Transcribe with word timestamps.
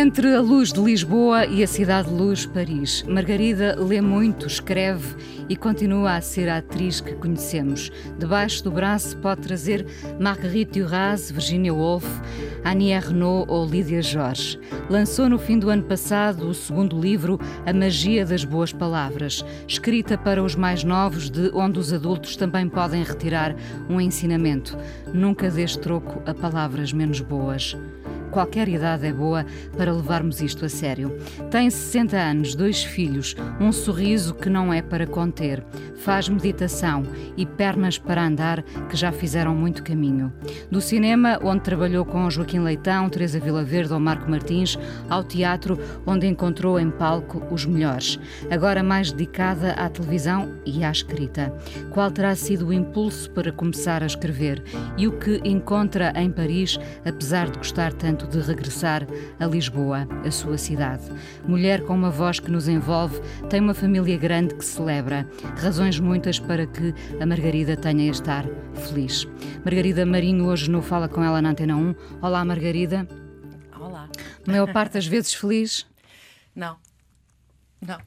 Entre 0.00 0.34
a 0.34 0.40
luz 0.40 0.72
de 0.72 0.80
Lisboa 0.80 1.44
e 1.44 1.62
a 1.62 1.66
cidade 1.66 2.08
de 2.08 2.14
luz, 2.14 2.46
Paris, 2.46 3.04
Margarida 3.06 3.76
lê 3.78 4.00
muito, 4.00 4.46
escreve 4.46 5.14
e 5.46 5.54
continua 5.54 6.16
a 6.16 6.22
ser 6.22 6.48
a 6.48 6.56
atriz 6.56 7.02
que 7.02 7.14
conhecemos. 7.16 7.92
Debaixo 8.18 8.64
do 8.64 8.70
braço 8.70 9.14
pode 9.18 9.42
trazer 9.42 9.84
Marguerite 10.18 10.80
Duras, 10.80 11.30
Virginia 11.30 11.74
Woolf, 11.74 12.06
Annie 12.64 12.92
Ernaux 12.92 13.44
ou 13.46 13.66
Lídia 13.66 14.00
Jorge. 14.00 14.58
Lançou 14.88 15.28
no 15.28 15.38
fim 15.38 15.58
do 15.58 15.68
ano 15.68 15.82
passado 15.82 16.48
o 16.48 16.54
segundo 16.54 16.98
livro, 16.98 17.38
A 17.66 17.72
Magia 17.74 18.24
das 18.24 18.42
Boas 18.42 18.72
Palavras, 18.72 19.44
escrita 19.68 20.16
para 20.16 20.42
os 20.42 20.54
mais 20.54 20.82
novos, 20.82 21.28
de 21.28 21.50
onde 21.52 21.78
os 21.78 21.92
adultos 21.92 22.36
também 22.36 22.70
podem 22.70 23.04
retirar 23.04 23.54
um 23.86 24.00
ensinamento. 24.00 24.78
Nunca 25.12 25.50
dês 25.50 25.76
troco 25.76 26.22
a 26.24 26.32
palavras 26.32 26.90
menos 26.90 27.20
boas. 27.20 27.76
Qualquer 28.30 28.68
idade 28.68 29.06
é 29.06 29.12
boa 29.12 29.44
para 29.76 29.92
levarmos 29.92 30.40
isto 30.40 30.64
a 30.64 30.68
sério. 30.68 31.16
Tem 31.50 31.68
60 31.68 32.16
anos, 32.16 32.54
dois 32.54 32.82
filhos, 32.82 33.34
um 33.60 33.72
sorriso 33.72 34.34
que 34.34 34.48
não 34.48 34.72
é 34.72 34.80
para 34.82 35.06
conter, 35.06 35.64
faz 35.96 36.28
meditação 36.28 37.02
e 37.36 37.44
pernas 37.44 37.98
para 37.98 38.24
andar 38.24 38.62
que 38.88 38.96
já 38.96 39.12
fizeram 39.12 39.54
muito 39.54 39.82
caminho. 39.82 40.32
Do 40.70 40.80
cinema, 40.80 41.38
onde 41.42 41.62
trabalhou 41.62 42.04
com 42.04 42.30
Joaquim 42.30 42.60
Leitão, 42.60 43.08
Teresa 43.08 43.40
Verde 43.40 43.92
ou 43.92 44.00
Marco 44.00 44.30
Martins, 44.30 44.78
ao 45.08 45.24
teatro, 45.24 45.78
onde 46.06 46.26
encontrou 46.26 46.78
em 46.78 46.90
palco 46.90 47.42
os 47.50 47.66
melhores. 47.66 48.18
Agora 48.50 48.82
mais 48.82 49.12
dedicada 49.12 49.72
à 49.72 49.88
televisão 49.88 50.52
e 50.64 50.84
à 50.84 50.90
escrita. 50.90 51.52
Qual 51.90 52.10
terá 52.10 52.34
sido 52.34 52.68
o 52.68 52.72
impulso 52.72 53.30
para 53.30 53.52
começar 53.52 54.02
a 54.02 54.06
escrever 54.06 54.62
e 54.96 55.06
o 55.06 55.12
que 55.12 55.40
encontra 55.44 56.12
em 56.16 56.30
Paris, 56.30 56.78
apesar 57.04 57.50
de 57.50 57.58
gostar 57.58 57.92
tanto 57.92 58.19
de 58.26 58.40
regressar 58.40 59.06
a 59.38 59.46
Lisboa, 59.46 60.06
a 60.24 60.30
sua 60.30 60.58
cidade. 60.58 61.04
Mulher 61.46 61.82
com 61.84 61.94
uma 61.94 62.10
voz 62.10 62.40
que 62.40 62.50
nos 62.50 62.68
envolve, 62.68 63.20
tem 63.48 63.60
uma 63.60 63.74
família 63.74 64.16
grande 64.16 64.54
que 64.54 64.64
celebra. 64.64 65.28
Razões 65.56 65.98
muitas 65.98 66.38
para 66.38 66.66
que 66.66 66.94
a 67.20 67.26
Margarida 67.26 67.76
tenha 67.76 68.04
a 68.04 68.10
estar 68.10 68.44
feliz. 68.74 69.26
Margarida 69.64 70.04
Marinho 70.06 70.46
hoje 70.46 70.70
no 70.70 70.82
Fala 70.82 71.08
com 71.08 71.22
ela 71.22 71.40
na 71.40 71.50
Antena 71.50 71.76
1. 71.76 71.94
Olá, 72.22 72.44
Margarida. 72.44 73.06
Olá. 73.78 74.08
A 74.46 74.50
maior 74.50 74.72
parte 74.72 74.94
das 74.94 75.06
vezes 75.06 75.34
feliz? 75.34 75.86
Não. 76.54 76.76
Não. 77.80 77.98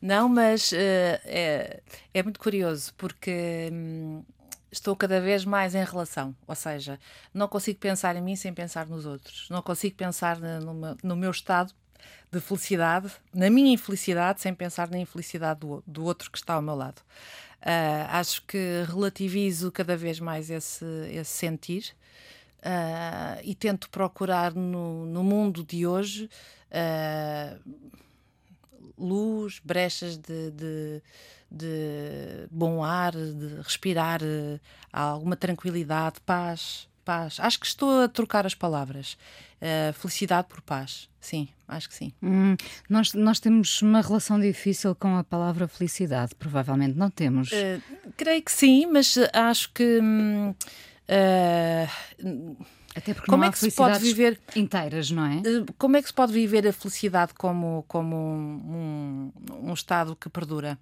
Não, 0.00 0.28
mas 0.28 0.70
uh, 0.72 0.76
é, 1.24 1.82
é, 2.14 2.22
muito 2.22 2.38
curioso 2.38 2.92
porque. 2.96 3.68
Hum, 3.72 4.22
estou 4.70 4.94
cada 4.94 5.20
vez 5.20 5.44
mais 5.44 5.74
em 5.74 5.84
relação, 5.84 6.34
ou 6.46 6.54
seja, 6.54 6.98
não 7.32 7.48
consigo 7.48 7.78
pensar 7.78 8.16
em 8.16 8.22
mim 8.22 8.36
sem 8.36 8.52
pensar 8.52 8.86
nos 8.86 9.06
outros, 9.06 9.48
não 9.50 9.62
consigo 9.62 9.96
pensar 9.96 10.38
no, 10.38 11.16
meu, 11.16 11.30
estado 11.30 11.72
de 12.30 12.40
felicidade, 12.40 13.10
na 13.32 13.48
minha 13.50 13.72
infelicidade, 13.72 14.40
sem 14.40 14.54
pensar 14.54 14.90
na 14.90 14.98
infelicidade 14.98 15.60
do, 15.60 15.82
do 15.86 16.04
outro 16.04 16.30
que 16.30 16.38
está 16.38 16.54
ao 16.54 16.62
meu 16.62 16.74
lado. 16.74 17.00
Uh, 17.60 18.06
acho 18.10 18.42
que 18.42 18.84
relativizo 18.86 19.72
cada 19.72 19.96
vez 19.96 20.20
mais 20.20 20.48
esse, 20.48 20.84
esse 21.10 21.30
sentir 21.30 21.96
uh, 22.58 23.40
e 23.42 23.54
tento 23.54 23.90
procurar 23.90 24.54
no, 24.54 25.04
no 25.06 25.24
mundo 25.24 25.64
de 25.64 25.84
hoje 25.84 26.30
uh, 26.70 27.60
luz, 28.96 29.60
brechas 29.64 30.16
de, 30.16 30.50
de 30.52 31.02
de 31.50 32.46
bom 32.50 32.84
ar, 32.84 33.12
de 33.12 33.60
respirar 33.62 34.22
uh, 34.22 34.60
alguma 34.92 35.36
tranquilidade, 35.36 36.20
paz, 36.24 36.88
paz. 37.04 37.40
Acho 37.40 37.58
que 37.58 37.66
estou 37.66 38.02
a 38.02 38.08
trocar 38.08 38.44
as 38.46 38.54
palavras. 38.54 39.16
Uh, 39.60 39.92
felicidade 39.94 40.46
por 40.48 40.60
paz. 40.60 41.08
Sim, 41.20 41.48
acho 41.66 41.88
que 41.88 41.94
sim. 41.94 42.12
Hum, 42.22 42.56
nós, 42.88 43.12
nós 43.14 43.40
temos 43.40 43.82
uma 43.82 44.00
relação 44.00 44.38
difícil 44.38 44.94
com 44.94 45.16
a 45.16 45.24
palavra 45.24 45.66
felicidade, 45.66 46.34
provavelmente 46.34 46.96
não 46.96 47.10
temos. 47.10 47.50
Uh, 47.50 47.82
creio 48.16 48.42
que 48.42 48.52
sim, 48.52 48.86
mas 48.86 49.16
acho 49.32 49.72
que. 49.72 50.00
Hum, 50.00 50.54
até 52.94 53.14
porque 53.14 53.30
como 53.30 53.44
é 53.44 53.50
que 53.50 53.58
se 53.58 53.70
pode 53.70 53.98
viver 54.00 54.40
inteiras, 54.56 55.10
não 55.10 55.24
é? 55.24 55.42
Como 55.78 55.96
é 55.96 56.02
que 56.02 56.08
se 56.08 56.14
pode 56.14 56.32
viver 56.32 56.66
a 56.66 56.72
felicidade 56.72 57.32
como, 57.32 57.84
como 57.86 58.16
um, 58.16 59.32
um, 59.62 59.68
um 59.70 59.72
estado 59.72 60.16
que 60.16 60.28
perdura? 60.28 60.78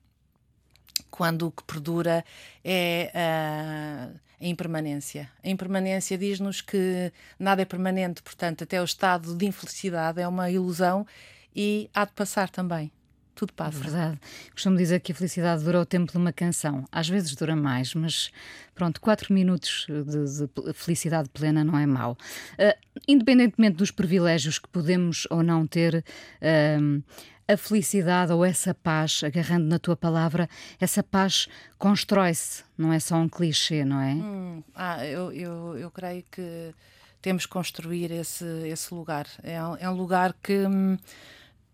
Quando 1.11 1.47
o 1.47 1.51
que 1.51 1.63
perdura 1.65 2.25
é 2.65 3.11
a, 3.15 4.09
a 4.41 4.47
impermanência. 4.47 5.31
A 5.43 5.49
impermanência 5.49 6.17
diz-nos 6.19 6.61
que 6.61 7.13
nada 7.39 7.63
é 7.63 7.65
permanente, 7.65 8.23
portanto, 8.23 8.65
até 8.65 8.81
o 8.81 8.85
estado 8.85 9.35
de 9.35 9.47
infelicidade 9.47 10.21
é 10.21 10.29
uma 10.29 10.51
ilusão 10.51 11.07
e 11.55 11.91
há 11.95 12.05
de 12.05 12.13
passar 12.13 12.51
também. 12.51 12.93
Tudo 13.37 13.53
passa. 13.53 13.79
Verdade. 13.79 14.19
Costumo 14.51 14.79
dizer 14.79 14.99
que 15.01 15.13
a 15.13 15.15
felicidade 15.15 15.63
dura 15.63 15.79
o 15.79 15.85
tempo 15.85 16.11
de 16.11 16.17
uma 16.17 16.33
canção. 16.33 16.87
Às 16.91 17.07
vezes 17.07 17.35
dura 17.35 17.55
mais, 17.55 17.95
mas 17.95 18.31
pronto, 18.75 18.99
quatro 18.99 19.33
minutos 19.33 19.87
de, 19.87 20.47
de 20.47 20.73
felicidade 20.73 21.29
plena 21.29 21.63
não 21.63 21.79
é 21.79 21.85
mau. 21.85 22.17
Uh, 22.55 22.75
independentemente 23.07 23.77
dos 23.77 23.91
privilégios 23.91 24.59
que 24.59 24.67
podemos 24.69 25.27
ou 25.31 25.43
não 25.43 25.67
ter, 25.67 26.03
uh, 26.41 27.03
a 27.49 27.57
felicidade 27.57 28.33
ou 28.33 28.45
essa 28.45 28.75
paz, 28.75 29.23
agarrando 29.23 29.67
na 29.67 29.79
tua 29.79 29.97
palavra, 29.97 30.49
essa 30.81 31.03
paz 31.03 31.49
constrói-se, 31.79 32.65
não 32.77 32.93
é 32.93 32.99
só 32.99 33.17
um 33.17 33.29
clichê, 33.29 33.85
não 33.85 34.01
é? 34.01 34.15
Hum, 34.15 34.63
ah, 34.75 35.07
eu, 35.07 35.33
eu, 35.33 35.79
eu 35.79 35.91
creio 35.91 36.25
que 36.31 36.75
temos 37.23 37.47
que 37.47 37.53
construir 37.53 38.11
esse, 38.11 38.45
esse 38.69 38.93
lugar. 38.93 39.27
É, 39.43 39.55
é 39.55 39.89
um 39.89 39.95
lugar 39.95 40.35
que, 40.43 40.65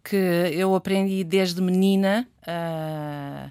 que 0.05 0.17
eu 0.17 0.75
aprendi 0.75 1.25
desde 1.25 1.61
menina 1.63 2.29
uh, 2.43 3.51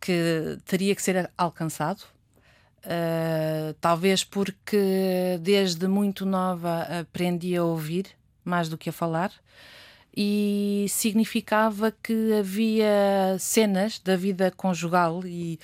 que 0.00 0.58
teria 0.64 0.94
que 0.94 1.02
ser 1.02 1.30
alcançado. 1.38 2.02
Uh, 2.84 3.74
talvez 3.80 4.22
porque 4.22 5.38
desde 5.40 5.88
muito 5.88 6.24
nova 6.24 6.82
aprendi 7.00 7.56
a 7.56 7.64
ouvir 7.64 8.06
mais 8.44 8.68
do 8.68 8.78
que 8.78 8.90
a 8.90 8.92
falar 8.92 9.32
e 10.16 10.86
significava 10.88 11.92
que 12.02 12.32
havia 12.32 13.36
cenas 13.38 13.98
da 13.98 14.16
vida 14.16 14.50
conjugal 14.50 15.20
e, 15.26 15.58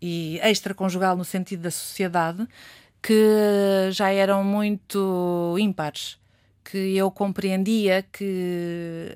e 0.00 0.40
extraconjugal 0.42 1.16
no 1.16 1.24
sentido 1.24 1.62
da 1.62 1.70
sociedade 1.70 2.48
que 3.02 3.90
já 3.92 4.10
eram 4.10 4.42
muito 4.42 5.56
ímpares, 5.58 6.18
que 6.64 6.96
eu 6.96 7.10
compreendia 7.10 8.02
que 8.02 9.14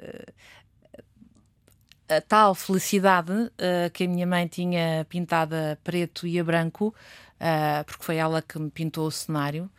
a 2.08 2.20
tal 2.20 2.54
felicidade 2.54 3.32
uh, 3.32 3.90
que 3.92 4.04
a 4.04 4.08
minha 4.08 4.26
mãe 4.26 4.46
tinha 4.46 5.06
pintada 5.08 5.78
preto 5.82 6.26
e 6.26 6.38
a 6.38 6.44
branco, 6.44 6.88
uh, 6.88 7.84
porque 7.84 8.04
foi 8.04 8.16
ela 8.16 8.42
que 8.42 8.58
me 8.58 8.70
pintou 8.70 9.06
o 9.06 9.10
cenário, 9.10 9.70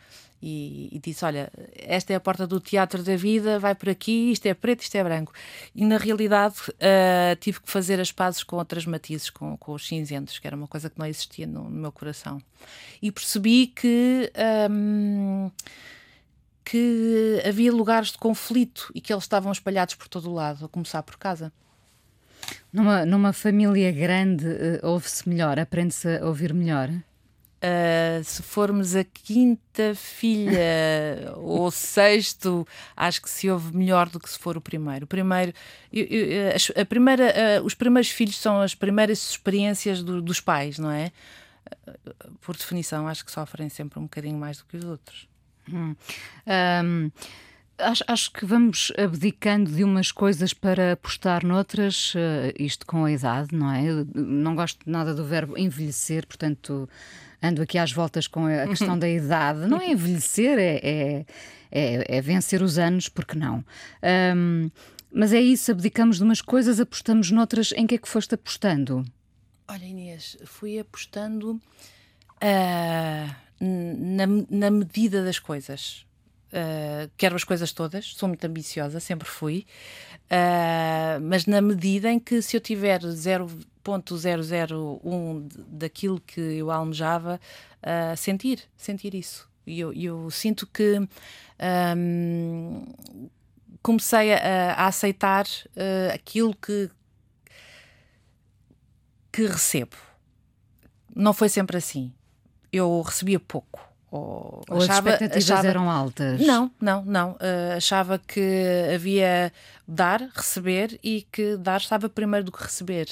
e, 0.46 0.90
e, 0.92 0.98
disse: 0.98 1.24
Olha, 1.24 1.50
esta 1.74 2.12
é 2.12 2.16
a 2.16 2.20
porta 2.20 2.46
do 2.46 2.60
teatro 2.60 3.02
da 3.02 3.16
vida, 3.16 3.58
vai 3.58 3.74
por 3.74 3.88
aqui, 3.88 4.30
isto 4.30 4.44
é 4.44 4.52
preto, 4.52 4.82
isto 4.82 4.94
é 4.94 5.02
branco. 5.02 5.32
E 5.74 5.86
na 5.86 5.96
realidade 5.96 6.56
uh, 6.68 7.34
tive 7.40 7.60
que 7.60 7.70
fazer 7.70 7.98
as 7.98 8.12
pazes 8.12 8.42
com 8.42 8.56
outras 8.56 8.84
matizes, 8.84 9.30
com, 9.30 9.56
com 9.56 9.72
os 9.72 9.88
cinzentos, 9.88 10.38
que 10.38 10.46
era 10.46 10.54
uma 10.54 10.68
coisa 10.68 10.90
que 10.90 10.98
não 10.98 11.06
existia 11.06 11.46
no, 11.46 11.64
no 11.64 11.70
meu 11.70 11.90
coração. 11.90 12.42
E 13.00 13.10
percebi 13.10 13.68
que. 13.68 14.30
Um, 14.70 15.50
que 16.62 17.42
havia 17.46 17.70
lugares 17.70 18.12
de 18.12 18.18
conflito 18.18 18.90
e 18.94 19.00
que 19.00 19.12
eles 19.12 19.24
estavam 19.24 19.52
espalhados 19.52 19.94
por 19.96 20.08
todo 20.08 20.30
o 20.30 20.34
lado, 20.34 20.64
a 20.64 20.68
começar 20.68 21.02
por 21.02 21.18
casa. 21.18 21.52
Numa, 22.72 23.04
numa 23.04 23.32
família 23.34 23.92
grande, 23.92 24.46
uh, 24.46 24.80
ouve-se 24.82 25.26
melhor, 25.28 25.58
aprende-se 25.58 26.18
a 26.18 26.26
ouvir 26.26 26.52
melhor? 26.52 26.90
Uh, 27.64 28.22
se 28.22 28.42
formos 28.42 28.94
a 28.94 29.02
quinta 29.04 29.94
filha 29.94 31.32
ou 31.38 31.70
sexto, 31.70 32.68
acho 32.94 33.22
que 33.22 33.30
se 33.30 33.48
ouve 33.48 33.74
melhor 33.74 34.10
do 34.10 34.20
que 34.20 34.28
se 34.28 34.38
for 34.38 34.54
o 34.54 34.60
primeiro. 34.60 35.04
O 35.04 35.08
primeiro, 35.08 35.50
eu, 35.90 36.04
eu, 36.04 36.52
a 36.76 36.84
primeira, 36.84 37.32
uh, 37.32 37.64
os 37.64 37.72
primeiros 37.72 38.10
filhos 38.10 38.36
são 38.36 38.60
as 38.60 38.74
primeiras 38.74 39.30
experiências 39.30 40.02
do, 40.02 40.20
dos 40.20 40.40
pais, 40.40 40.78
não 40.78 40.90
é? 40.90 41.10
Uh, 41.88 42.32
por 42.42 42.54
definição, 42.54 43.08
acho 43.08 43.24
que 43.24 43.30
sofrem 43.30 43.70
sempre 43.70 43.98
um 43.98 44.02
bocadinho 44.02 44.36
mais 44.36 44.58
do 44.58 44.66
que 44.66 44.76
os 44.76 44.84
outros. 44.84 45.26
Hum. 45.72 45.96
Um 46.46 47.10
Acho, 47.76 48.04
acho, 48.06 48.30
que 48.30 48.46
vamos 48.46 48.92
abdicando 48.96 49.68
de 49.68 49.82
umas 49.82 50.12
coisas 50.12 50.54
para 50.54 50.92
apostar 50.92 51.44
noutras, 51.44 52.14
isto 52.56 52.86
com 52.86 53.04
a 53.04 53.10
idade, 53.10 53.52
não 53.52 53.68
é? 53.68 53.84
Eu 53.84 54.06
não 54.14 54.54
gosto 54.54 54.88
nada 54.88 55.12
do 55.12 55.24
verbo 55.24 55.58
envelhecer, 55.58 56.24
portanto 56.24 56.88
ando 57.44 57.62
aqui 57.62 57.78
às 57.78 57.92
voltas 57.92 58.26
com 58.26 58.46
a 58.46 58.66
questão 58.66 58.96
da 58.98 59.08
idade. 59.08 59.66
Não 59.66 59.80
é 59.80 59.90
envelhecer, 59.90 60.58
é, 60.58 60.80
é, 60.82 61.26
é, 61.70 62.16
é 62.18 62.20
vencer 62.20 62.62
os 62.62 62.78
anos, 62.78 63.08
porque 63.08 63.36
não? 63.36 63.64
Um, 64.36 64.70
mas 65.12 65.32
é 65.32 65.40
isso, 65.40 65.70
abdicamos 65.70 66.16
de 66.16 66.24
umas 66.24 66.40
coisas, 66.40 66.80
apostamos 66.80 67.30
noutras. 67.30 67.72
Em 67.76 67.86
que 67.86 67.94
é 67.94 67.98
que 67.98 68.08
foste 68.08 68.34
apostando? 68.34 69.04
Olha, 69.68 69.84
Inês, 69.84 70.36
fui 70.44 70.78
apostando 70.78 71.52
uh, 71.52 73.34
na, 73.60 74.26
na 74.50 74.70
medida 74.70 75.24
das 75.24 75.38
coisas. 75.38 76.04
Uh, 76.52 77.10
quero 77.16 77.34
as 77.34 77.44
coisas 77.44 77.72
todas, 77.72 78.06
sou 78.16 78.28
muito 78.28 78.44
ambiciosa, 78.44 79.00
sempre 79.00 79.28
fui, 79.28 79.66
uh, 80.26 81.20
mas 81.20 81.46
na 81.46 81.60
medida 81.60 82.10
em 82.10 82.20
que 82.20 82.40
se 82.42 82.56
eu 82.56 82.60
tiver 82.60 83.00
0.001 83.84 85.48
daquilo 85.68 86.20
que 86.20 86.40
eu 86.40 86.70
almejava, 86.70 87.40
uh, 87.82 88.16
sentir, 88.16 88.60
sentir 88.76 89.14
isso. 89.14 89.48
E 89.66 89.80
eu, 89.80 89.92
eu 89.92 90.30
sinto 90.30 90.66
que 90.66 90.98
um, 91.96 92.84
comecei 93.82 94.34
a, 94.34 94.74
a 94.74 94.86
aceitar 94.86 95.46
aquilo 96.12 96.54
que, 96.54 96.90
que 99.32 99.46
recebo. 99.46 99.96
Não 101.14 101.32
foi 101.32 101.48
sempre 101.48 101.78
assim. 101.78 102.12
Eu 102.70 103.00
recebia 103.00 103.40
pouco 103.40 103.93
ou, 104.14 104.62
ou 104.68 104.80
achava, 104.80 105.08
as 105.08 105.14
expectativas 105.14 105.50
achava, 105.50 105.66
eram 105.66 105.90
altas? 105.90 106.40
Não, 106.40 106.70
não, 106.80 107.04
não. 107.04 107.32
Uh, 107.32 107.76
achava 107.76 108.16
que 108.16 108.40
havia 108.94 109.52
dar, 109.88 110.20
receber 110.32 111.00
e 111.02 111.26
que 111.32 111.56
dar 111.56 111.80
estava 111.80 112.08
primeiro 112.08 112.44
do 112.44 112.52
que 112.52 112.62
receber. 112.62 113.08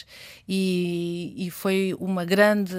E, 0.48 1.34
e 1.36 1.50
foi 1.50 1.96
uma 1.98 2.24
grande 2.24 2.76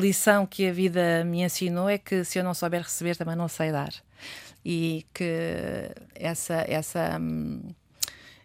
lição 0.00 0.46
que 0.46 0.66
a 0.66 0.72
vida 0.72 1.24
me 1.26 1.42
ensinou: 1.42 1.90
é 1.90 1.98
que 1.98 2.24
se 2.24 2.38
eu 2.38 2.44
não 2.44 2.54
souber 2.54 2.80
receber, 2.80 3.16
também 3.16 3.36
não 3.36 3.48
sei 3.48 3.70
dar. 3.70 3.92
E 4.64 5.04
que 5.12 5.90
essa. 6.14 6.64
essa 6.66 7.18
hum, 7.20 7.60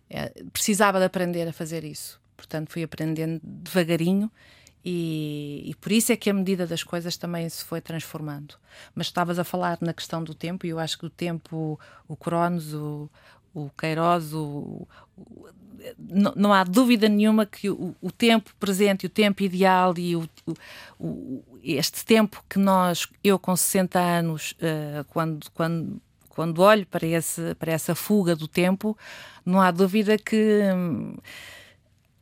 é, 0.09 0.33
precisava 0.51 0.99
de 0.99 1.05
aprender 1.05 1.47
a 1.47 1.53
fazer 1.53 1.85
isso. 1.85 2.19
Portanto, 2.35 2.73
fui 2.73 2.83
aprendendo 2.83 3.39
devagarinho 3.41 4.29
e, 4.83 5.63
e, 5.65 5.75
por 5.75 5.91
isso 5.91 6.11
é 6.11 6.15
que 6.15 6.29
a 6.29 6.33
medida 6.33 6.65
das 6.65 6.83
coisas 6.83 7.17
também 7.17 7.47
se 7.49 7.63
foi 7.63 7.81
transformando. 7.81 8.55
Mas 8.95 9.07
estavas 9.07 9.37
a 9.37 9.43
falar 9.43 9.77
na 9.81 9.93
questão 9.93 10.23
do 10.23 10.33
tempo, 10.33 10.65
e 10.65 10.69
eu 10.69 10.79
acho 10.79 10.97
que 10.97 11.05
o 11.05 11.09
tempo, 11.09 11.79
o 12.07 12.15
Cronos, 12.15 12.73
o, 12.73 13.09
o 13.53 13.69
Queiroz, 13.77 14.33
o, 14.33 14.87
o, 15.17 15.47
não, 15.97 16.33
não, 16.35 16.53
há 16.53 16.63
dúvida 16.63 17.07
nenhuma 17.09 17.45
que 17.45 17.69
o, 17.69 17.95
o, 18.01 18.11
tempo 18.11 18.51
presente, 18.59 19.05
o 19.05 19.09
tempo 19.09 19.43
ideal 19.43 19.93
e 19.97 20.15
este 21.63 22.05
tempo 22.05 22.43
que 22.49 22.59
nós, 22.59 23.07
eu 23.23 23.37
com 23.37 23.55
60 23.55 23.99
anos, 23.99 24.51
uh, 24.53 25.03
quando, 25.09 25.51
quando, 25.51 26.01
quando 26.29 26.61
olho 26.61 26.85
para, 26.85 27.05
esse, 27.05 27.55
para 27.55 27.71
essa 27.71 27.93
fuga 27.93 28.35
do 28.35 28.47
tempo, 28.47 28.97
não 29.45 29.61
há 29.61 29.71
dúvida 29.71 30.17
que. 30.17 30.61
Hum, 30.73 31.15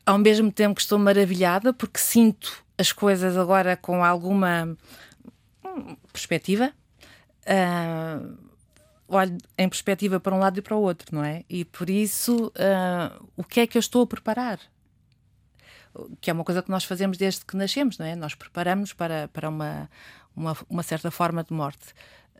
ao 0.05 0.17
mesmo 0.17 0.51
tempo 0.51 0.75
que 0.75 0.81
estou 0.81 0.99
maravilhada 0.99 1.73
porque 1.73 1.99
sinto 1.99 2.63
as 2.77 2.91
coisas 2.91 3.37
agora 3.37 3.75
com 3.75 4.03
alguma 4.03 4.77
hum, 5.65 5.97
perspectiva. 6.11 6.71
Uh, 7.47 8.37
olho 9.07 9.37
em 9.57 9.69
perspectiva 9.69 10.19
para 10.19 10.35
um 10.35 10.39
lado 10.39 10.57
e 10.57 10.61
para 10.61 10.75
o 10.75 10.81
outro, 10.81 11.15
não 11.15 11.23
é? 11.23 11.43
E 11.49 11.63
por 11.63 11.89
isso, 11.89 12.47
uh, 12.47 13.29
o 13.35 13.43
que 13.43 13.61
é 13.61 13.67
que 13.67 13.77
eu 13.77 13.79
estou 13.79 14.03
a 14.03 14.07
preparar? 14.07 14.59
Que 16.19 16.29
é 16.29 16.33
uma 16.33 16.43
coisa 16.43 16.61
que 16.61 16.69
nós 16.69 16.83
fazemos 16.83 17.17
desde 17.17 17.45
que 17.45 17.55
nascemos, 17.55 17.97
não 17.97 18.05
é? 18.05 18.15
Nós 18.15 18.35
preparamos 18.35 18.93
para, 18.93 19.27
para 19.29 19.47
uma, 19.47 19.89
uma, 20.35 20.57
uma 20.69 20.83
certa 20.83 21.09
forma 21.09 21.43
de 21.43 21.53
morte. 21.53 21.93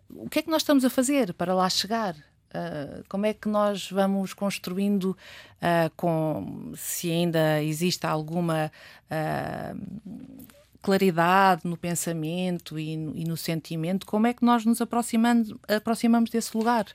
O 0.09 0.29
que 0.29 0.39
é 0.39 0.41
que 0.41 0.49
nós 0.49 0.61
estamos 0.61 0.83
a 0.83 0.89
fazer 0.89 1.33
para 1.33 1.53
lá 1.53 1.69
chegar? 1.69 2.15
Uh, 2.55 3.03
como 3.09 3.25
é 3.25 3.33
que 3.33 3.49
nós 3.49 3.91
vamos 3.91 4.33
construindo 4.33 5.05
uh, 5.11 5.91
com 5.97 6.71
se 6.77 7.11
ainda 7.11 7.61
existe 7.61 8.05
alguma 8.05 8.71
uh, 9.11 10.45
claridade 10.81 11.63
no 11.65 11.75
pensamento 11.75 12.79
e 12.79 12.95
no, 12.95 13.17
e 13.17 13.25
no, 13.25 13.35
sentimento, 13.35 14.05
como 14.05 14.27
é 14.27 14.33
que 14.33 14.45
nós 14.45 14.63
nos 14.63 14.79
aproximamos, 14.79 15.53
aproximamos 15.67 16.29
desse 16.29 16.55
lugar 16.55 16.85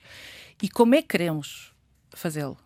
e 0.63 0.69
como 0.69 0.95
é 0.95 1.03
que 1.03 1.09
queremos 1.09 1.75
fazê-lo? 2.11 2.57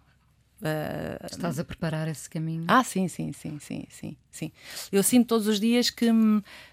Estás 1.30 1.58
a 1.58 1.64
preparar 1.64 2.08
esse 2.08 2.30
caminho? 2.30 2.64
Ah, 2.68 2.82
sim, 2.84 3.06
sim, 3.08 3.32
sim, 3.32 3.58
sim, 3.58 3.84
sim, 3.90 4.16
sim. 4.30 4.52
Eu 4.90 5.02
sinto 5.02 5.26
todos 5.26 5.46
os 5.46 5.60
dias 5.60 5.90
que, 5.90 6.06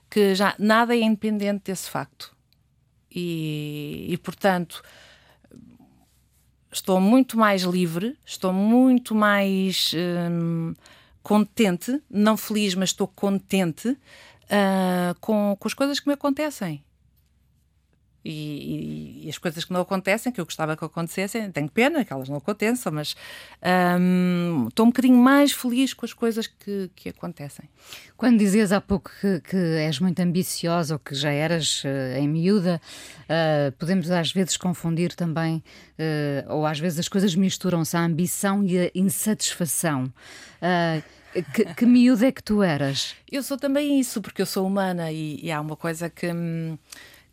que 0.10 0.34
já 0.34 0.56
nada 0.58 0.96
é 0.96 1.02
independente 1.02 1.64
desse 1.66 1.90
facto. 1.90 2.34
E, 3.14 4.06
e 4.08 4.18
portanto, 4.18 4.82
estou 6.72 7.00
muito 7.00 7.38
mais 7.38 7.64
livre, 7.64 8.18
estou 8.26 8.54
muito 8.54 9.14
mais 9.14 9.92
hum, 10.32 10.74
contente, 11.22 12.02
não 12.10 12.38
feliz, 12.38 12.76
mas 12.76 12.90
estou 12.90 13.08
contente 13.08 13.90
uh, 13.90 15.16
com, 15.20 15.56
com 15.60 15.68
as 15.68 15.74
coisas 15.74 16.00
que 16.00 16.08
me 16.08 16.14
acontecem. 16.14 16.84
E, 18.24 18.30
e, 18.30 19.26
e, 19.26 19.30
as 19.30 19.38
coisas 19.40 19.66
que 19.66 19.74
não 19.74 19.82
acontecem, 19.82 20.32
que 20.32 20.40
eu 20.40 20.46
gostava 20.46 20.78
que 20.78 20.86
acontecessem, 20.86 21.52
tenho 21.52 21.70
pena 21.70 22.06
que 22.06 22.14
elas 22.14 22.30
não 22.30 22.38
aconteçam, 22.38 22.92
mas 22.92 23.16
um, 24.00 24.68
estou 24.68 24.86
um 24.86 24.90
bocadinho 24.90 25.18
mais 25.18 25.52
feliz 25.52 25.94
com 25.94 26.06
as 26.06 26.14
coisas 26.14 26.46
que, 26.46 26.92
que 26.96 27.10
acontecem. 27.10 27.68
Quando 28.16 28.38
dizias 28.38 28.72
há 28.72 28.80
pouco 28.80 29.10
que, 29.20 29.42
que 29.42 29.58
és 29.58 30.00
muito 30.00 30.20
ambiciosa 30.20 30.96
ou 30.96 31.00
que 31.00 31.16
já 31.16 31.32
eras 31.32 31.84
uh, 31.84 32.20
em 32.20 32.28
miúda, 32.28 32.80
uh, 33.24 33.72
podemos 33.74 34.12
às 34.12 34.32
vezes 34.32 34.56
confundir 34.56 35.16
também, 35.16 35.64
uh, 35.98 36.54
ou 36.54 36.66
às 36.66 36.80
vezes 36.80 37.00
as 37.00 37.08
coisas 37.08 37.34
misturam-se, 37.34 37.98
a 37.98 38.02
ambição 38.02 38.64
e 38.64 38.78
a 38.80 38.92
insatisfação. 38.94 40.14
Que, 41.54 41.74
que 41.74 41.86
miúda 41.86 42.28
é 42.28 42.32
que 42.32 42.44
tu 42.44 42.62
eras? 42.62 43.16
Eu 43.32 43.42
sou 43.42 43.58
também 43.58 44.00
isso, 44.00 44.22
porque 44.22 44.42
eu 44.42 44.46
sou 44.46 44.68
humana 44.68 45.12
e, 45.12 45.40
e 45.42 45.52
há 45.52 45.62
uma 45.62 45.78
coisa 45.78 46.10
que. 46.10 46.28
Hum, 46.28 46.78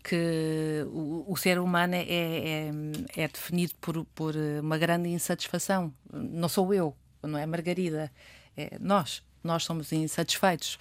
que 0.09 0.87
o, 0.91 1.25
o 1.29 1.37
ser 1.37 1.59
humano 1.59 1.95
é, 1.95 2.03
é, 2.09 2.71
é, 3.17 3.29
definido 3.29 3.75
por, 3.79 4.07
por 4.15 4.35
uma 4.63 4.79
grande 4.79 5.11
insatisfação. 5.11 5.93
Não 6.11 6.49
sou 6.49 6.73
eu, 6.73 6.97
não 7.23 7.39
é 7.39 7.45
Margarida, 7.45 8.11
é 8.57 8.79
nós. 8.81 9.23
Nós 9.43 9.65
somos 9.65 9.93
insatisfeitos. 9.93 10.75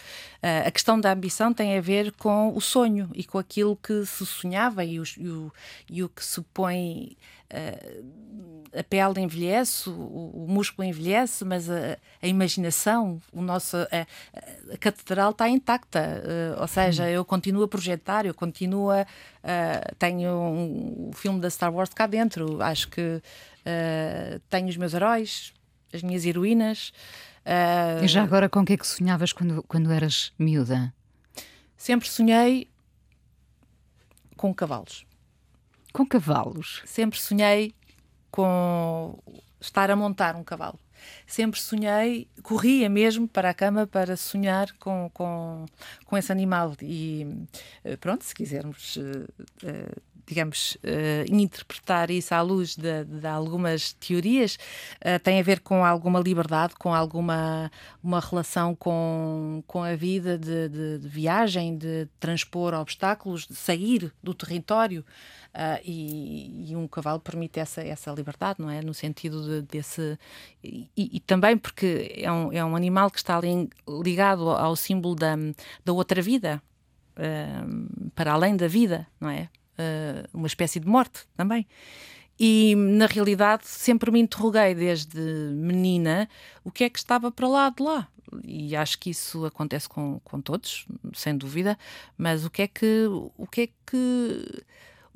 Uh, 0.43 0.67
a 0.67 0.71
questão 0.71 0.99
da 0.99 1.11
ambição 1.11 1.53
tem 1.53 1.77
a 1.77 1.81
ver 1.81 2.11
com 2.13 2.55
o 2.55 2.61
sonho 2.61 3.09
e 3.13 3.23
com 3.23 3.37
aquilo 3.37 3.75
que 3.75 4.05
se 4.05 4.25
sonhava 4.25 4.83
e 4.83 4.99
o, 4.99 5.03
e 5.17 5.29
o, 5.29 5.53
e 5.89 6.03
o 6.03 6.09
que 6.09 6.23
se 6.23 6.41
põe. 6.53 7.17
Uh, 7.53 8.57
a 8.77 8.83
pele 8.83 9.21
envelhece, 9.21 9.89
o, 9.89 9.93
o 9.93 10.45
músculo 10.49 10.85
envelhece, 10.85 11.45
mas 11.45 11.69
a, 11.69 11.97
a 12.21 12.27
imaginação, 12.27 13.21
o 13.31 13.41
nosso, 13.41 13.77
a, 13.77 14.05
a 14.73 14.77
catedral 14.77 15.31
está 15.31 15.47
intacta. 15.47 16.21
Uh, 16.57 16.61
ou 16.61 16.67
seja, 16.67 17.03
hum. 17.03 17.07
eu 17.07 17.25
continuo 17.25 17.63
a 17.63 17.67
projetar, 17.67 18.25
eu 18.25 18.33
continuo 18.33 18.91
a. 18.91 19.05
Tenho 19.97 20.29
um, 20.29 21.09
o 21.09 21.15
filme 21.15 21.39
da 21.39 21.49
Star 21.49 21.73
Wars 21.73 21.93
cá 21.93 22.05
dentro. 22.05 22.61
Acho 22.61 22.89
que 22.89 23.21
tenho 24.49 24.67
os 24.67 24.75
meus 24.75 24.93
heróis, 24.93 25.53
as 25.93 26.03
minhas 26.03 26.25
heroínas. 26.25 26.91
E 28.03 28.07
já 28.07 28.23
agora, 28.23 28.49
com 28.49 28.59
o 28.59 28.65
que 28.65 28.73
é 28.73 28.77
que 28.77 28.85
sonhavas 28.85 29.31
quando, 29.31 29.63
quando 29.63 29.91
eras 29.91 30.33
miúda? 30.37 30.93
Sempre 31.77 32.09
sonhei 32.09 32.69
com 34.35 34.53
cavalos. 34.53 35.05
Com 35.93 36.05
cavalos? 36.05 36.81
Sempre 36.85 37.19
sonhei 37.19 37.73
com 38.29 39.17
estar 39.59 39.89
a 39.89 39.95
montar 39.95 40.35
um 40.35 40.43
cavalo. 40.43 40.79
Sempre 41.25 41.59
sonhei, 41.59 42.27
corria 42.43 42.89
mesmo 42.89 43.27
para 43.27 43.49
a 43.49 43.53
cama 43.53 43.87
para 43.87 44.17
sonhar 44.17 44.71
com, 44.79 45.09
com, 45.13 45.65
com 46.05 46.17
esse 46.17 46.31
animal. 46.31 46.75
E 46.81 47.25
eh, 47.83 47.95
pronto, 47.97 48.23
se 48.23 48.33
quisermos, 48.33 48.97
eh, 49.63 49.91
digamos, 50.27 50.77
eh, 50.83 51.25
interpretar 51.29 52.11
isso 52.11 52.35
à 52.35 52.41
luz 52.41 52.75
de, 52.75 53.05
de 53.05 53.25
algumas 53.25 53.93
teorias, 53.93 54.57
tem 55.23 55.39
a 55.39 55.43
ver 55.43 55.61
com 55.61 55.85
alguma 55.85 56.19
liberdade, 56.19 56.75
com 56.75 56.93
alguma 56.93 57.71
uma 58.03 58.19
relação 58.19 58.75
com, 58.75 59.63
com 59.67 59.83
a 59.83 59.95
vida 59.95 60.37
de, 60.37 60.69
de, 60.69 60.99
de 60.99 61.07
viagem, 61.07 61.77
de 61.77 62.07
transpor 62.19 62.73
obstáculos, 62.73 63.47
de 63.47 63.55
sair 63.55 64.13
do 64.23 64.33
território. 64.33 65.03
Uh, 65.53 65.81
e, 65.83 66.71
e, 66.71 66.75
um 66.75 66.87
cavalo 66.87 67.19
permite 67.19 67.59
essa, 67.59 67.81
essa 67.81 68.11
liberdade, 68.11 68.61
não 68.61 68.69
é? 68.69 68.81
No 68.81 68.93
sentido 68.93 69.43
de, 69.43 69.61
desse. 69.63 70.17
E, 70.63 70.87
e, 70.95 71.19
também 71.21 71.57
porque 71.57 72.13
é 72.15 72.31
um, 72.31 72.53
é 72.53 72.63
um 72.63 72.75
animal 72.75 73.09
que 73.09 73.17
está 73.17 73.39
ligado 73.87 74.51
ao 74.51 74.75
símbolo 74.75 75.15
da, 75.15 75.35
da 75.83 75.93
outra 75.93 76.21
vida, 76.21 76.61
uh, 77.17 78.11
para 78.11 78.33
além 78.33 78.55
da 78.55 78.67
vida, 78.67 79.07
não 79.19 79.29
é? 79.29 79.49
Uh, 79.77 80.27
uma 80.33 80.47
espécie 80.47 80.79
de 80.79 80.87
morte 80.87 81.21
também. 81.35 81.67
e 82.39 82.75
na 82.75 83.05
realidade 83.05 83.67
sempre 83.67 84.11
me 84.11 84.19
interroguei 84.19 84.75
desde 84.75 85.19
menina 85.53 86.29
o 86.63 86.71
que 86.71 86.83
é 86.83 86.89
que 86.89 86.99
estava 86.99 87.31
para 87.31 87.47
lá 87.47 87.69
de 87.69 87.83
lá. 87.83 88.07
E 88.43 88.75
acho 88.75 88.99
que 88.99 89.09
isso 89.09 89.45
acontece 89.45 89.87
com, 89.87 90.19
com 90.23 90.41
todos, 90.41 90.85
sem 91.13 91.37
dúvida, 91.37 91.77
mas 92.17 92.45
o 92.45 92.49
que 92.49 92.63
é 92.63 92.67
que 92.67 93.05
o 93.37 93.47
que 93.47 93.61
é 93.61 93.67
que 93.85 94.63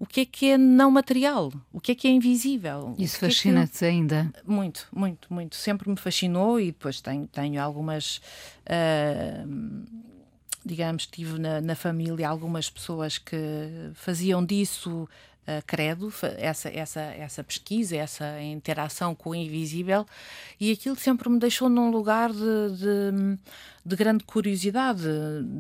o 0.01 0.05
que 0.07 0.21
é 0.21 0.25
que 0.25 0.49
é 0.49 0.57
não 0.57 0.89
material, 0.89 1.53
o 1.71 1.79
que 1.79 1.91
é 1.91 1.95
que 1.95 2.07
é 2.07 2.11
invisível. 2.11 2.95
Isso 2.97 3.17
é 3.17 3.29
fascina-te 3.29 3.77
que... 3.77 3.85
ainda? 3.85 4.33
Muito, 4.47 4.87
muito, 4.91 5.31
muito. 5.31 5.55
Sempre 5.55 5.89
me 5.89 5.95
fascinou 5.95 6.59
e 6.59 6.67
depois 6.71 7.01
tenho, 7.01 7.27
tenho 7.27 7.61
algumas. 7.61 8.17
Uh, 8.65 9.85
digamos, 10.65 11.07
tive 11.07 11.39
na, 11.39 11.59
na, 11.59 11.75
família 11.75 12.29
algumas 12.29 12.69
pessoas 12.69 13.17
que 13.17 13.37
faziam 13.93 14.43
disso 14.45 15.07
uh, 15.47 15.63
credo, 15.65 16.11
essa, 16.37 16.69
essa, 16.69 17.01
essa 17.01 17.43
pesquisa, 17.43 17.95
essa 17.95 18.41
interação 18.41 19.15
com 19.15 19.31
o 19.31 19.35
invisível, 19.35 20.05
e 20.59 20.71
aquilo 20.71 20.95
sempre 20.95 21.29
me 21.29 21.39
deixou 21.39 21.69
num 21.69 21.89
lugar 21.89 22.31
de, 22.31 22.37
de, 22.37 23.39
de, 23.85 23.95
grande 23.95 24.23
curiosidade, 24.23 25.03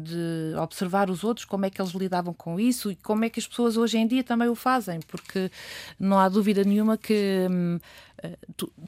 de 0.03 0.55
observar 0.61 1.09
os 1.09 1.23
outros, 1.23 1.45
como 1.45 1.65
é 1.65 1.69
que 1.69 1.81
eles 1.81 1.93
lidavam 1.93 2.33
com 2.33 2.59
isso 2.59 2.91
e 2.91 2.95
como 2.95 3.25
é 3.25 3.29
que 3.29 3.39
as 3.39 3.47
pessoas 3.47 3.77
hoje 3.77 3.97
em 3.97 4.07
dia 4.07 4.23
também 4.23 4.47
o 4.47 4.55
fazem, 4.55 4.99
porque 5.07 5.51
não 5.99 6.19
há 6.19 6.29
dúvida 6.29 6.63
nenhuma 6.63 6.97
que. 6.97 7.47
Hum, 7.49 7.79
eh, 8.23 8.37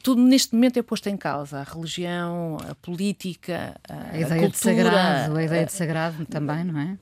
tudo 0.03 0.21
neste 0.21 0.53
momento 0.53 0.77
é 0.77 0.83
posto 0.83 1.07
em 1.09 1.17
causa. 1.17 1.59
A 1.59 1.63
religião, 1.63 2.57
a 2.69 2.75
política, 2.75 3.75
a, 3.89 4.11
a 4.11 4.19
ideia 4.19 4.27
cultura, 4.27 4.49
de 4.49 4.57
sagrado, 4.57 5.37
a 5.37 5.43
ideia 5.43 5.65
de 5.65 5.73
sagrado 5.73 6.25
também, 6.25 6.63
não 6.63 6.79
é? 6.79 6.97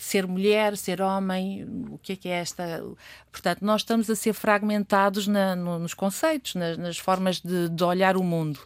Ser 0.00 0.26
mulher, 0.26 0.76
ser 0.76 1.00
homem, 1.02 1.64
o 1.90 1.98
que 1.98 2.12
é 2.12 2.16
que 2.16 2.28
é 2.28 2.32
esta. 2.32 2.82
Portanto, 3.30 3.62
nós 3.62 3.82
estamos 3.82 4.08
a 4.08 4.16
ser 4.16 4.32
fragmentados 4.32 5.26
na, 5.26 5.54
no, 5.54 5.78
nos 5.78 5.94
conceitos, 5.94 6.54
nas, 6.54 6.78
nas 6.78 6.98
formas 6.98 7.40
de, 7.40 7.68
de, 7.68 7.84
olhar 7.84 8.16
o 8.16 8.22
mundo. 8.22 8.60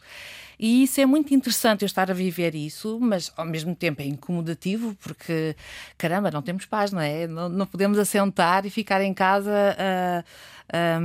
E 0.59 0.85
isso 0.85 1.00
é 1.00 1.07
muito 1.07 1.35
interessante 1.35 1.83
eu 1.83 1.87
estar 1.87 2.11
a 2.11 2.14
viver 2.14 2.55
isso, 2.55 2.99
mas 3.00 3.33
ao 3.37 3.45
mesmo 3.45 3.75
tempo 3.75 4.00
é 4.00 4.05
incomodativo, 4.05 4.97
porque 5.03 5.57
caramba, 5.99 6.31
não 6.31 6.43
temos 6.43 6.64
paz, 6.64 6.93
não 6.93 7.00
é? 7.00 7.26
Não, 7.26 7.49
não 7.49 7.67
podemos 7.67 7.99
assentar 7.99 8.64
e 8.64 8.71
ficar 8.71 9.03
em 9.03 9.12
casa 9.12 9.53
a, 9.76 10.25
a, 10.73 11.00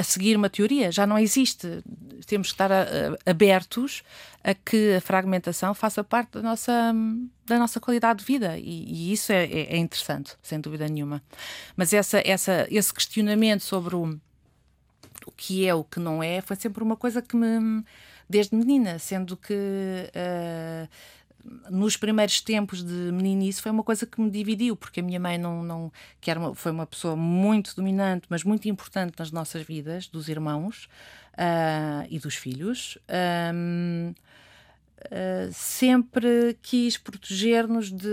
a 0.00 0.02
seguir 0.02 0.34
uma 0.34 0.48
teoria, 0.48 0.90
já 0.90 1.06
não 1.06 1.18
existe. 1.18 1.84
Temos 2.26 2.48
que 2.48 2.54
estar 2.54 2.72
a, 2.72 2.82
a, 2.82 3.30
abertos 3.30 4.02
a 4.42 4.54
que 4.54 4.94
a 4.94 5.00
fragmentação 5.00 5.74
faça 5.74 6.02
parte 6.02 6.32
da 6.32 6.42
nossa, 6.42 6.94
da 7.44 7.58
nossa 7.58 7.78
qualidade 7.78 8.20
de 8.20 8.24
vida 8.24 8.58
e, 8.58 8.84
e 8.88 9.12
isso 9.12 9.30
é, 9.30 9.44
é, 9.44 9.74
é, 9.74 9.76
interessante, 9.76 10.34
sem 10.42 10.58
dúvida 10.58 10.88
nenhuma. 10.88 11.22
Mas 11.76 11.92
essa, 11.92 12.22
essa, 12.24 12.66
esse 12.70 12.92
questionamento 12.92 13.60
sobre 13.60 13.94
o, 13.94 14.18
o 15.26 15.32
que 15.36 15.66
é, 15.66 15.74
o 15.74 15.84
que 15.84 16.00
não 16.00 16.22
é, 16.22 16.40
foi 16.40 16.56
sempre 16.56 16.82
uma 16.82 16.96
coisa 16.96 17.20
que 17.20 17.36
me. 17.36 17.84
desde 18.28 18.56
menina, 18.56 18.98
sendo 18.98 19.36
que. 19.36 19.54
Uh, 19.54 20.88
nos 21.70 21.96
primeiros 21.96 22.40
tempos 22.40 22.82
de 22.82 23.12
meninice 23.12 23.62
foi 23.62 23.70
uma 23.70 23.82
coisa 23.82 24.06
que 24.06 24.20
me 24.20 24.30
dividiu, 24.30 24.76
porque 24.76 25.00
a 25.00 25.02
minha 25.02 25.20
mãe 25.20 25.38
não, 25.38 25.62
não 25.62 25.92
que 26.20 26.30
era 26.30 26.38
uma, 26.38 26.54
foi 26.54 26.72
uma 26.72 26.86
pessoa 26.86 27.16
muito 27.16 27.74
dominante, 27.74 28.26
mas 28.28 28.44
muito 28.44 28.68
importante 28.68 29.14
nas 29.18 29.30
nossas 29.30 29.62
vidas, 29.62 30.06
dos 30.08 30.28
irmãos 30.28 30.88
uh, 31.34 32.06
e 32.08 32.18
dos 32.18 32.34
filhos. 32.34 32.98
Um, 33.54 34.10
uh, 34.10 34.14
ah, 35.10 35.48
sempre 35.52 36.58
quis 36.60 36.98
proteger-nos 36.98 37.90
de 37.90 38.08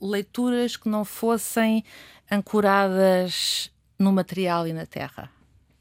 leituras 0.00 0.76
que 0.76 0.88
não 0.88 1.04
fossem 1.04 1.84
ancoradas 2.30 3.70
no 3.98 4.12
material 4.12 4.66
e 4.66 4.72
na 4.72 4.86
terra. 4.86 5.30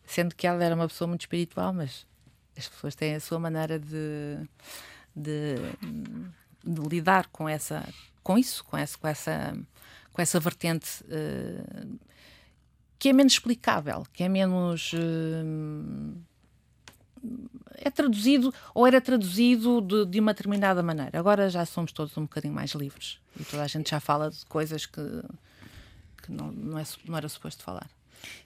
Sendo 0.05 0.35
que 0.35 0.45
ela 0.45 0.63
era 0.63 0.75
uma 0.75 0.87
pessoa 0.87 1.07
muito 1.07 1.21
espiritual, 1.21 1.73
mas 1.73 2.05
as 2.55 2.67
pessoas 2.67 2.93
têm 2.93 3.15
a 3.15 3.19
sua 3.19 3.39
maneira 3.39 3.79
de, 3.79 4.37
de 5.15 5.55
de 6.63 6.81
lidar 6.81 7.27
com 7.27 7.47
essa 7.47 7.87
com 8.23 8.37
isso 8.37 8.63
com 8.65 8.77
essa 8.77 8.97
com 8.97 9.07
essa 9.07 9.57
com 10.11 10.21
essa 10.21 10.39
vertente 10.39 11.03
uh, 11.03 11.99
que 12.97 13.09
é 13.09 13.13
menos 13.13 13.33
explicável 13.33 14.05
que 14.13 14.23
é 14.23 14.29
menos 14.29 14.91
uh, 14.93 16.23
é 17.75 17.89
traduzido 17.89 18.53
ou 18.73 18.85
era 18.85 19.01
traduzido 19.01 19.81
de, 19.81 20.05
de, 20.05 20.19
uma 20.19 20.33
determinada 20.33 20.83
maneira. 20.83 21.17
Agora 21.17 21.49
já 21.49 21.65
somos 21.65 21.91
todos 21.91 22.15
um 22.17 22.23
bocadinho 22.23 22.53
mais 22.53 22.71
livres 22.71 23.19
e 23.39 23.43
toda 23.43 23.63
a 23.63 23.67
gente 23.67 23.89
já 23.89 23.99
fala 23.99 24.29
de 24.29 24.45
coisas 24.45 24.85
que, 24.85 25.01
que 26.21 26.31
não, 26.31 26.51
não, 26.51 26.77
é, 26.77 26.83
não 27.05 27.17
era 27.17 27.29
suposto 27.29 27.63
falar. 27.63 27.89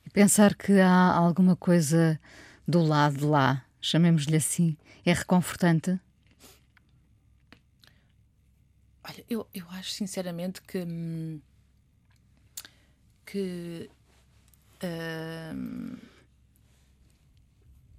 E 0.06 0.10
pensar 0.10 0.56
que 0.56 0.80
há 0.80 1.14
alguma 1.14 1.56
coisa 1.56 2.20
do 2.68 2.82
lado 2.82 3.18
de 3.18 3.26
lá 3.26 3.64
chamemos-lhe 3.82 4.36
assim 4.36 4.78
é 5.06 5.14
reconfortante 5.14 6.00
Olha, 9.08 9.24
eu, 9.30 9.48
eu 9.54 9.66
acho 9.72 9.92
sinceramente 9.92 10.62
que. 10.62 10.86
que. 13.26 13.90
Uh, 14.84 15.98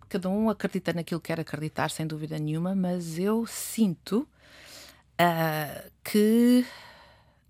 cada 0.08 0.28
um 0.28 0.48
acredita 0.48 0.92
naquilo 0.92 1.20
que 1.20 1.28
quer 1.28 1.40
acreditar, 1.40 1.90
sem 1.90 2.06
dúvida 2.06 2.38
nenhuma, 2.38 2.74
mas 2.74 3.18
eu 3.18 3.46
sinto 3.46 4.26
uh, 5.20 5.90
que 6.02 6.64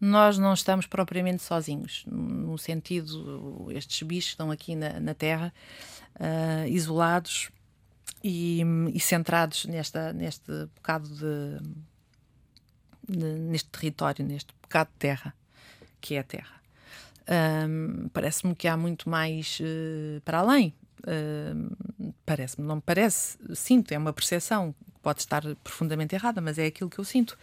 nós 0.00 0.38
não 0.38 0.52
estamos 0.54 0.86
propriamente 0.86 1.42
sozinhos, 1.42 2.04
no 2.06 2.56
sentido, 2.58 3.68
estes 3.70 4.02
bichos 4.06 4.30
estão 4.30 4.50
aqui 4.50 4.74
na, 4.74 5.00
na 5.00 5.14
Terra, 5.14 5.52
uh, 6.16 6.66
isolados 6.68 7.50
e, 8.22 8.62
e, 8.92 9.00
centrados 9.00 9.64
nesta, 9.64 10.12
neste 10.12 10.66
bocado 10.76 11.08
de 11.08 11.60
neste 13.08 13.68
território, 13.70 14.24
neste 14.24 14.52
bocado 14.62 14.90
de 14.92 14.98
terra, 14.98 15.34
que 16.00 16.14
é 16.14 16.20
a 16.20 16.24
terra. 16.24 16.58
Um, 17.28 18.08
Parece-me 18.12 18.54
que 18.54 18.66
há 18.66 18.76
muito 18.76 19.08
mais 19.08 19.58
uh, 19.60 20.20
para 20.22 20.38
além. 20.38 20.74
Uh, 21.00 22.14
parece-me, 22.26 22.66
não 22.66 22.76
me 22.76 22.82
parece, 22.82 23.38
sinto, 23.54 23.92
é 23.92 23.98
uma 23.98 24.12
percepção, 24.12 24.74
pode 25.02 25.20
estar 25.20 25.42
profundamente 25.62 26.14
errada, 26.14 26.40
mas 26.40 26.58
é 26.58 26.66
aquilo 26.66 26.90
que 26.90 26.98
eu 26.98 27.04
sinto. 27.04 27.38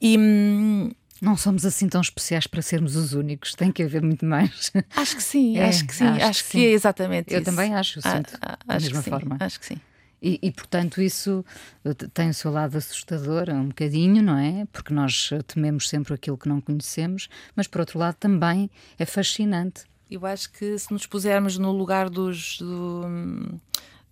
E. 0.00 0.16
Hum, 0.18 0.90
não 1.20 1.34
somos 1.34 1.64
assim 1.64 1.88
tão 1.88 2.00
especiais 2.00 2.46
para 2.46 2.60
sermos 2.60 2.94
os 2.94 3.14
únicos, 3.14 3.54
tem 3.54 3.72
que 3.72 3.82
haver 3.82 4.02
muito 4.02 4.26
mais. 4.26 4.70
Acho 4.94 5.16
que 5.16 5.22
sim, 5.22 5.56
é, 5.58 5.68
acho 5.68 5.86
que 5.86 5.94
sim, 5.94 6.04
acho, 6.06 6.24
acho 6.24 6.44
que, 6.44 6.50
que, 6.50 6.66
é 6.66 6.70
exatamente 6.70 7.32
eu 7.32 7.40
isso. 7.40 7.48
Eu 7.48 7.54
também 7.54 7.74
acho, 7.74 8.02
sinto 8.02 8.38
ah, 8.40 8.58
da 8.66 8.74
mesma 8.74 9.02
forma. 9.02 9.36
Acho 9.40 9.58
que 9.58 9.66
sim. 9.66 9.80
E, 10.20 10.38
e, 10.42 10.50
portanto, 10.50 11.00
isso 11.00 11.44
eh, 11.84 11.94
tem 12.12 12.30
o 12.30 12.34
seu 12.34 12.50
lado 12.50 12.76
assustador, 12.76 13.50
um 13.50 13.68
bocadinho, 13.68 14.22
não 14.22 14.38
é? 14.38 14.66
Porque 14.72 14.92
nós 14.92 15.30
eh, 15.32 15.42
tememos 15.42 15.88
sempre 15.88 16.14
aquilo 16.14 16.38
que 16.38 16.48
não 16.48 16.60
conhecemos, 16.60 17.28
mas 17.54 17.66
por 17.66 17.80
outro 17.80 17.98
lado 17.98 18.16
também 18.16 18.70
é 18.98 19.04
fascinante. 19.04 19.84
Eu 20.10 20.24
acho 20.24 20.50
que 20.52 20.78
se 20.78 20.92
nos 20.92 21.06
pusermos 21.06 21.58
no 21.58 21.72
lugar 21.72 22.08
dos, 22.08 22.58
do, 22.58 23.02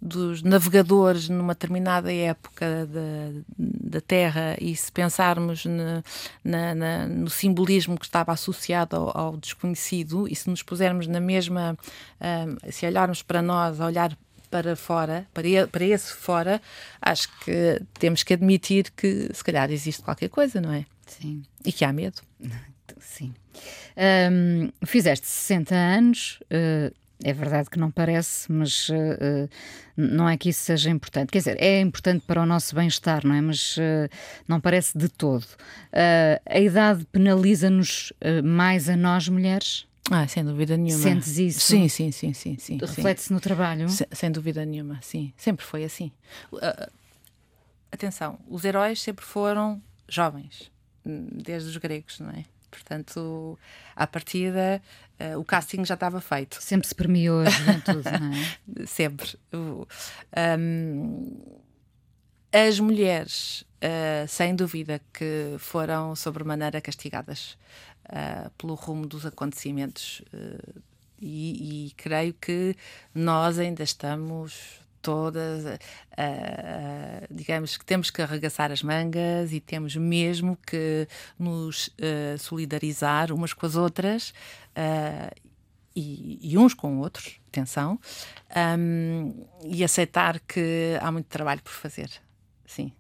dos 0.05 0.43
navegadores 0.43 1.29
numa 1.31 1.55
determinada 1.55 2.13
época 2.13 2.87
da, 2.87 3.43
da 3.57 4.01
Terra 4.01 4.57
e 4.61 4.77
se 4.77 4.93
pensarmos 4.93 5.65
na, 5.65 6.03
na, 6.45 6.75
na, 6.75 7.07
no 7.07 7.31
simbolismo 7.31 7.99
que 7.99 8.05
estava 8.05 8.33
associado 8.33 8.97
ao, 8.97 9.17
ao, 9.17 9.37
desconhecido 9.37 10.29
e 10.29 10.35
se 10.37 10.51
nos 10.51 10.63
pusermos 10.63 11.07
na 11.07 11.21
mesma, 11.21 11.79
eh, 12.21 12.71
se 12.71 12.85
olharmos 12.85 13.23
para 13.23 13.41
nós, 13.41 13.81
a 13.81 13.87
olhar 13.87 14.15
para 14.55 14.77
fora, 14.77 15.27
para, 15.35 15.67
para 15.67 15.85
esse 15.85 16.13
fora, 16.13 16.63
acho 17.03 17.29
que 17.41 17.83
temos 17.99 18.23
que 18.23 18.35
admitir 18.35 18.93
que 18.93 19.29
se 19.35 19.43
calhar 19.43 19.69
existe 19.69 20.01
qualquer 20.01 20.29
coisa, 20.29 20.61
não 20.61 20.73
é? 20.73 20.87
Sim. 21.09 21.43
E 21.65 21.73
que 21.73 21.85
há 21.85 21.93
medo. 21.93 22.23
Sim. 23.01 23.35
Um, 24.31 24.71
fizeste 24.87 25.27
60 25.27 25.75
anos, 25.75 26.39
uh, 26.45 26.95
é 27.25 27.33
verdade 27.33 27.69
que 27.69 27.81
não 27.81 27.91
parece, 27.91 28.53
mas 28.53 28.89
uh, 28.91 29.51
não 29.97 30.29
é 30.29 30.37
que 30.37 30.51
isso 30.51 30.63
seja 30.63 30.89
importante. 30.89 31.33
Quer 31.33 31.39
dizer, 31.39 31.57
é 31.61 31.81
importante 31.81 32.25
para 32.25 32.41
o 32.41 32.47
nosso 32.47 32.77
bem-estar, 32.77 33.27
não 33.27 33.35
é? 33.35 33.41
Mas 33.41 33.77
uh, 33.77 34.09
não 34.47 34.61
parece 34.61 34.97
de 34.97 35.09
todo. 35.09 35.47
a 36.47 36.61
idade 36.61 37.05
penaliza-nos 37.11 38.13
mais 38.45 38.89
a 38.89 38.97
nós 38.97 39.29
mulheres? 39.29 39.85
Ah, 40.11 40.27
sem 40.29 40.45
dúvida 40.45 40.77
nenhuma. 40.77 41.03
Sentes 41.03 41.39
isso? 41.39 41.61
Sim, 41.61 41.89
sim, 41.89 42.13
sim, 42.13 42.35
sim. 42.35 42.59
sim 42.59 42.79
Reflete-se 42.79 43.33
no 43.33 43.41
trabalho? 43.41 43.89
Sem, 43.89 44.07
sem, 44.13 44.31
dúvida 44.31 44.65
nenhuma, 44.65 44.99
sim. 45.01 45.33
Sempre 45.37 45.65
foi 45.65 45.83
assim. 45.83 46.13
Uh, 46.53 46.91
atenção, 47.91 48.39
os 48.47 48.65
heróis 48.65 49.01
sempre 49.01 49.25
foram 49.25 49.83
jovens, 50.07 50.71
desde 51.05 51.71
os 51.71 51.77
gregos, 51.79 52.21
não 52.21 52.31
é? 52.31 52.45
Portanto, 52.71 53.59
à 53.97 54.07
partida, 54.07 54.83
uh, 55.21 55.39
o 55.39 55.45
casting 55.45 55.85
já 55.85 55.95
estava 55.95 56.21
feito. 56.21 56.61
Sempre 56.61 56.87
se 56.87 56.95
premiou 56.95 57.41
a 57.41 57.49
juventude, 57.49 58.11
não 58.21 58.83
é? 58.83 58.85
sempre. 58.87 59.39
Um, 59.55 61.41
as 62.53 62.79
mulheres, 62.79 63.63
uh, 63.83 64.29
sem 64.29 64.55
dúvida, 64.55 65.01
que 65.13 65.57
foram 65.59 66.15
sobremaneira 66.15 66.81
castigadas 66.81 67.57
uh, 68.07 68.51
pelo 68.59 68.75
rumo 68.75 69.07
dos 69.07 69.25
acontecimentos 69.27 70.23
uh, 70.33 70.83
E, 71.21 71.87
e 71.87 71.91
creio 71.93 72.35
que 72.35 72.77
nós 73.15 73.59
ainda 73.59 73.83
estamos 73.83 74.81
todas, 75.01 75.65
uh, 75.65 75.79
digamos 77.31 77.77
que 77.77 77.85
temos 77.85 78.11
que 78.11 78.21
arregaçar 78.23 78.73
as 78.73 78.83
mangas 78.83 79.53
e 79.53 79.61
temos 79.61 79.97
mesmo 79.97 80.59
que 80.67 81.07
nos 81.39 81.89
uh, 81.89 82.39
solidarizar 82.39 83.33
umas 83.33 83.53
com 83.53 83.67
as 83.67 83.77
outras 83.77 84.35
e, 85.95 86.39
e, 86.43 86.59
uns 86.59 86.75
com 86.75 86.99
outros, 86.99 87.39
atenção, 87.49 87.99
um, 88.79 89.47
e 89.65 89.85
aceitar 89.85 90.41
que 90.41 90.99
há 91.01 91.13
muito 91.13 91.27
trabalho 91.27 91.63
por 91.63 91.73
fazer. 91.73 92.11
Sim. 92.67 92.93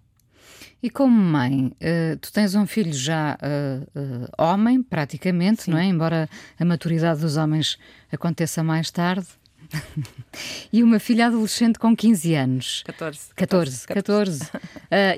E 0.82 0.90
como 0.90 1.16
mãe, 1.16 1.68
uh, 1.68 2.18
tu 2.18 2.30
tens 2.30 2.54
um 2.54 2.66
filho 2.66 2.92
já 2.92 3.38
uh, 3.40 3.98
uh, 3.98 4.28
homem, 4.38 4.82
praticamente, 4.82 5.62
Sim. 5.62 5.70
não 5.70 5.78
é? 5.78 5.84
Embora 5.86 6.28
a 6.60 6.64
maturidade 6.64 7.22
dos 7.22 7.38
homens 7.38 7.78
aconteça 8.12 8.62
mais 8.62 8.90
tarde. 8.90 9.26
e 10.70 10.82
uma 10.82 10.98
filha 10.98 11.28
adolescente 11.28 11.78
com 11.78 11.96
15 11.96 12.34
anos. 12.34 12.82
14. 12.84 13.34
14, 13.34 13.86
14. 13.86 14.40
14. 14.46 14.50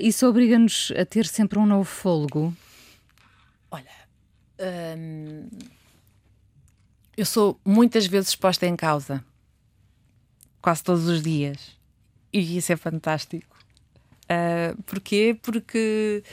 isso 0.01 0.25
obriga-nos 0.25 0.93
a 0.97 1.03
ter 1.03 1.25
sempre 1.25 1.59
um 1.59 1.65
novo 1.65 1.83
fôlego? 1.83 2.55
Olha, 3.69 3.85
hum, 4.97 5.49
eu 7.17 7.25
sou 7.25 7.59
muitas 7.65 8.05
vezes 8.05 8.29
exposta 8.29 8.65
em 8.65 8.75
causa, 8.75 9.21
quase 10.61 10.81
todos 10.81 11.07
os 11.07 11.21
dias, 11.21 11.77
e 12.31 12.57
isso 12.57 12.71
é 12.71 12.77
fantástico. 12.77 13.56
Uh, 14.29 14.81
porquê? 14.83 15.37
Porque 15.41 16.23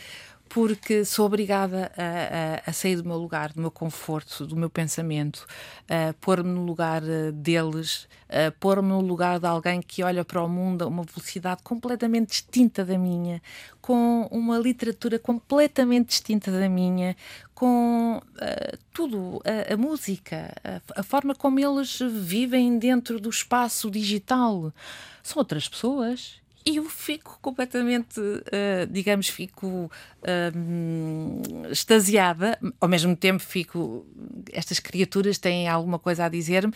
porque 0.54 1.04
sou 1.04 1.26
obrigada 1.26 1.90
a, 1.96 2.68
a, 2.68 2.70
a, 2.70 2.72
sair 2.72 2.94
do 2.94 3.04
meu 3.04 3.16
lugar, 3.18 3.52
do 3.52 3.60
meu 3.60 3.72
conforto, 3.72 4.46
do 4.46 4.54
meu 4.54 4.70
pensamento, 4.70 5.44
a 5.88 6.14
pôr-me 6.20 6.48
no 6.48 6.64
lugar 6.64 7.02
eh, 7.02 7.32
deles, 7.32 8.06
a 8.28 8.52
pôr-me 8.52 8.90
no 8.90 9.00
lugar 9.00 9.40
de 9.40 9.46
alguém 9.48 9.82
que 9.82 10.04
olha 10.04 10.24
para 10.24 10.40
o 10.40 10.48
mundo 10.48 10.82
a 10.82 10.86
uma 10.86 11.02
velocidade 11.02 11.60
completamente 11.64 12.28
distinta 12.28 12.84
da 12.84 12.96
minha, 12.96 13.42
com 13.80 14.28
uma 14.30 14.56
literatura 14.56 15.18
completamente 15.18 16.10
distinta 16.10 16.52
da 16.52 16.68
minha, 16.68 17.16
com 17.52 18.18
uh, 18.18 18.78
tudo, 18.92 19.42
a, 19.44 19.74
a 19.74 19.76
música, 19.76 20.54
a, 20.62 21.00
a, 21.00 21.02
forma 21.02 21.34
como 21.34 21.58
eles 21.58 21.98
vivem 21.98 22.78
dentro 22.78 23.18
do 23.18 23.28
espaço 23.28 23.90
digital. 23.90 24.72
São 25.20 25.40
outras 25.40 25.68
pessoas 25.68 26.43
e 26.66 26.76
eu 26.76 26.84
fico 26.84 27.38
completamente, 27.42 28.18
uh, 28.18 28.86
digamos, 28.90 29.28
fico 29.28 29.90
uh, 30.22 31.70
extasiada, 31.70 32.58
ao 32.80 32.88
mesmo 32.88 33.14
tempo 33.14 33.42
fico, 33.42 34.06
estas 34.50 34.78
criaturas 34.78 35.36
têm 35.36 35.68
alguma 35.68 35.98
coisa 35.98 36.24
a 36.24 36.28
dizer-me, 36.28 36.72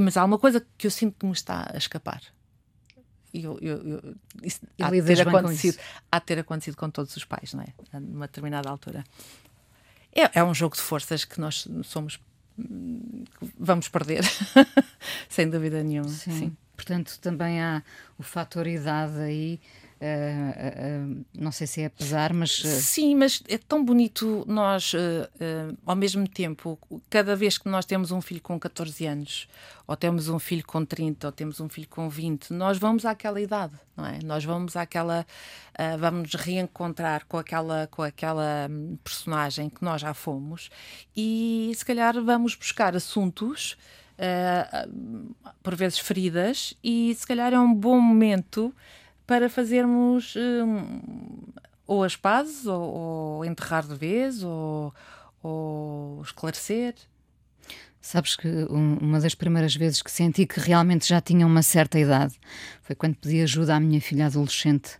mas 0.00 0.16
há 0.16 0.24
uma 0.24 0.38
coisa 0.38 0.66
que 0.76 0.88
eu 0.88 0.90
sinto 0.90 1.20
que 1.20 1.26
me 1.26 1.32
está 1.32 1.70
a 1.72 1.78
escapar. 1.78 2.20
Eu, 3.32 3.58
eu, 3.62 3.76
eu, 3.86 4.14
isso 4.42 4.60
há, 4.80 4.90
de 4.90 5.02
ter 5.02 5.26
acontecido, 5.26 5.78
há 6.10 6.18
de 6.18 6.26
ter 6.26 6.38
acontecido 6.38 6.76
com 6.76 6.90
todos 6.90 7.16
os 7.16 7.24
pais, 7.24 7.54
não 7.54 7.62
é? 7.62 7.98
Numa 7.98 8.26
determinada 8.26 8.68
altura. 8.68 9.04
É, 10.12 10.40
é 10.40 10.44
um 10.44 10.52
jogo 10.52 10.76
de 10.76 10.82
forças 10.82 11.24
que 11.24 11.40
nós 11.40 11.66
somos 11.84 12.20
vamos 13.58 13.88
perder, 13.88 14.22
sem 15.28 15.48
dúvida 15.48 15.82
nenhuma. 15.82 16.08
Sim. 16.08 16.38
Sim. 16.38 16.56
Portanto, 16.76 17.18
também 17.20 17.60
há 17.60 17.82
o 18.18 18.22
fator 18.22 18.66
idade 18.66 19.18
aí. 19.20 19.60
Uh, 20.02 21.14
uh, 21.14 21.24
não 21.32 21.52
sei 21.52 21.64
se 21.64 21.80
é 21.80 21.88
pesar, 21.88 22.32
mas. 22.32 22.58
Uh... 22.64 22.80
Sim, 22.80 23.14
mas 23.14 23.40
é 23.48 23.56
tão 23.56 23.84
bonito 23.84 24.44
nós, 24.48 24.92
ao 25.86 25.94
mesmo 25.94 26.26
tempo, 26.26 26.76
cada 27.08 27.36
vez 27.36 27.56
que 27.56 27.68
nós 27.68 27.86
temos 27.86 28.10
um 28.10 28.20
filho 28.20 28.40
com 28.40 28.58
14 28.58 29.06
anos, 29.06 29.48
ou 29.86 29.96
temos 29.96 30.28
um 30.28 30.40
filho 30.40 30.66
com 30.66 30.84
30, 30.84 31.24
ou 31.24 31.32
temos 31.32 31.60
um 31.60 31.68
filho 31.68 31.86
com 31.88 32.08
20, 32.08 32.52
nós 32.52 32.78
vamos 32.78 33.04
àquela 33.04 33.40
idade, 33.40 33.74
não 33.96 34.04
é? 34.04 34.18
Nós 34.24 34.44
vamos 34.44 34.74
àquela. 34.74 35.24
vamos 36.00 36.34
reencontrar 36.34 37.24
com 37.26 37.38
aquela, 37.38 37.86
com 37.88 38.02
aquela 38.02 38.66
hum, 38.68 38.98
personagem 39.04 39.70
que 39.70 39.84
nós 39.84 40.00
já 40.00 40.12
fomos 40.12 40.68
e 41.16 41.72
se 41.76 41.84
calhar 41.84 42.20
vamos 42.20 42.56
buscar 42.56 42.96
assuntos 42.96 43.76
uh, 44.18 45.34
por 45.62 45.74
vezes 45.74 45.98
feridas, 45.98 46.74
e 46.82 47.14
se 47.14 47.26
calhar 47.26 47.52
é 47.52 47.58
um 47.58 47.74
bom 47.74 48.00
momento 48.00 48.74
para 49.26 49.48
fazermos 49.48 50.34
um, 50.36 51.42
ou 51.86 52.04
as 52.04 52.16
pazes, 52.16 52.66
ou, 52.66 52.82
ou, 52.82 53.44
enterrar 53.44 53.86
de 53.86 53.94
vez, 53.94 54.42
ou, 54.42 54.94
ou 55.42 56.22
esclarecer. 56.22 56.94
Sabes 58.00 58.34
que 58.34 58.48
um, 58.48 58.98
uma 59.00 59.20
das 59.20 59.34
primeiras 59.34 59.76
vezes 59.76 60.02
que 60.02 60.10
senti 60.10 60.44
que 60.44 60.58
realmente 60.58 61.08
já 61.08 61.20
tinha 61.20 61.46
uma 61.46 61.62
certa 61.62 61.98
idade 61.98 62.34
foi 62.82 62.96
quando 62.96 63.14
pedi 63.14 63.40
ajuda 63.40 63.76
à 63.76 63.80
minha 63.80 64.00
filha 64.00 64.26
adolescente 64.26 64.98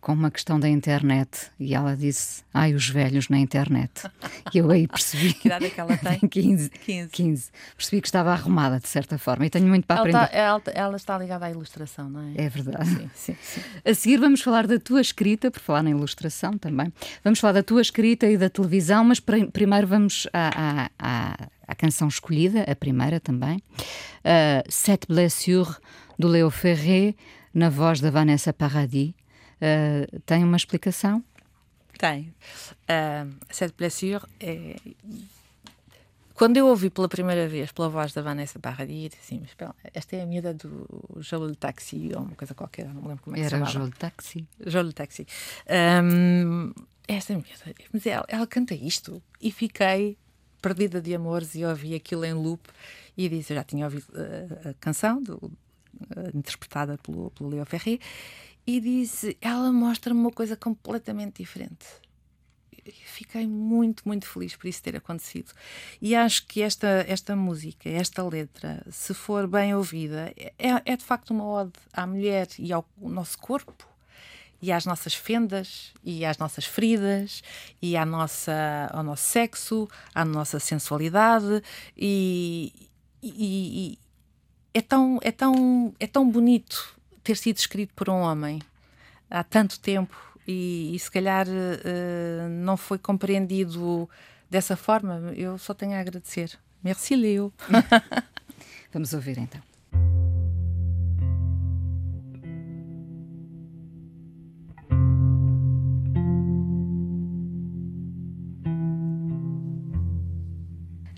com 0.00 0.12
uma 0.12 0.30
questão 0.30 0.58
da 0.58 0.68
internet 0.68 1.50
e 1.58 1.74
ela 1.74 1.96
disse: 1.96 2.42
Ai, 2.52 2.74
os 2.74 2.88
velhos 2.88 3.28
na 3.28 3.38
internet. 3.38 3.90
E 4.52 4.58
eu 4.58 4.70
aí 4.70 4.86
percebi. 4.86 5.34
que 5.34 5.48
idade 5.48 5.66
é 5.66 5.70
que 5.70 5.80
ela 5.80 5.96
tem? 5.96 6.18
15, 6.28 6.70
15. 6.70 7.10
15. 7.10 7.50
Percebi 7.76 8.00
que 8.00 8.08
estava 8.08 8.32
arrumada, 8.32 8.78
de 8.78 8.88
certa 8.88 9.18
forma, 9.18 9.46
e 9.46 9.50
tenho 9.50 9.66
muito 9.66 9.86
para 9.86 9.96
ela 9.96 10.08
aprender. 10.08 10.24
Está, 10.24 10.38
ela, 10.38 10.62
ela, 10.74 10.96
está 10.96 11.18
ligada 11.18 11.46
à 11.46 11.50
ilustração, 11.50 12.08
não 12.08 12.20
é? 12.20 12.44
É 12.44 12.48
verdade. 12.48 12.88
Sim, 12.88 13.10
sim, 13.14 13.36
sim. 13.42 13.60
A 13.84 13.94
seguir, 13.94 14.18
vamos 14.18 14.40
falar 14.40 14.66
da 14.66 14.78
tua 14.78 15.00
escrita, 15.00 15.50
por 15.50 15.60
falar 15.60 15.82
na 15.82 15.90
ilustração 15.90 16.56
também. 16.56 16.92
Vamos 17.24 17.40
falar 17.40 17.52
da 17.52 17.62
tua 17.62 17.80
escrita 17.80 18.26
e 18.26 18.36
da 18.36 18.48
televisão, 18.48 19.04
mas 19.04 19.20
primeiro 19.20 19.86
vamos 19.86 20.26
à, 20.32 20.48
à, 20.48 20.90
à, 20.98 21.48
à 21.66 21.74
canção 21.74 22.08
escolhida, 22.08 22.62
a 22.62 22.74
primeira 22.74 23.20
também. 23.20 23.58
Uh, 23.58 24.62
Sete 24.68 25.06
Blessures, 25.08 25.76
do 26.18 26.28
Leo 26.28 26.50
Ferré, 26.50 27.14
na 27.54 27.68
voz 27.68 28.00
da 28.00 28.10
Vanessa 28.10 28.52
Paradis. 28.52 29.12
Uh, 29.58 30.20
tem 30.20 30.44
uma 30.44 30.56
explicação? 30.56 31.22
Tem. 31.98 32.34
Uh, 32.84 33.34
Cette 33.50 33.74
blessure 33.76 34.24
é. 34.40 34.76
Quando 36.34 36.56
eu 36.56 36.68
ouvi 36.68 36.88
pela 36.88 37.08
primeira 37.08 37.48
vez, 37.48 37.72
pela 37.72 37.88
voz 37.88 38.12
da 38.12 38.22
Vanessa 38.22 38.60
Paradis, 38.60 39.10
assim, 39.20 39.40
mas 39.40 39.50
esta 39.92 40.14
é 40.14 40.22
a 40.22 40.26
miúda 40.26 40.54
do 40.54 40.86
Jolo 41.18 41.56
Taxi, 41.56 42.12
ou 42.14 42.22
uma 42.22 42.36
coisa 42.36 42.54
qualquer, 42.54 42.86
não 42.86 43.02
me 43.02 43.08
lembro 43.08 43.24
como 43.24 43.34
é 43.34 43.40
que 43.40 43.46
Era 43.46 43.66
se 43.66 43.72
chamava. 43.72 43.72
Era 43.72 43.80
Jolo 43.80 43.92
Taxi. 43.98 44.48
Jolo 44.64 44.92
Taxi. 44.92 45.26
Um, 46.04 46.72
esta 47.08 47.32
miúda, 47.32 47.74
mas 47.92 48.06
ela, 48.06 48.24
ela 48.28 48.46
canta 48.46 48.72
isto. 48.72 49.20
E 49.40 49.50
fiquei 49.50 50.16
perdida 50.62 51.00
de 51.00 51.12
amores 51.12 51.56
e 51.56 51.64
ouvi 51.64 51.96
aquilo 51.96 52.24
em 52.24 52.34
loop 52.34 52.68
e 53.16 53.28
disse, 53.28 53.52
eu 53.52 53.56
já 53.56 53.64
tinha 53.64 53.84
ouvido 53.84 54.06
a, 54.14 54.70
a 54.70 54.74
canção 54.74 55.20
do, 55.20 55.36
uh, 55.36 55.50
interpretada 56.36 56.98
pelo, 56.98 57.32
pelo 57.32 57.50
Leo 57.50 57.64
Ferri 57.64 58.00
e 58.68 58.80
disse: 58.80 59.34
ela 59.40 59.72
mostra-me 59.72 60.20
uma 60.20 60.30
coisa 60.30 60.54
completamente 60.54 61.38
diferente. 61.38 61.86
fiquei 63.06 63.46
muito, 63.46 64.02
muito 64.06 64.26
feliz 64.26 64.54
por 64.54 64.66
isso 64.68 64.82
ter 64.82 64.94
acontecido. 64.94 65.52
E 66.02 66.14
acho 66.14 66.46
que 66.46 66.60
esta, 66.60 66.86
esta 67.08 67.34
música, 67.34 67.88
esta 67.88 68.22
letra, 68.22 68.84
se 68.90 69.14
for 69.14 69.46
bem 69.46 69.74
ouvida, 69.74 70.34
é, 70.36 70.52
é 70.84 70.96
de 70.98 71.02
facto 71.02 71.30
uma 71.30 71.46
ode 71.46 71.72
à 71.94 72.06
mulher 72.06 72.46
e 72.58 72.70
ao 72.70 72.86
nosso 73.00 73.38
corpo 73.38 73.88
e 74.60 74.70
às 74.70 74.84
nossas 74.84 75.14
fendas 75.14 75.94
e 76.04 76.26
às 76.26 76.36
nossas 76.36 76.66
feridas 76.66 77.42
e 77.80 77.96
à 77.96 78.04
nossa, 78.04 78.90
ao 78.92 79.02
nosso 79.02 79.22
sexo, 79.22 79.88
à 80.14 80.26
nossa 80.26 80.60
sensualidade 80.60 81.62
e, 81.96 82.90
e, 83.22 83.32
e 83.32 83.98
é 84.74 84.82
tão 84.82 85.18
é 85.22 85.32
tão 85.32 85.94
é 85.98 86.06
tão 86.06 86.28
bonito 86.28 86.97
ter 87.22 87.36
sido 87.36 87.56
escrito 87.56 87.92
por 87.94 88.08
um 88.08 88.20
homem 88.20 88.60
há 89.30 89.42
tanto 89.44 89.78
tempo 89.80 90.16
e, 90.46 90.94
e 90.94 90.98
se 90.98 91.10
calhar 91.10 91.46
uh, 91.46 92.48
não 92.48 92.76
foi 92.76 92.98
compreendido 92.98 94.08
dessa 94.50 94.76
forma, 94.76 95.32
eu 95.36 95.58
só 95.58 95.74
tenho 95.74 95.94
a 95.94 96.00
agradecer. 96.00 96.58
Merci, 96.82 97.14
Leo. 97.14 97.52
Vamos 98.92 99.12
ouvir 99.12 99.38
então. 99.38 99.60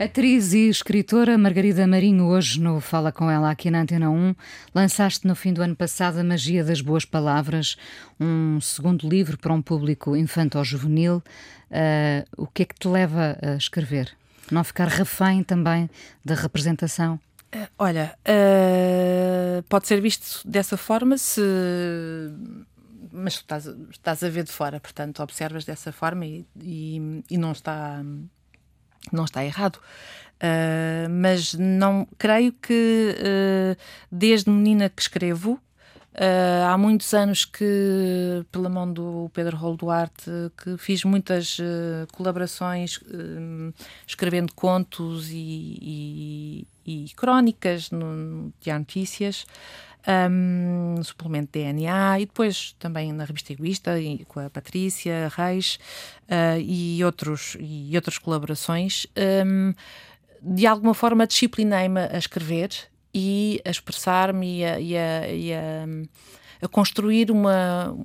Atriz 0.01 0.55
e 0.55 0.71
escritora 0.71 1.37
Margarida 1.37 1.87
Marinho, 1.87 2.25
hoje 2.25 2.59
no 2.59 2.81
Fala 2.81 3.13
Com 3.13 3.31
Ela 3.31 3.51
aqui 3.51 3.71
na 3.71 3.83
Antena 3.83 4.09
1, 4.09 4.35
lançaste 4.75 5.27
no 5.27 5.37
fim 5.37 5.53
do 5.53 5.61
ano 5.61 5.77
passado 5.77 6.19
A 6.19 6.25
Magia 6.25 6.65
das 6.65 6.81
Boas 6.81 7.05
Palavras, 7.05 7.77
um 8.19 8.59
segundo 8.63 9.07
livro 9.07 9.37
para 9.37 9.53
um 9.53 9.61
público 9.61 10.17
infanto-juvenil. 10.17 11.17
Uh, 11.71 12.43
o 12.43 12.47
que 12.47 12.63
é 12.63 12.65
que 12.65 12.77
te 12.77 12.89
leva 12.89 13.37
a 13.43 13.57
escrever? 13.57 14.17
Não 14.51 14.65
ficar 14.65 14.89
refém 14.89 15.43
também 15.43 15.91
da 16.25 16.35
representação? 16.35 17.21
Uh, 17.55 17.69
olha, 17.79 18.17
uh, 18.27 19.63
pode 19.65 19.87
ser 19.87 20.01
visto 20.01 20.49
dessa 20.49 20.79
forma 20.79 21.19
se. 21.19 21.43
Mas 23.13 23.35
estás, 23.35 23.67
estás 23.91 24.25
a 24.25 24.31
ver 24.31 24.45
de 24.45 24.53
fora, 24.53 24.81
portanto, 24.81 25.23
observas 25.23 25.67
dessa 25.67 25.93
forma 25.93 26.25
e, 26.25 26.47
e, 26.59 27.23
e 27.31 27.37
não 27.37 27.53
está 27.53 28.03
não 29.13 29.25
está 29.25 29.45
errado. 29.45 29.79
Uh, 30.43 31.09
mas 31.11 31.53
não 31.53 32.09
creio 32.17 32.53
que 32.53 33.15
uh, 33.15 33.77
desde 34.11 34.49
menina 34.51 34.89
que 34.89 35.03
escrevo 35.03 35.61
Uh, 36.13 36.67
há 36.67 36.77
muitos 36.77 37.15
anos 37.15 37.45
que, 37.45 38.45
pela 38.51 38.69
mão 38.69 38.93
do 38.93 39.31
Pedro 39.33 39.57
Rolo 39.57 39.77
Duarte, 39.77 40.31
que 40.57 40.77
fiz 40.77 41.05
muitas 41.05 41.59
uh, 41.61 42.07
colaborações 42.13 42.97
uh, 42.97 43.73
escrevendo 44.07 44.53
contos 44.53 45.31
e, 45.31 46.67
e, 46.85 47.05
e 47.07 47.11
crónicas 47.15 47.93
no, 47.93 48.53
Diário 48.61 48.81
Notícias, 48.81 49.47
um, 50.31 51.03
suplemento 51.03 51.53
DNA 51.53 52.21
e 52.21 52.27
depois 52.27 52.75
também 52.79 53.13
na 53.13 53.25
revista 53.25 53.53
Egoísta 53.53 53.99
e, 54.01 54.25
com 54.25 54.41
a 54.41 54.51
Patrícia 54.51 55.31
Reis 55.37 55.79
e, 56.63 57.03
outros, 57.05 57.57
e 57.61 57.95
outras 57.97 58.19
colaborações. 58.19 59.07
Um, 59.47 59.75
de 60.43 60.67
alguma 60.67 60.95
forma 60.95 61.27
disciplinei-me 61.27 62.01
a 62.01 62.19
escrever 62.19 62.71
e 63.13 63.61
a 63.65 63.71
expressar-me 63.71 64.61
e, 64.61 64.65
a, 64.65 64.81
e, 64.81 64.97
a, 64.97 65.29
e 65.29 65.53
a, 65.53 65.85
a, 66.63 66.69
construir 66.69 67.31
uma. 67.31 67.97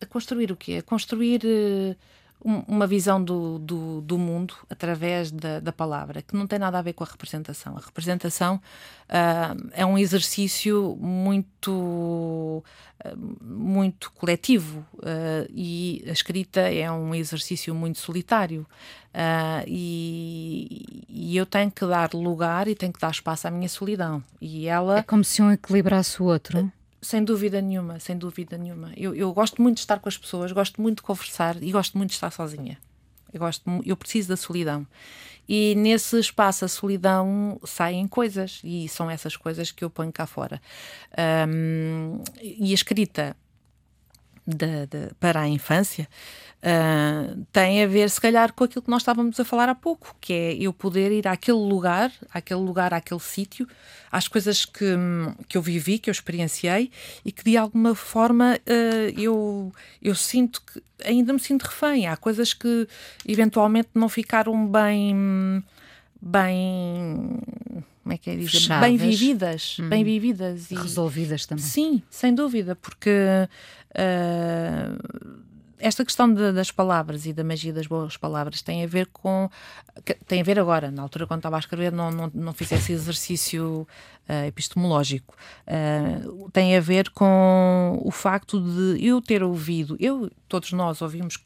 A 0.00 0.06
construir 0.06 0.50
o 0.50 0.56
quê? 0.56 0.78
A 0.78 0.82
construir 0.82 1.42
uh, 1.44 1.96
uma 2.44 2.86
visão 2.86 3.22
do, 3.22 3.58
do, 3.58 4.00
do, 4.00 4.18
mundo 4.18 4.54
através 4.68 5.30
da, 5.30 5.60
da, 5.60 5.72
palavra, 5.72 6.22
que 6.22 6.34
não 6.34 6.46
tem 6.46 6.58
nada 6.58 6.78
a 6.78 6.82
ver 6.82 6.92
com 6.92 7.04
a 7.04 7.06
representação. 7.06 7.76
A 7.76 7.80
representação 7.80 8.56
uh, 8.56 9.70
é 9.72 9.86
um 9.86 9.96
exercício 9.96 10.96
muito, 11.00 12.64
uh, 13.04 13.16
muito 13.40 14.10
coletivo 14.12 14.84
uh, 14.94 15.48
e 15.50 16.04
a 16.08 16.10
escrita 16.10 16.60
é 16.60 16.90
um 16.90 17.14
exercício 17.14 17.74
muito 17.74 17.98
solitário. 17.98 18.66
E, 19.66 21.04
e, 21.06 21.36
eu 21.36 21.44
tenho 21.44 21.70
que 21.70 21.86
dar 21.86 22.14
lugar 22.14 22.66
e 22.66 22.74
tenho 22.74 22.90
que 22.90 22.98
dar 22.98 23.10
espaço 23.10 23.46
à 23.46 23.50
minha 23.50 23.68
solidão. 23.68 24.24
E 24.40 24.66
ela. 24.66 25.00
É 25.00 25.02
como 25.02 25.22
se 25.22 25.42
um 25.42 25.52
equilibrasse 25.52 26.22
o 26.22 26.24
outro. 26.24 26.72
Sem 27.02 27.24
dúvida 27.24 27.60
nenhuma, 27.60 27.98
sem 27.98 28.16
dúvida 28.16 28.56
nenhuma. 28.56 28.92
Eu, 28.96 29.12
eu 29.14 29.32
gosto 29.32 29.60
muito 29.60 29.76
de 29.76 29.80
estar 29.80 29.98
com 29.98 30.08
as 30.08 30.16
pessoas, 30.16 30.52
gosto 30.52 30.80
muito 30.80 30.98
de 30.98 31.02
conversar 31.02 31.60
e 31.60 31.72
gosto 31.72 31.98
muito 31.98 32.10
de 32.10 32.14
estar 32.14 32.30
sozinha. 32.30 32.78
Eu, 33.32 33.40
gosto, 33.40 33.64
eu 33.84 33.96
preciso 33.96 34.28
da 34.28 34.36
solidão. 34.36 34.86
E 35.48 35.74
nesse 35.74 36.18
espaço, 36.18 36.64
a 36.64 36.68
solidão, 36.68 37.60
saem 37.64 38.06
coisas, 38.06 38.60
e 38.62 38.88
são 38.88 39.10
essas 39.10 39.36
coisas 39.36 39.72
que 39.72 39.82
eu 39.82 39.90
ponho 39.90 40.12
cá 40.12 40.26
fora. 40.26 40.62
Um, 41.48 42.22
e 42.40 42.70
a 42.70 42.74
escrita 42.74 43.36
de, 44.46 44.86
de, 44.86 45.14
para 45.20 45.40
a 45.40 45.48
infância 45.48 46.08
uh, 46.62 47.44
tem 47.52 47.82
a 47.82 47.86
ver, 47.86 48.08
se 48.08 48.20
calhar, 48.20 48.52
com 48.52 48.64
aquilo 48.64 48.82
que 48.82 48.90
nós 48.90 49.02
estávamos 49.02 49.38
a 49.38 49.44
falar 49.44 49.68
há 49.68 49.74
pouco, 49.74 50.16
que 50.20 50.32
é 50.32 50.54
eu 50.54 50.72
poder 50.72 51.12
ir 51.12 51.26
àquele 51.26 51.58
lugar, 51.58 52.12
àquele 52.32 52.60
lugar, 52.60 52.94
àquele 52.94 53.20
sítio, 53.20 53.68
às 54.10 54.28
coisas 54.28 54.64
que, 54.64 54.84
que 55.48 55.56
eu 55.56 55.62
vivi, 55.62 55.98
que 55.98 56.08
eu 56.08 56.12
experienciei 56.12 56.90
e 57.24 57.32
que 57.32 57.42
de 57.44 57.56
alguma 57.56 57.94
forma 57.94 58.58
uh, 58.58 59.20
eu, 59.20 59.72
eu 60.00 60.14
sinto 60.14 60.62
que 60.62 60.82
ainda 61.04 61.32
me 61.32 61.40
sinto 61.40 61.62
refém. 61.62 62.06
Há 62.06 62.16
coisas 62.16 62.54
que 62.54 62.86
eventualmente 63.26 63.90
não 63.94 64.08
ficaram 64.08 64.66
bem. 64.66 65.62
bem 66.20 67.40
como 68.02 68.12
é 68.14 68.18
que 68.18 68.30
é 68.30 68.36
dizer? 68.36 68.50
Fechadas. 68.50 68.88
Bem 68.88 68.96
vividas, 68.96 69.76
hum. 69.80 69.88
bem 69.88 70.04
vividas 70.04 70.70
e 70.70 70.74
resolvidas 70.74 71.46
também. 71.46 71.64
Sim, 71.64 72.02
sem 72.10 72.34
dúvida, 72.34 72.74
porque 72.74 73.10
uh, 73.90 75.42
esta 75.78 76.04
questão 76.04 76.32
de, 76.32 76.52
das 76.52 76.70
palavras 76.72 77.26
e 77.26 77.32
da 77.32 77.44
magia 77.44 77.72
das 77.72 77.86
boas 77.86 78.16
palavras 78.16 78.60
tem 78.60 78.82
a 78.82 78.86
ver 78.86 79.06
com 79.06 79.48
tem 80.26 80.40
a 80.40 80.44
ver 80.44 80.58
agora, 80.58 80.90
na 80.90 81.02
altura 81.02 81.26
quando 81.26 81.40
estava 81.40 81.56
a 81.56 81.60
escrever 81.60 81.92
não, 81.92 82.10
não, 82.10 82.30
não 82.34 82.52
fiz 82.52 82.72
esse 82.72 82.92
exercício 82.92 83.86
uh, 84.28 84.46
epistemológico 84.46 85.36
uh, 85.68 86.50
tem 86.50 86.76
a 86.76 86.80
ver 86.80 87.10
com 87.10 88.00
o 88.02 88.10
facto 88.10 88.60
de 88.60 89.04
eu 89.04 89.20
ter 89.22 89.44
ouvido 89.44 89.96
eu, 90.00 90.30
todos 90.48 90.72
nós 90.72 91.00
ouvimos 91.02 91.38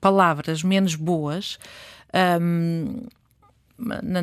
palavras 0.00 0.62
menos 0.62 0.94
boas 0.94 1.58
um, 2.40 3.06
na, 3.78 4.22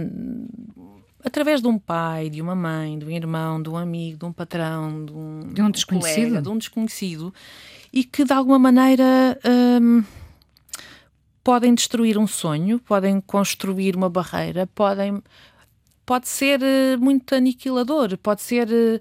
através 1.24 1.62
de 1.62 1.68
um 1.68 1.78
pai, 1.78 2.30
de 2.30 2.42
uma 2.42 2.56
mãe, 2.56 2.98
de 2.98 3.06
um 3.06 3.10
irmão, 3.10 3.62
de 3.62 3.70
um 3.70 3.78
amigo, 3.78 4.18
de 4.20 4.26
um 4.26 4.34
patrão, 4.34 5.06
de 5.06 5.12
um, 5.12 5.54
de 5.54 5.62
um 5.62 5.72
desconhecido, 5.72 6.28
colega, 6.28 6.42
de 6.42 6.50
um 6.50 6.58
desconhecido, 6.58 7.34
e 7.92 8.04
que 8.04 8.24
de 8.24 8.34
alguma 8.34 8.60
maneira 8.60 9.40
hum, 9.82 10.04
podem 11.44 11.74
destruir 11.74 12.18
um 12.18 12.28
sonho, 12.28 12.80
podem 12.80 13.20
construir 13.22 13.96
uma 13.96 14.10
barreira, 14.10 14.68
podem 14.68 15.22
pode 16.06 16.28
ser 16.28 16.62
eh, 16.62 16.98
muito 16.98 17.34
aniquilador, 17.34 18.18
pode 18.18 18.42
ser 18.42 18.68
eh, 18.72 19.00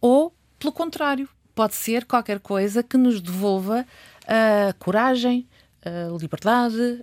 ou 0.00 0.34
pelo 0.58 0.72
contrário, 0.72 1.28
pode 1.54 1.74
ser 1.74 2.04
qualquer 2.04 2.40
coisa 2.40 2.82
que 2.82 2.98
nos 2.98 3.20
devolva 3.20 3.86
a 4.26 4.72
coragem, 4.74 5.48
a 5.82 6.14
liberdade, 6.18 7.02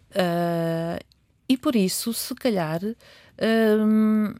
e 1.50 1.58
por 1.58 1.76
isso, 1.76 2.14
se 2.14 2.36
calhar, 2.36 2.82
um, 3.42 4.34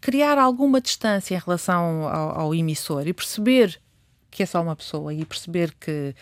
criar 0.00 0.38
alguma 0.38 0.80
distância 0.80 1.34
em 1.34 1.38
relação 1.38 2.08
ao, 2.08 2.40
ao, 2.40 2.54
emissor 2.54 3.06
e 3.06 3.12
perceber 3.12 3.80
que 4.30 4.42
é 4.42 4.46
só 4.46 4.62
uma 4.62 4.76
pessoa 4.76 5.12
e 5.12 5.24
perceber 5.24 5.74
que 5.78 6.14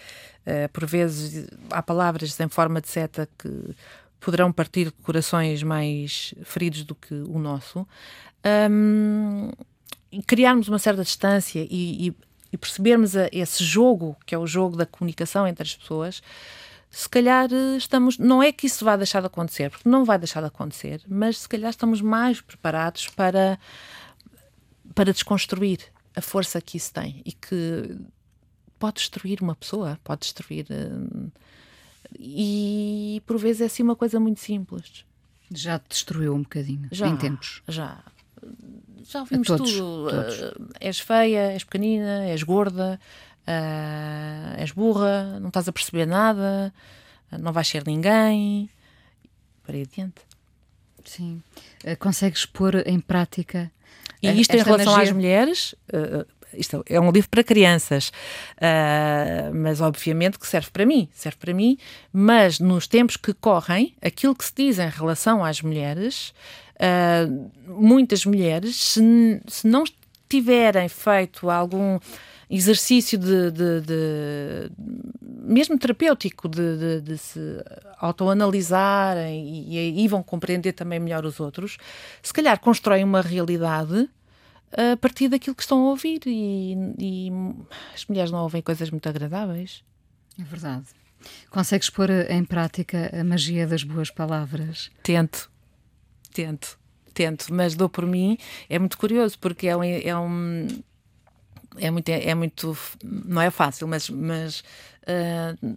uh, 0.47 0.69
por 0.73 0.87
vezes 0.87 1.47
há 1.71 1.83
palavras 1.83 2.39
em 2.41 2.49
forma 2.49 2.81
de 2.81 2.89
seta 2.89 3.29
que 3.39 3.75
poderão 4.19 4.51
partir 4.51 4.87
de 4.87 4.91
corações 4.91 5.63
mais 5.63 6.35
feridos 6.43 6.85
do 6.85 6.95
que 6.95 7.15
o 7.15 7.39
nosso. 7.39 7.87
Um, 8.71 9.51
criarmos 10.27 10.69
uma 10.69 10.79
certa 10.79 11.03
distância 11.03 11.61
e, 11.71 12.09
e, 12.09 12.17
e 12.53 12.57
percebermos 12.57 13.17
a, 13.17 13.29
esse 13.31 13.63
jogo, 13.63 14.17
que 14.27 14.35
é 14.35 14.39
o 14.39 14.47
jogo 14.47 14.77
da 14.77 14.87
comunicação 14.87 15.47
entre 15.47 15.63
as 15.63 15.77
pessoas, 15.77 16.23
se 16.91 17.09
calhar 17.09 17.49
eh, 17.53 17.77
estamos. 17.77 18.19
Não 18.19 18.43
é 18.43 18.53
que 18.53 18.67
isso 18.67 18.85
vá 18.85 18.97
deixar 18.97 19.21
de 19.21 19.27
acontecer, 19.27 19.71
porque 19.71 19.89
não 19.89 20.05
vai 20.05 20.19
deixar 20.19 20.41
de 20.41 20.47
acontecer, 20.47 21.03
mas 21.09 21.39
se 21.39 21.49
calhar 21.49 21.71
estamos 21.71 22.01
mais 22.01 22.41
preparados 22.41 23.09
para, 23.09 23.59
para 24.95 25.13
desconstruir 25.13 25.81
a 26.17 26.21
força 26.21 26.61
que 26.61 26.77
isso 26.77 26.93
tem 26.93 27.23
e 27.25 27.33
que 27.33 27.97
pode 28.79 28.97
destruir 28.97 29.43
uma 29.43 29.55
pessoa, 29.55 29.99
pode 30.03 30.21
destruir. 30.21 30.67
Eh, 30.71 31.31
e 32.19 33.23
por 33.27 33.39
vezes 33.39 33.61
é 33.61 33.65
assim 33.67 33.83
uma 33.83 33.97
coisa 33.97 34.19
muito 34.19 34.41
simples. 34.41 35.05
Já 35.51 35.79
te 35.79 35.89
destruiu 35.91 36.35
um 36.35 36.43
bocadinho 36.43 36.89
já, 36.91 37.09
em 37.09 37.17
tempos? 37.17 37.63
Já. 37.69 38.03
Já 39.03 39.21
ouvimos 39.21 39.47
todos, 39.47 39.73
tudo. 39.73 40.11
Todos. 40.11 40.41
Uh, 40.41 40.69
és 40.81 41.01
feia, 41.01 41.53
és 41.53 41.65
pequenina, 41.65 42.25
és 42.27 42.43
gorda, 42.43 43.01
uh, 43.49 44.61
és 44.61 44.71
burra, 44.73 45.39
não 45.41 45.49
estás 45.49 45.67
a 45.69 45.73
perceber 45.73 46.07
nada, 46.07 46.73
não 47.41 47.53
vais 47.53 47.67
ser 47.67 47.85
ninguém. 47.87 48.69
Para 49.65 49.77
aí 49.77 49.83
adiante. 49.83 50.21
Sim. 51.05 51.43
Uh, 51.85 51.97
consegues 51.99 52.45
pôr 52.45 52.87
em 52.87 53.01
prática. 53.01 53.71
E 54.23 54.29
isto 54.41 54.55
em 54.55 54.63
relação 54.63 54.93
magia... 54.93 55.11
às 55.11 55.13
mulheres, 55.13 55.75
uh, 55.93 56.27
isto 56.53 56.83
é 56.89 57.01
um 57.01 57.11
livro 57.11 57.29
para 57.29 57.45
crianças, 57.45 58.09
uh, 58.57 59.55
mas 59.55 59.81
obviamente 59.81 60.39
que 60.39 60.47
serve 60.47 60.71
para 60.71 60.85
mim, 60.87 61.09
serve 61.13 61.39
para 61.39 61.55
mim, 61.55 61.79
mas 62.13 62.59
nos 62.59 62.87
tempos 62.87 63.17
que 63.17 63.33
correm, 63.33 63.95
aquilo 64.03 64.35
que 64.35 64.45
se 64.45 64.53
diz 64.55 64.79
em 64.79 64.89
relação 64.89 65.45
às 65.45 65.61
mulheres, 65.61 66.33
uh, 66.77 67.51
muitas 67.67 68.25
mulheres, 68.25 68.77
se, 68.77 69.41
se 69.47 69.67
não 69.67 69.85
tiverem 70.29 70.89
feito 70.89 71.49
algum 71.49 71.99
exercício 72.51 73.19
de, 73.19 73.51
de, 73.51 73.81
de 73.83 74.71
mesmo 75.21 75.79
terapêutico 75.79 76.49
de, 76.49 77.01
de 77.01 77.19
se 77.19 77.41
autoanalisarem 77.99 79.47
e, 79.47 79.75
e 79.75 79.79
aí 79.79 80.09
vão 80.09 80.23
compreender 80.23 80.73
também 80.73 80.99
melhor 80.99 81.25
os 81.25 81.41
outros, 81.41 81.79
se 82.23 82.33
calhar 82.33 82.59
constroem 82.59 83.05
uma 83.05 83.21
realidade 83.21 84.09
a 84.73 84.97
partir 84.97 85.29
daquilo 85.29 85.57
que 85.57 85.63
estão 85.63 85.87
a 85.87 85.91
ouvir 85.91 86.21
e, 86.27 86.75
e 86.99 87.33
as 87.95 88.05
mulheres 88.07 88.31
não 88.31 88.43
ouvem 88.43 88.61
coisas 88.61 88.91
muito 88.91 89.09
agradáveis. 89.09 89.83
É 90.39 90.45
verdade. 90.45 90.87
Consegues 91.51 91.91
pôr 91.91 92.11
em 92.11 92.45
prática 92.45 93.11
a 93.13 93.25
magia 93.25 93.67
das 93.67 93.83
boas 93.83 94.11
palavras? 94.11 94.91
Tento, 95.03 95.51
tento, 96.33 96.79
tento, 97.13 97.53
mas 97.53 97.75
dou 97.75 97.89
por 97.89 98.07
mim. 98.07 98.39
É 98.69 98.79
muito 98.79 98.97
curioso 98.97 99.39
porque 99.39 99.67
é 99.67 99.77
um, 99.77 99.83
é 99.83 100.17
um 100.17 100.69
é 101.81 101.91
muito, 101.91 102.09
é 102.09 102.35
muito, 102.35 102.77
não 103.03 103.41
é 103.41 103.51
fácil, 103.51 103.87
mas, 103.89 104.09
mas 104.11 104.61
uh, 105.03 105.77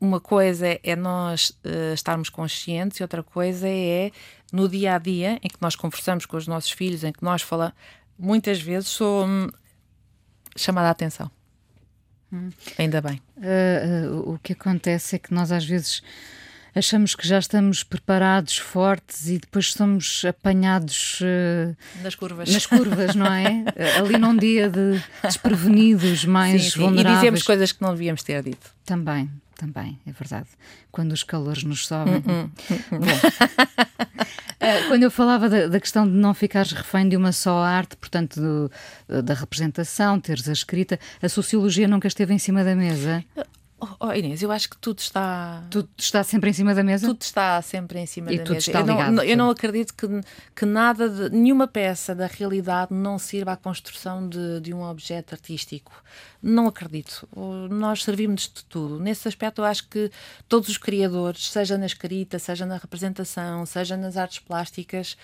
uma 0.00 0.20
coisa 0.20 0.78
é, 0.82 0.96
nós 0.96 1.50
uh, 1.64 1.94
estarmos 1.94 2.28
conscientes 2.28 2.98
e 2.98 3.02
outra 3.02 3.22
coisa 3.22 3.68
é 3.68 4.10
no 4.52 4.68
dia 4.68 4.94
a 4.94 4.98
dia 4.98 5.38
em 5.42 5.48
que 5.48 5.60
nós 5.60 5.74
conversamos 5.74 6.26
com 6.26 6.36
os 6.36 6.46
nossos 6.46 6.70
filhos, 6.70 7.02
em 7.02 7.12
que 7.12 7.22
nós 7.22 7.42
falamos, 7.42 7.74
muitas 8.18 8.60
vezes 8.60 8.88
sou 8.88 9.26
hum, 9.26 9.48
chamada 10.56 10.88
a 10.88 10.90
atenção. 10.90 11.30
Hum. 12.32 12.50
Ainda 12.78 13.00
bem. 13.00 13.20
Uh, 13.36 14.32
o 14.34 14.38
que 14.38 14.52
acontece 14.52 15.16
é 15.16 15.18
que 15.18 15.32
nós 15.32 15.50
às 15.50 15.64
vezes 15.64 16.02
achamos 16.74 17.14
que 17.14 17.26
já 17.26 17.38
estamos 17.38 17.82
preparados, 17.82 18.56
fortes 18.58 19.28
e 19.28 19.38
depois 19.38 19.72
somos 19.72 20.24
apanhados 20.24 21.20
uh, 21.20 21.76
nas 22.02 22.14
curvas. 22.14 22.52
Nas 22.52 22.66
curvas, 22.66 23.14
não 23.14 23.26
é? 23.26 23.64
Ali 23.98 24.18
num 24.18 24.36
dia 24.36 24.68
de 24.68 25.02
desprevenidos, 25.22 26.24
mais 26.24 26.64
sim, 26.64 26.70
sim. 26.70 26.80
vulneráveis. 26.80 27.16
E 27.16 27.20
dizemos 27.20 27.42
coisas 27.42 27.72
que 27.72 27.82
não 27.82 27.90
devíamos 27.90 28.22
ter 28.22 28.42
dito. 28.42 28.70
Também, 28.84 29.30
também, 29.56 29.98
é 30.06 30.12
verdade. 30.12 30.48
Quando 30.90 31.12
os 31.12 31.22
calores 31.22 31.62
nos 31.62 31.86
sobem. 31.86 32.16
Uh 32.16 32.20
-uh. 32.20 32.98
Bom. 32.98 34.26
Eh, 34.60 34.88
quando 34.88 35.02
eu 35.02 35.10
falava 35.10 35.46
da, 35.46 35.66
da, 35.66 35.78
questão 35.78 36.06
de 36.06 36.14
não 36.14 36.32
ficares 36.32 36.72
refém 36.72 37.06
de 37.06 37.18
uma 37.18 37.32
só 37.32 37.58
arte, 37.58 37.96
portanto, 37.98 38.40
do, 38.40 39.22
da 39.22 39.34
representação, 39.34 40.18
teres 40.18 40.48
a 40.48 40.52
escrita, 40.52 40.98
a 41.20 41.28
sociologia 41.28 41.86
nunca 41.86 42.08
esteve 42.08 42.32
em 42.32 42.38
cima 42.38 42.64
da 42.64 42.74
mesa? 42.74 43.22
Oh, 44.00 44.12
Inês, 44.12 44.42
eu 44.42 44.50
acho 44.50 44.70
que 44.70 44.76
tudo 44.76 44.98
está. 44.98 45.64
Tudo 45.70 45.88
está 45.96 46.22
sempre 46.22 46.50
em 46.50 46.52
cima 46.52 46.74
da 46.74 46.82
mesa? 46.82 47.06
Tudo 47.06 47.22
está 47.22 47.60
sempre 47.62 47.98
em 47.98 48.06
cima 48.06 48.32
e 48.32 48.38
da 48.38 48.50
mesa. 48.50 48.70
Eu, 48.70 48.80
ligado, 48.80 49.12
não, 49.12 49.24
eu 49.24 49.36
não 49.36 49.50
acredito 49.50 49.94
que, 49.94 50.06
que 50.54 50.64
nada, 50.64 51.08
de, 51.08 51.30
nenhuma 51.34 51.66
peça 51.66 52.14
da 52.14 52.26
realidade 52.26 52.92
não 52.92 53.18
sirva 53.18 53.52
à 53.52 53.56
construção 53.56 54.28
de, 54.28 54.60
de 54.60 54.74
um 54.74 54.82
objeto 54.82 55.34
artístico. 55.34 55.92
Não 56.42 56.66
acredito. 56.66 57.26
Nós 57.70 58.02
servimos 58.04 58.42
de 58.42 58.64
tudo. 58.66 59.00
Nesse 59.00 59.26
aspecto, 59.26 59.62
eu 59.62 59.64
acho 59.64 59.88
que 59.88 60.10
todos 60.46 60.68
os 60.68 60.76
criadores, 60.76 61.50
seja 61.50 61.78
na 61.78 61.86
escrita, 61.86 62.38
seja 62.38 62.66
na 62.66 62.76
representação, 62.76 63.64
seja 63.64 63.96
nas 63.96 64.16
artes 64.16 64.40
plásticas, 64.40 65.16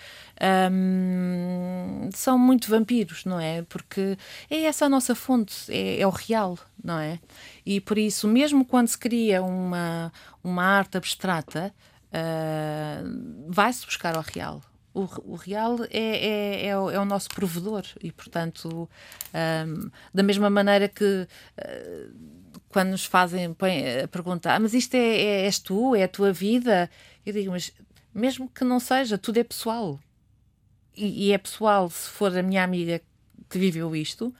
hum, 0.71 2.09
são 2.13 2.39
muito 2.39 2.69
vampiros, 2.69 3.23
não 3.23 3.39
é? 3.39 3.61
Porque 3.61 4.17
é 4.49 4.63
essa 4.63 4.85
a 4.85 4.89
nossa 4.89 5.13
fonte, 5.13 5.53
é, 5.69 5.99
é 5.99 6.07
o 6.07 6.09
real, 6.09 6.57
não 6.83 6.99
é? 6.99 7.19
E 7.65 7.79
por 7.79 7.97
isso, 7.97 8.27
mesmo 8.27 8.65
quando 8.65 8.87
se 8.87 8.97
cria 8.97 9.41
uma, 9.41 10.11
uma 10.43 10.63
arte 10.63 10.97
abstrata, 10.97 11.73
uh, 12.11 13.45
vai-se 13.47 13.85
buscar 13.85 14.15
ao 14.15 14.23
real. 14.23 14.61
O, 14.93 15.07
o 15.23 15.35
real 15.35 15.77
é, 15.89 15.99
é, 15.99 16.65
é, 16.67 16.77
o, 16.77 16.89
é, 16.89 16.99
o, 16.99 17.05
nosso 17.05 17.29
provedor 17.29 17.85
e, 18.03 18.11
portanto, 18.11 18.89
um, 19.33 19.89
da 20.13 20.21
mesma 20.21 20.49
maneira 20.49 20.89
que 20.89 21.27
uh, 21.57 22.51
quando 22.67 22.89
nos 22.89 23.05
fazem 23.05 23.53
põe, 23.53 24.01
a 24.01 24.07
pergunta, 24.07 24.53
ah, 24.53 24.59
mas 24.59 24.73
isto 24.73 24.95
é, 24.95 24.99
é, 24.99 25.45
és 25.45 25.59
tu, 25.59 25.95
é 25.95 26.03
a 26.03 26.07
tua 26.07 26.33
vida, 26.33 26.89
eu 27.25 27.33
digo, 27.33 27.51
mas 27.51 27.71
mesmo 28.13 28.49
que 28.49 28.65
não 28.65 28.79
seja, 28.79 29.17
tudo 29.17 29.37
é 29.37 29.43
pessoal. 29.43 29.99
E, 30.95 31.27
e 31.27 31.31
é 31.31 31.37
pessoal 31.37 31.89
se 31.89 32.09
for 32.09 32.37
a 32.37 32.43
minha 32.43 32.63
amiga 32.63 33.01
que 33.49 33.57
viveu 33.57 33.95
isto 33.95 34.33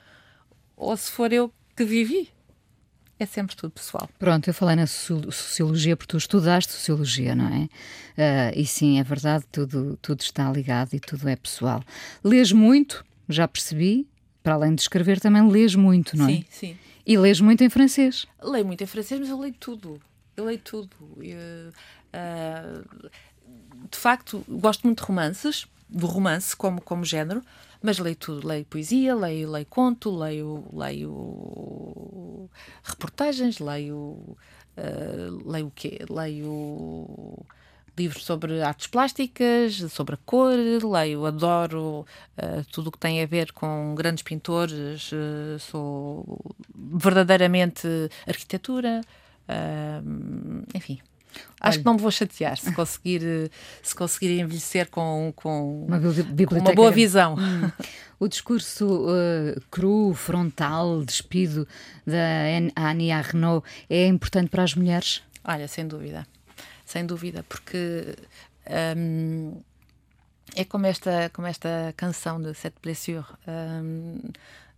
ou 0.76 0.96
se 0.98 1.12
for 1.12 1.32
eu 1.32 1.54
que 1.76 1.84
vivi 1.84 2.30
é 3.22 3.26
sempre 3.28 3.56
tudo 3.56 3.72
pessoal. 3.72 4.10
Pronto, 4.18 4.50
eu 4.50 4.54
falei 4.54 4.76
na 4.76 4.88
sociologia 4.88 5.96
porque 5.96 6.10
tu 6.10 6.18
estudaste 6.18 6.72
sociologia, 6.72 7.36
não 7.36 7.48
é? 7.48 7.66
Uh, 7.66 8.60
e 8.60 8.66
sim, 8.66 9.00
é 9.00 9.04
verdade, 9.04 9.46
tudo, 9.52 9.96
tudo 10.02 10.22
está 10.22 10.52
ligado 10.52 10.96
e 10.96 11.00
tudo 11.00 11.30
é 11.30 11.36
pessoal. 11.36 11.84
Lês 12.24 12.52
muito, 12.52 13.06
já 13.30 13.48
percebi, 13.48 14.08
para 14.42 14.56
além 14.56 14.74
de 14.74 14.82
escrever, 14.82 15.20
também 15.20 15.48
lês 15.48 15.76
muito, 15.76 16.18
não 16.18 16.26
é? 16.26 16.30
Sim, 16.30 16.46
sim. 16.50 16.78
E 17.06 17.16
lês 17.16 17.40
muito 17.40 17.64
em 17.64 17.70
francês? 17.70 18.26
Leio 18.42 18.66
muito 18.66 18.84
em 18.84 18.88
francês, 18.88 19.20
mas 19.20 19.30
eu 19.30 19.40
leio 19.40 19.54
tudo. 19.54 20.02
Eu 20.36 20.46
leio 20.46 20.60
tudo. 20.60 20.90
Eu, 21.20 21.70
uh, 21.70 23.10
de 23.92 23.98
facto, 24.00 24.44
gosto 24.50 24.82
muito 24.88 25.00
de 25.00 25.08
romances, 25.08 25.68
do 25.88 26.08
romance 26.08 26.56
como, 26.56 26.82
como 26.82 27.06
género, 27.06 27.44
mas 27.82 27.98
leio 27.98 28.16
tudo, 28.16 28.48
leio 28.48 28.66
poesia, 28.66 29.16
leio, 29.16 29.50
leio 29.50 29.66
conto, 29.66 30.16
leio, 30.16 30.66
leio 30.72 32.50
reportagens, 32.84 33.60
leio, 33.60 33.96
uh, 33.96 35.50
leio 35.52 35.68
o 35.68 35.72
quê? 35.72 36.00
Leio 36.10 37.46
livros 37.98 38.24
sobre 38.24 38.62
artes 38.62 38.88
plásticas, 38.88 39.76
sobre 39.92 40.16
a 40.16 40.18
cor, 40.26 40.56
leio, 40.56 41.26
adoro 41.26 42.06
uh, 42.38 42.64
tudo 42.72 42.88
o 42.88 42.92
que 42.92 43.00
tem 43.00 43.22
a 43.22 43.26
ver 43.26 43.52
com 43.52 43.96
grandes 43.96 44.24
pintores, 44.24 45.12
uh, 45.12 45.60
sou 45.60 46.56
verdadeiramente 46.76 47.88
arquitetura, 48.28 49.02
enfim. 50.74 51.02
Acho 51.60 51.80
que 51.80 51.86
não 51.86 51.94
me 51.94 52.02
vou 52.02 52.12
chatear 52.12 52.58
se 52.58 52.74
conseguir, 52.74 53.52
se 53.84 53.96
conseguir 53.96 54.40
envelhecer 54.40 54.90
com, 54.90 55.32
com, 55.36 55.86
uma, 55.86 56.00
com 56.00 56.60
uma 56.60 56.74
boa 56.74 56.92
visão. 56.92 57.36
Hum. 57.36 57.72
O 58.20 58.28
discurso 58.28 58.86
uh, 58.86 59.62
cru, 59.72 60.14
frontal, 60.14 61.04
despido 61.04 61.68
da 62.06 62.90
Annie 62.90 63.12
Arnaud 63.12 63.66
é 63.90 64.06
importante 64.06 64.50
para 64.50 64.64
as 64.64 64.76
mulheres? 64.76 65.24
Olha, 65.44 65.68
sem 65.68 65.88
dúvida. 65.88 66.28
Sem 66.86 67.06
dúvida, 67.06 67.44
porque 67.50 68.16
um, 68.96 69.62
é 70.56 70.66
como 70.66 70.86
esta, 70.86 71.32
como 71.34 71.48
esta 71.48 71.94
canção 71.96 72.42
de 72.42 72.54
Sete 72.54 72.76
Blessure. 72.82 73.26
Um, 73.48 74.20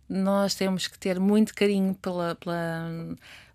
nós 0.08 0.54
temos 0.54 0.86
que 0.86 0.98
ter 0.98 1.18
muito 1.18 1.54
carinho 1.54 1.94
pela, 1.94 2.34
pela 2.36 2.88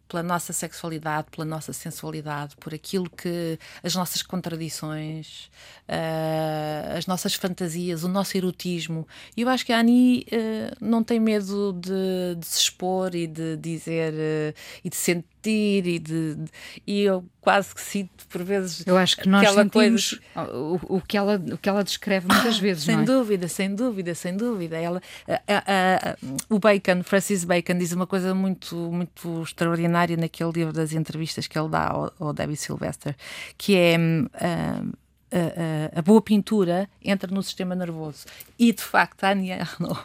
pela 0.10 0.24
nossa 0.24 0.52
sexualidade, 0.52 1.28
pela 1.32 1.46
nossa 1.46 1.72
sensualidade, 1.72 2.56
por 2.60 2.74
aquilo 2.74 3.08
que 3.10 3.60
as 3.84 3.94
nossas 3.94 4.24
contradições, 4.24 5.50
uh, 5.88 6.98
as 6.98 7.06
nossas 7.06 7.36
fantasias, 7.36 8.04
o 8.04 8.08
nosso 8.08 8.36
erotismo. 8.36 9.08
E 9.38 9.44
eu 9.44 9.50
acho 9.50 9.64
que 9.64 9.72
a 9.72 9.80
Ani 9.80 10.26
uh, 10.32 10.76
não 10.82 11.04
tem 11.04 11.20
medo 11.20 11.74
de, 11.74 12.36
de, 12.40 12.46
se 12.46 12.60
expor 12.60 13.14
e 13.14 13.28
de 13.28 13.56
dizer 13.58 14.14
uh, 14.14 14.60
e 14.84 14.90
de 14.90 14.96
sentir 14.96 15.28
e 15.48 15.82
de, 15.82 16.00
de, 16.00 16.46
e 16.86 17.02
eu 17.02 17.24
quase 17.40 17.74
que 17.74 17.82
sinto 17.82 18.28
por 18.28 18.44
vezes 18.44 18.86
eu 18.86 18.98
acho 18.98 19.18
que 19.18 19.30
nós 19.30 19.50
sentimos 19.50 20.20
coisa... 20.36 20.52
o, 20.54 20.98
o, 20.98 21.02
que 21.02 21.18
ela 21.18 21.36
o 21.36 21.58
que 21.58 21.70
ela 21.70 21.84
descreve 21.84 22.28
muitas 22.28 22.58
ah, 22.58 22.62
vezes 22.62 22.84
sem 22.84 23.00
é? 23.00 23.04
dúvida 23.04 23.48
sem 23.48 23.74
dúvida 23.74 24.14
sem 24.16 24.36
dúvida 24.36 24.78
ela 24.78 25.02
a, 25.28 25.34
a, 25.34 26.12
a, 26.12 26.18
o 26.50 26.60
Bacon 26.60 27.04
Francis 27.04 27.44
Bacon 27.44 27.78
diz 27.78 27.92
uma 27.92 28.08
coisa 28.08 28.36
muito 28.36 28.76
muito 28.76 29.44
extraordinária 29.44 30.18
naquele 30.18 30.52
livro 30.52 30.74
das 30.74 30.94
entrevistas 30.94 31.48
que 31.48 31.58
ele 31.58 31.70
dá 31.70 31.88
ao, 31.88 32.14
ao 32.20 32.34
Debbie 32.34 32.58
Sylvester 32.58 33.16
que 33.58 33.76
é 33.76 33.98
uh, 33.98 34.98
a, 35.32 36.00
a, 36.00 36.02
boa 36.02 36.22
pintura 36.22 36.90
entra 37.04 37.32
no 37.32 37.44
sistema 37.44 37.76
nervoso. 37.76 38.26
E 38.58 38.74
de 38.74 38.82
facto, 38.82 39.24
a 39.24 39.30
Ania 39.30 39.62
Arnaud 39.62 40.00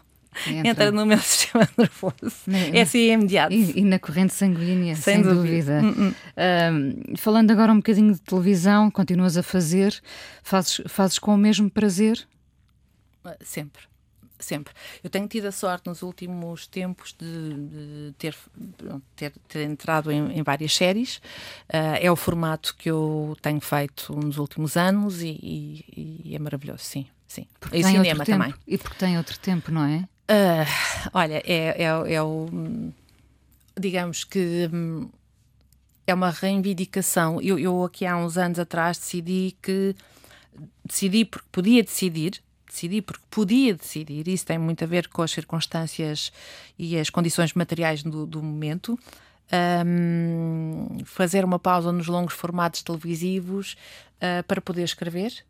entra. 0.47 0.69
entra. 0.69 0.93
no 0.93 1.07
meu 1.07 1.19
sistema 1.23 1.69
nervoso. 1.77 2.15
é 2.73 2.81
assim 2.81 3.13
imediato. 3.13 3.53
E, 3.53 3.81
e, 3.81 3.85
na 3.85 3.99
corrente 3.99 4.35
sanguínea, 4.35 4.97
sem, 4.97 5.15
sem 5.15 5.23
dúvida. 5.23 5.81
dúvida. 5.81 6.03
Uh 6.03 6.15
-uh. 6.37 7.17
falando 7.17 7.51
agora 7.51 7.73
um 7.73 7.77
bocadinho 7.77 8.13
de 8.13 8.21
televisão, 8.21 8.91
continuas 8.91 9.37
a 9.37 9.43
fazer, 9.43 10.01
fazes, 10.43 10.81
fazes 10.87 11.19
com 11.19 11.35
o 11.35 11.39
mesmo 11.39 11.71
prazer? 11.71 12.27
Sempre 13.41 13.83
sempre. 14.45 14.73
Eu 15.03 15.11
tenho 15.11 15.27
tido 15.27 15.47
a 15.47 15.53
sorte 15.53 15.87
nos 15.87 16.03
últimos 16.03 16.67
tempos 16.67 17.15
de, 17.19 17.55
de 17.55 18.15
ter, 18.19 18.37
ter, 19.17 19.33
ter, 19.49 19.63
entrado 19.63 20.13
em, 20.13 20.39
em 20.39 20.43
várias 20.43 20.75
séries. 20.75 21.17
Uh, 21.69 21.99
é 22.01 22.11
o 22.11 22.17
formato 22.17 22.77
que 22.77 22.91
eu 22.91 23.37
tenho 23.41 23.61
feito 23.61 24.15
nos 24.15 24.39
últimos 24.39 24.77
anos 24.77 25.23
e, 25.23 25.29
e, 25.29 26.21
e 26.25 26.37
é 26.37 26.39
maravilhoso, 26.39 26.85
sim. 26.85 27.07
sim. 27.27 27.47
Porque 27.59 27.79
e 27.79 27.85
cinema 27.85 28.25
também. 28.25 28.55
E 28.67 28.79
porque 28.79 28.99
tem 28.99 29.17
outro 29.17 29.39
tempo, 29.39 29.73
não 29.73 29.85
é? 29.85 30.07
Uh, 30.31 31.11
olha, 31.13 31.43
é, 31.45 31.83
é, 31.83 32.15
é 32.15 32.23
o. 32.23 32.49
Digamos 33.79 34.25
que. 34.25 34.71
Hum, 34.73 35.09
é 36.07 36.13
uma 36.15 36.31
reivindicação. 36.31 37.41
Eu, 37.41 37.59
eu 37.59 37.85
aqui 37.85 38.05
há 38.07 38.17
uns 38.17 38.37
anos 38.37 38.59
atrás 38.59 38.99
decidi 38.99 39.57
que 39.63 39.95
decidi 40.85 41.25
porque 41.25 41.49
podia 41.51 41.83
decidir 41.83 42.43
decidir, 42.75 43.03
porque 43.03 43.23
podia 43.31 43.75
decidir, 43.75 44.27
isso 44.27 44.45
tem 44.45 44.59
muito 44.59 44.83
a 44.83 44.87
ver 44.87 45.09
com 45.09 45.23
as 45.23 45.31
circunstâncias 45.31 46.33
e 46.77 46.99
as 46.99 47.09
condições 47.09 47.55
materiais 47.55 48.03
do, 48.03 48.27
do 48.27 48.43
momento. 48.43 48.99
Um, 49.87 50.99
fazer 51.05 51.45
uma 51.45 51.59
pausa 51.59 51.93
nos 51.93 52.07
longos 52.07 52.35
formatos 52.35 52.83
televisivos 52.83 53.77
uh, 54.17 54.43
para 54.45 54.61
poder 54.61 54.83
escrever 54.83 55.45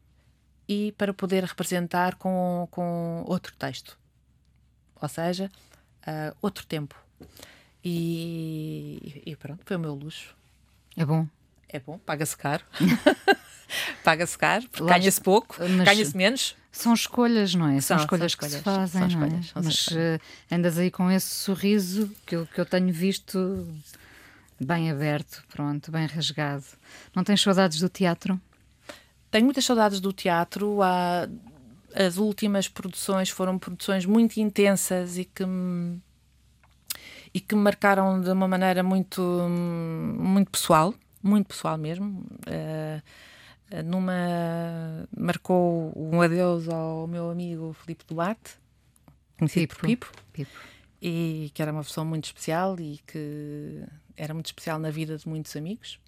e 0.69 0.93
para 0.99 1.15
poder 1.15 1.45
representar 1.45 2.17
com, 2.17 2.67
com 2.71 3.25
outro 3.27 3.55
texto, 3.57 3.97
ou 5.01 5.09
seja, 5.09 5.51
uh, 6.07 6.37
outro 6.41 6.67
tempo. 6.67 6.95
E, 7.85 9.23
e, 9.27 9.37
pronto, 9.37 9.61
foi 9.65 9.77
o 9.77 9.81
meu 9.81 9.95
luxo. 9.95 10.35
É 10.97 11.05
bom. 11.05 11.27
É 11.69 11.81
bom, 11.81 11.99
paga-se 11.99 12.37
caro. 12.37 12.65
paga-se 14.05 14.39
caro, 14.39 14.65
ganha-se 14.87 15.21
pouco, 15.21 15.57
ganha-se 15.59 16.17
menos. 16.17 16.57
São 16.71 16.95
escolhas, 16.95 17.55
não 17.55 17.69
é? 17.69 17.81
São, 17.81 17.97
são 17.97 18.05
escolhas, 18.05 18.33
são 18.33 18.41
que 18.41 18.49
se 18.49 18.61
fazem, 18.61 19.11
são 19.11 19.21
não 19.21 19.27
é? 19.27 19.41
Mas 19.55 19.87
uh, 19.89 20.21
andas 20.51 20.79
aí 20.79 20.91
com 20.91 21.11
esse 21.11 21.27
sorriso 21.27 22.11
que 22.27 22.37
eu, 22.37 22.47
que 22.47 22.61
eu 22.61 22.67
tenho 22.67 22.93
visto 22.93 23.67
bem 24.59 24.91
aberto, 24.91 25.45
pronto, 25.49 25.91
bem 25.91 26.07
rasgado. 26.07 26.65
Não 27.15 27.23
tens 27.23 27.41
saudades 27.43 27.79
do 27.79 27.89
teatro? 27.89 28.41
Tenho 29.31 29.45
muitas 29.45 29.65
saudades 29.65 30.01
do 30.01 30.13
teatro. 30.13 30.83
Há, 30.83 31.29
as 31.95 32.17
últimas 32.19 32.69
produções 32.69 33.31
foram 33.31 33.59
produções 33.59 34.05
muito 34.05 34.39
intensas 34.39 35.17
e 35.17 35.25
que 35.25 35.47
me, 35.47 36.01
e 37.33 37.41
que 37.41 37.55
me 37.55 37.63
marcaram 37.63 38.21
de 38.21 38.31
uma 38.31 38.49
maneira 38.49 38.83
muito, 38.83 39.23
muito 40.19 40.51
pessoal 40.51 40.95
muito 41.25 41.49
pessoal 41.49 41.79
mesmo. 41.79 42.25
Uh, 42.47 43.03
numa 43.83 45.09
marcou 45.17 45.91
um 45.97 46.21
adeus 46.21 46.69
ao 46.69 47.09
meu 47.09 47.31
amigo 47.31 47.73
Filipe 47.73 48.05
Duarte, 48.07 48.57
conhecido 49.39 49.75
Pipo. 49.75 49.75
por 49.75 49.87
Pipo, 49.87 50.13
Pipo, 50.33 50.61
e 51.01 51.51
que 51.55 51.63
era 51.63 51.73
uma 51.73 51.83
pessoa 51.83 52.05
muito 52.05 52.27
especial 52.27 52.79
e 52.79 53.01
que 53.07 53.83
era 54.17 54.35
muito 54.35 54.47
especial 54.47 54.79
na 54.79 54.91
vida 54.91 55.17
de 55.17 55.27
muitos 55.27 55.57
amigos. 55.57 55.99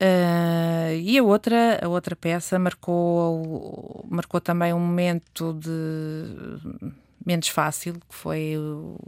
Uh, 0.00 0.92
e 1.00 1.16
a 1.18 1.22
outra, 1.22 1.80
a 1.82 1.88
outra 1.88 2.16
peça 2.16 2.58
marcou, 2.58 4.04
marcou 4.08 4.40
também 4.40 4.72
um 4.72 4.80
momento 4.80 5.54
de 5.54 5.70
menos 7.24 7.48
fácil, 7.48 7.94
que 7.94 8.14
foi 8.14 8.56
o, 8.58 8.98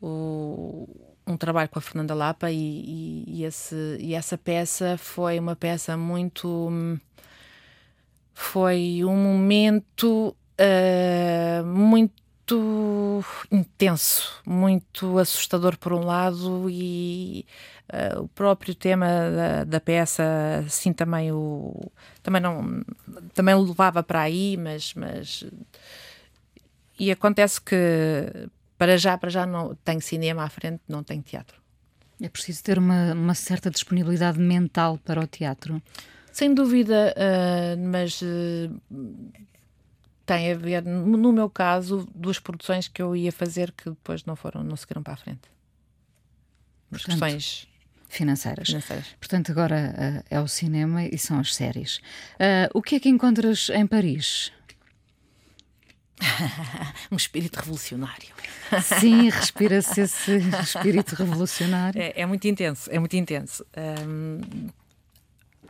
o, 0.00 0.88
um 1.26 1.36
trabalho 1.36 1.68
com 1.68 1.78
a 1.78 1.82
Fernanda 1.82 2.14
Lapa 2.14 2.50
e, 2.50 2.56
e, 2.56 3.24
e, 3.28 3.44
esse, 3.44 3.96
e 4.00 4.14
essa 4.14 4.36
peça 4.36 4.96
foi 4.98 5.38
uma 5.38 5.56
peça 5.56 5.96
muito 5.96 6.98
foi 8.34 9.02
um 9.04 9.16
momento 9.16 10.34
uh, 10.58 11.64
muito 11.64 12.21
intenso, 13.50 14.40
muito 14.46 15.18
assustador 15.18 15.76
por 15.78 15.92
um 15.92 16.04
lado 16.04 16.68
e 16.68 17.46
uh, 17.92 18.22
o 18.22 18.28
próprio 18.28 18.74
tema 18.74 19.06
da, 19.06 19.64
da, 19.64 19.80
peça 19.80 20.24
assim 20.66 20.92
também 20.92 21.32
o 21.32 21.90
também 22.22 22.40
não 22.40 22.82
também 23.34 23.54
levava 23.54 24.02
para 24.02 24.20
aí, 24.20 24.56
mas, 24.56 24.94
mas 24.94 25.44
e 26.98 27.10
acontece 27.10 27.60
que 27.60 27.76
para 28.78 28.96
já, 28.96 29.16
para 29.16 29.30
já 29.30 29.46
não 29.46 29.74
tem 29.84 30.00
cinema 30.00 30.44
à 30.44 30.48
frente, 30.48 30.80
não 30.88 31.02
tem 31.02 31.20
teatro. 31.20 31.60
É 32.20 32.28
preciso 32.28 32.62
ter 32.62 32.78
uma, 32.78 33.12
uma 33.12 33.34
certa 33.34 33.70
disponibilidade 33.70 34.38
mental 34.38 34.98
para 34.98 35.20
o 35.20 35.26
teatro. 35.26 35.82
Sem 36.32 36.54
dúvida, 36.54 37.14
uh, 37.16 37.88
mas 37.88 38.22
uh, 38.22 38.80
tem 40.24 40.52
a 40.52 40.56
ver, 40.56 40.82
no 40.84 41.32
meu 41.32 41.50
caso, 41.50 42.08
duas 42.14 42.38
produções 42.38 42.88
que 42.88 43.02
eu 43.02 43.14
ia 43.16 43.32
fazer 43.32 43.72
que 43.72 43.90
depois 43.90 44.24
não 44.24 44.36
foram, 44.36 44.62
não 44.62 44.76
seguiram 44.76 45.02
para 45.02 45.14
a 45.14 45.16
frente. 45.16 45.50
Portanto, 46.90 47.10
questões 47.10 47.68
financeiras. 48.08 48.68
financeiras. 48.68 49.06
Portanto, 49.18 49.50
agora 49.50 49.94
uh, 49.96 50.24
é 50.30 50.40
o 50.40 50.46
cinema 50.46 51.04
e 51.04 51.18
são 51.18 51.38
as 51.40 51.54
séries. 51.54 52.00
o 52.74 52.82
que 52.82 52.96
é 52.96 53.00
que 53.00 53.08
encontras 53.08 53.70
em 53.70 53.86
Paris? 53.86 54.52
um 57.10 57.16
espírito 57.16 57.56
revolucionário. 57.58 58.28
Sim, 59.00 59.28
respira-se 59.28 60.02
esse 60.02 60.36
espírito 60.62 61.14
revolucionário. 61.14 62.00
É, 62.00 62.12
é, 62.20 62.26
muito 62.26 62.46
intenso, 62.46 62.90
é 62.90 62.98
muito 62.98 63.16
intenso. 63.16 63.64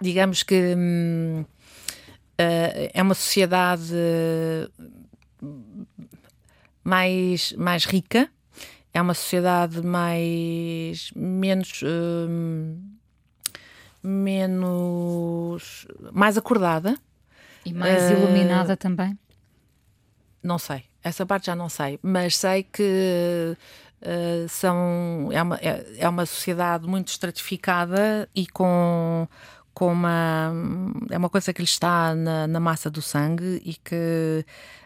Digamos 0.00 0.42
que 0.42 0.74
um, 0.76 1.44
uh, 2.40 2.90
é 2.92 3.02
uma 3.02 3.14
sociedade 3.14 3.94
mais, 6.84 7.52
mais 7.52 7.84
rica, 7.84 8.28
é 8.92 9.00
uma 9.00 9.14
sociedade 9.14 9.80
mais 9.82 11.10
menos 11.14 11.82
um, 11.82 12.76
menos 14.02 15.86
mais 16.12 16.36
acordada. 16.36 16.98
E 17.64 17.72
mais 17.72 18.10
uh, 18.10 18.14
iluminada 18.14 18.76
também? 18.76 19.16
Não 20.42 20.58
sei, 20.58 20.84
essa 21.02 21.24
parte 21.24 21.46
já 21.46 21.54
não 21.54 21.68
sei, 21.68 21.98
mas 22.02 22.36
sei 22.36 22.64
que 22.64 23.56
uh, 24.02 24.48
são, 24.48 25.28
é, 25.30 25.40
uma, 25.40 25.56
é, 25.56 25.86
é 25.98 26.08
uma 26.08 26.26
sociedade 26.26 26.86
muito 26.86 27.08
estratificada 27.08 28.28
e 28.34 28.46
com, 28.48 29.28
com 29.74 29.92
uma. 29.92 30.52
É 31.10 31.18
uma 31.18 31.28
coisa 31.28 31.52
que 31.52 31.60
lhe 31.60 31.68
está 31.68 32.14
na, 32.14 32.46
na 32.46 32.60
massa 32.60 32.90
do 32.90 33.02
sangue 33.02 33.60
e 33.64 33.74
que 33.74 34.44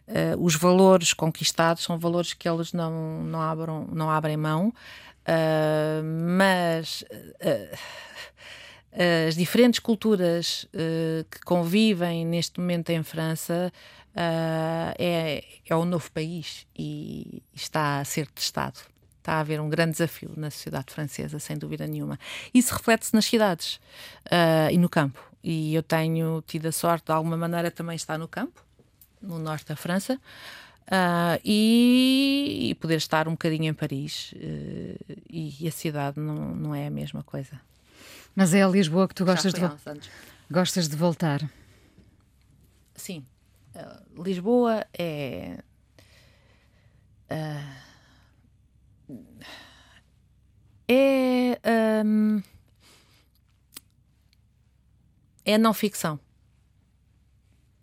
uh, 0.08 0.44
os 0.44 0.54
valores 0.54 1.12
conquistados 1.12 1.82
são 1.82 1.98
valores 1.98 2.32
que 2.32 2.48
eles 2.48 2.72
não, 2.72 3.22
não, 3.22 3.40
abram, 3.40 3.88
não 3.92 4.10
abrem 4.10 4.36
mão, 4.36 4.68
uh, 4.68 6.04
mas. 6.36 7.04
as 9.28 9.34
diferentes 9.34 9.78
culturas 9.78 10.66
que 11.30 11.38
convivem 11.44 12.24
neste 12.24 12.58
momento 12.58 12.88
em 12.88 13.02
França 13.02 13.70
uh, 14.16 14.94
é, 14.98 15.44
é 15.66 15.76
o 15.76 15.84
novo 15.84 16.10
país 16.10 16.66
e 16.76 17.42
está 17.54 18.00
a 18.00 18.04
ser 18.04 18.26
testado. 18.28 18.80
Está 19.26 19.34
a 19.34 19.40
haver 19.40 19.60
um 19.60 19.68
grande 19.68 19.92
desafio 19.92 20.30
na 20.36 20.52
sociedade 20.52 20.92
francesa, 20.92 21.40
sem 21.40 21.58
dúvida 21.58 21.84
nenhuma. 21.84 22.16
Isso 22.54 22.72
reflete-se 22.72 23.12
nas 23.12 23.24
cidades 23.24 23.80
uh, 24.26 24.70
e 24.70 24.78
no 24.78 24.88
campo. 24.88 25.20
E 25.42 25.74
eu 25.74 25.82
tenho 25.82 26.40
tido 26.46 26.66
a 26.66 26.72
sorte, 26.72 27.06
de 27.06 27.12
alguma 27.12 27.36
maneira, 27.36 27.68
também 27.68 27.96
estar 27.96 28.16
no 28.18 28.28
campo, 28.28 28.64
no 29.20 29.40
norte 29.40 29.66
da 29.66 29.74
França. 29.74 30.14
Uh, 30.86 31.40
e, 31.44 32.68
e, 32.70 32.74
poder 32.76 32.98
estar 32.98 33.26
um 33.26 33.32
bocadinho 33.32 33.64
em 33.64 33.74
Paris 33.74 34.32
uh, 34.36 35.16
e, 35.28 35.56
e, 35.60 35.66
a 35.66 35.72
cidade 35.72 36.20
não, 36.20 36.54
não 36.54 36.72
é 36.72 36.86
a 36.86 36.90
mesma 36.90 37.24
coisa. 37.24 37.60
Mas 38.32 38.54
é 38.54 38.62
a 38.62 38.68
Lisboa 38.68 39.08
que 39.08 39.14
tu 39.16 39.24
gostas 39.24 39.52
de, 39.52 39.60
gostas 40.48 40.88
de 40.88 40.94
voltar? 40.94 41.50
Sim, 42.94 43.24
Uh, 43.76 44.22
Lisboa 44.22 44.86
é. 44.98 45.58
Uh, 47.30 47.85
é. 50.88 51.58
Um, 52.04 52.42
é 55.44 55.56
não 55.56 55.72
ficção. 55.72 56.18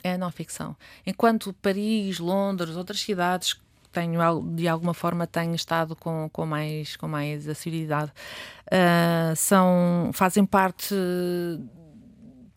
É 0.03 0.17
não 0.17 0.29
ficção. 0.31 0.75
Enquanto 1.05 1.53
Paris, 1.53 2.19
Londres, 2.19 2.75
outras 2.75 2.99
cidades 2.99 3.57
tenho 3.93 4.19
de 4.55 4.67
alguma 4.67 4.93
forma 4.93 5.27
tenho 5.27 5.53
estado 5.53 5.95
com, 5.95 6.27
com 6.33 6.45
mais 6.47 6.95
com 6.97 7.07
mais 7.07 7.47
assiduidade 7.47 8.11
uh, 8.65 9.35
são 9.35 10.09
fazem 10.13 10.43
parte 10.43 10.95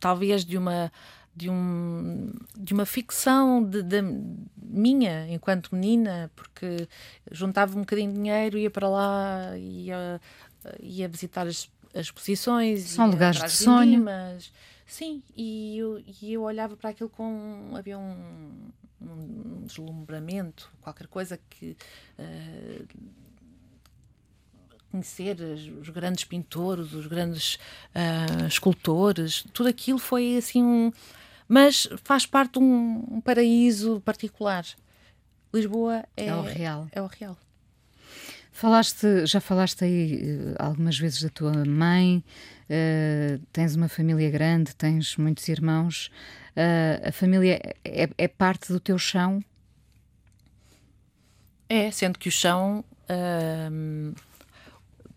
talvez 0.00 0.46
de 0.46 0.56
uma 0.56 0.90
de, 1.36 1.50
um, 1.50 2.32
de 2.56 2.72
uma 2.72 2.86
ficção 2.86 3.62
de, 3.62 3.82
de, 3.82 4.02
minha 4.56 5.28
enquanto 5.28 5.74
menina, 5.74 6.30
porque 6.34 6.88
juntava 7.30 7.76
um 7.76 7.80
bocadinho 7.80 8.10
de 8.10 8.16
dinheiro, 8.16 8.56
ia 8.56 8.70
para 8.70 8.88
lá, 8.88 9.56
ia, 9.58 10.20
ia 10.80 11.06
visitar 11.06 11.46
as, 11.46 11.70
as 11.94 12.06
exposições. 12.06 12.84
São 12.84 13.10
lugares 13.10 13.42
de 13.42 13.50
sonho. 13.50 14.02
Mas, 14.02 14.50
sim, 14.86 15.22
e 15.36 15.76
eu, 15.76 16.02
e 16.22 16.32
eu 16.32 16.42
olhava 16.42 16.74
para 16.74 16.90
aquilo 16.90 17.10
com. 17.10 17.72
havia 17.76 17.98
um, 17.98 18.70
um 19.00 19.62
deslumbramento, 19.66 20.72
qualquer 20.80 21.06
coisa 21.06 21.38
que. 21.50 21.76
Uh, 22.18 22.86
conhecer 24.90 25.36
os 25.78 25.90
grandes 25.90 26.24
pintores, 26.24 26.94
os 26.94 27.06
grandes 27.06 27.56
uh, 27.94 28.46
escultores, 28.46 29.44
tudo 29.52 29.68
aquilo 29.68 29.98
foi 29.98 30.38
assim 30.38 30.62
um, 30.62 30.90
mas 31.48 31.88
faz 32.02 32.26
parte 32.26 32.54
de 32.54 32.58
um, 32.58 33.04
um 33.10 33.20
paraíso 33.20 34.00
particular. 34.00 34.64
Lisboa 35.52 36.04
é, 36.16 36.26
é 36.26 36.34
o 36.34 36.42
real. 36.42 36.88
É 36.92 37.02
o 37.02 37.06
real. 37.06 37.36
Falaste, 38.52 39.26
já 39.26 39.38
falaste 39.38 39.84
aí 39.84 40.14
uh, 40.14 40.54
algumas 40.58 40.98
vezes 40.98 41.22
da 41.22 41.28
tua 41.28 41.64
mãe, 41.66 42.24
uh, 42.70 43.38
tens 43.52 43.76
uma 43.76 43.86
família 43.86 44.30
grande, 44.30 44.74
tens 44.74 45.16
muitos 45.16 45.46
irmãos. 45.48 46.10
Uh, 46.56 47.08
a 47.08 47.12
família 47.12 47.60
é, 47.84 48.08
é, 48.16 48.28
parte 48.28 48.72
do 48.72 48.80
teu 48.80 48.98
chão? 48.98 49.44
É, 51.68 51.90
sendo 51.90 52.18
que 52.18 52.30
o 52.30 52.32
chão 52.32 52.82
uh, 53.10 54.14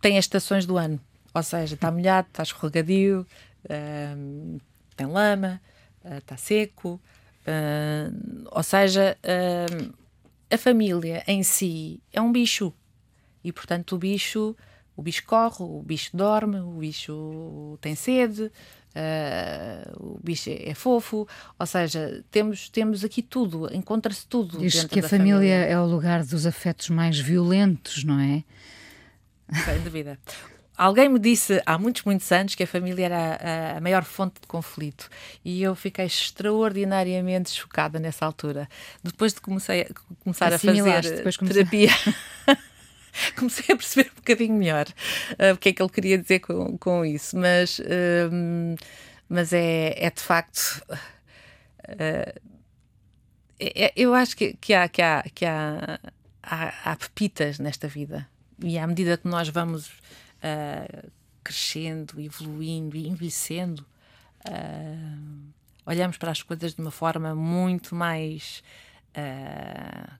tem 0.01 0.17
as 0.17 0.25
estações 0.25 0.65
do 0.65 0.77
ano. 0.77 0.99
Ou 1.33 1.43
seja, 1.43 1.75
está 1.75 1.89
molhado, 1.89 2.27
está 2.27 2.43
escorregadio, 2.43 3.25
uh, 3.65 4.61
tem 4.97 5.07
lama, 5.07 5.61
está 6.03 6.35
eh, 6.35 6.37
seco. 6.37 6.99
Uh, 7.47 8.47
ou 8.51 8.61
seja, 8.63 9.17
uh, 9.23 9.93
a 10.51 10.57
família 10.57 11.23
em 11.27 11.41
si 11.43 12.01
é 12.11 12.21
um 12.21 12.31
bicho. 12.31 12.73
E, 13.43 13.51
portanto, 13.51 13.95
o 13.95 13.97
bicho, 13.97 14.55
o 14.95 15.01
bicho 15.01 15.23
corre, 15.25 15.63
o 15.63 15.81
bicho 15.81 16.15
dorme, 16.15 16.59
o 16.59 16.73
bicho 16.73 17.77
tem 17.81 17.95
sede, 17.95 18.43
uh, 18.43 20.13
o 20.15 20.19
bicho 20.21 20.49
é, 20.49 20.69
é, 20.69 20.73
fofo. 20.73 21.27
Ou 21.57 21.65
seja, 21.65 22.23
temos, 22.29 22.69
temos 22.69 23.03
aqui 23.03 23.21
tudo, 23.21 23.73
encontra-se 23.73 24.27
tudo. 24.27 24.59
Diz 24.59 24.83
que 24.83 24.99
a 24.99 25.03
família, 25.03 25.33
família 25.33 25.55
é 25.55 25.79
o 25.79 25.85
lugar 25.85 26.23
dos 26.23 26.45
afetos 26.45 26.89
mais 26.89 27.17
violentos, 27.17 28.03
não 28.03 28.19
é? 28.19 28.43
Sem 29.65 29.81
dúvida. 29.81 30.19
Alguém 30.79 31.09
me 31.09 31.19
disse 31.19 31.61
há 31.65 31.77
muitos, 31.77 32.05
muitos 32.05 32.31
anos 32.31 32.55
que 32.55 32.63
a 32.63 32.67
família 32.67 33.03
era 33.03 33.17
a, 33.17 33.77
a, 33.77 33.81
maior 33.81 34.05
fonte 34.05 34.39
de 34.39 34.47
conflito 34.47 35.09
e 35.43 35.61
eu 35.61 35.75
fiquei 35.75 36.05
extraordinariamente 36.05 37.51
chocada 37.51 37.99
nessa 37.99 38.25
altura. 38.25 38.65
Depois 39.03 39.33
de 39.33 39.41
comecei, 39.41 39.85
começar 40.23 40.53
a 40.53 40.57
fazer 40.57 41.37
terapia. 41.37 41.89
comecei 43.35 43.75
a 43.75 43.77
perceber 43.77 44.09
um 44.09 44.15
bocadinho 44.15 44.53
melhor 44.53 44.87
uh, 45.31 45.53
o 45.53 45.57
que 45.57 45.67
é 45.67 45.73
que 45.73 45.81
ele 45.81 45.89
queria 45.89 46.17
dizer 46.17 46.39
com, 46.39 46.77
com 46.77 47.03
isso, 47.03 47.35
mas, 47.37 47.79
uh, 47.79 48.75
mas 49.27 49.51
é, 49.51 49.93
é 49.97 50.09
de 50.09 50.21
facto. 50.21 50.81
Uh, 51.89 52.39
é, 53.59 53.91
eu 53.97 54.15
acho 54.15 54.37
que, 54.37 54.53
que, 54.53 54.73
há, 54.73 54.87
que, 54.87 55.01
há, 55.01 55.25
que 55.35 55.43
há, 55.43 55.99
há, 56.41 56.91
há, 56.91 56.95
pepitas 56.95 57.59
nesta 57.59 57.89
vida 57.89 58.25
e 58.63 58.77
à 58.77 58.87
medida 58.87 59.17
que 59.17 59.27
nós 59.27 59.49
vamos 59.49 59.91
crescendo, 61.43 62.19
evoluindo 62.19 62.95
e 62.95 63.07
envelhecendo, 63.07 63.85
olhamos 65.85 66.17
para 66.17 66.31
as 66.31 66.41
coisas 66.41 66.73
de 66.73 66.81
uma 66.81 66.91
forma 66.91 67.33
muito 67.35 67.95
mais 67.95 68.63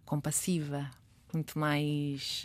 compassiva, 0.05 0.89
muito 1.34 1.57
mais. 1.57 2.43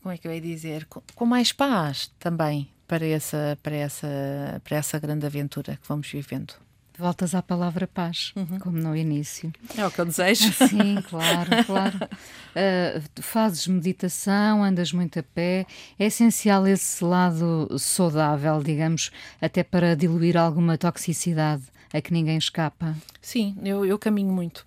Como 0.00 0.12
é 0.12 0.18
que 0.18 0.26
eu 0.26 0.32
ia 0.32 0.40
dizer? 0.40 0.86
Com, 0.86 1.02
com, 1.14 1.26
mais 1.26 1.52
paz 1.52 2.12
também 2.18 2.70
para 2.86 3.04
essa, 3.04 3.58
para, 3.62 3.74
essa, 3.74 4.60
para 4.64 4.76
essa 4.76 4.98
grande 4.98 5.26
aventura 5.26 5.76
que 5.76 5.86
vamos 5.88 6.08
vivendo. 6.08 6.54
Voltas 6.98 7.32
à 7.32 7.40
palavra 7.40 7.86
paz, 7.86 8.32
uhum. 8.34 8.58
como 8.58 8.76
no 8.76 8.96
início. 8.96 9.52
É 9.76 9.86
o 9.86 9.90
que 9.90 10.00
eu 10.00 10.04
desejo. 10.04 10.52
Ah, 10.58 10.66
sim, 10.66 11.00
claro, 11.02 11.64
claro. 11.64 11.96
Uh, 11.96 13.22
fazes 13.22 13.68
meditação, 13.68 14.64
andas 14.64 14.92
muito 14.92 15.20
a 15.20 15.22
pé. 15.22 15.64
É 15.96 16.06
essencial 16.06 16.66
esse 16.66 17.04
lado 17.04 17.68
saudável, 17.78 18.60
digamos, 18.64 19.12
até 19.40 19.62
para 19.62 19.94
diluir 19.94 20.36
alguma 20.36 20.76
toxicidade 20.76 21.62
a 21.92 22.00
que 22.00 22.12
ninguém 22.12 22.36
escapa. 22.36 22.96
Sim, 23.22 23.56
eu, 23.62 23.86
eu 23.86 23.96
caminho 23.96 24.32
muito. 24.32 24.66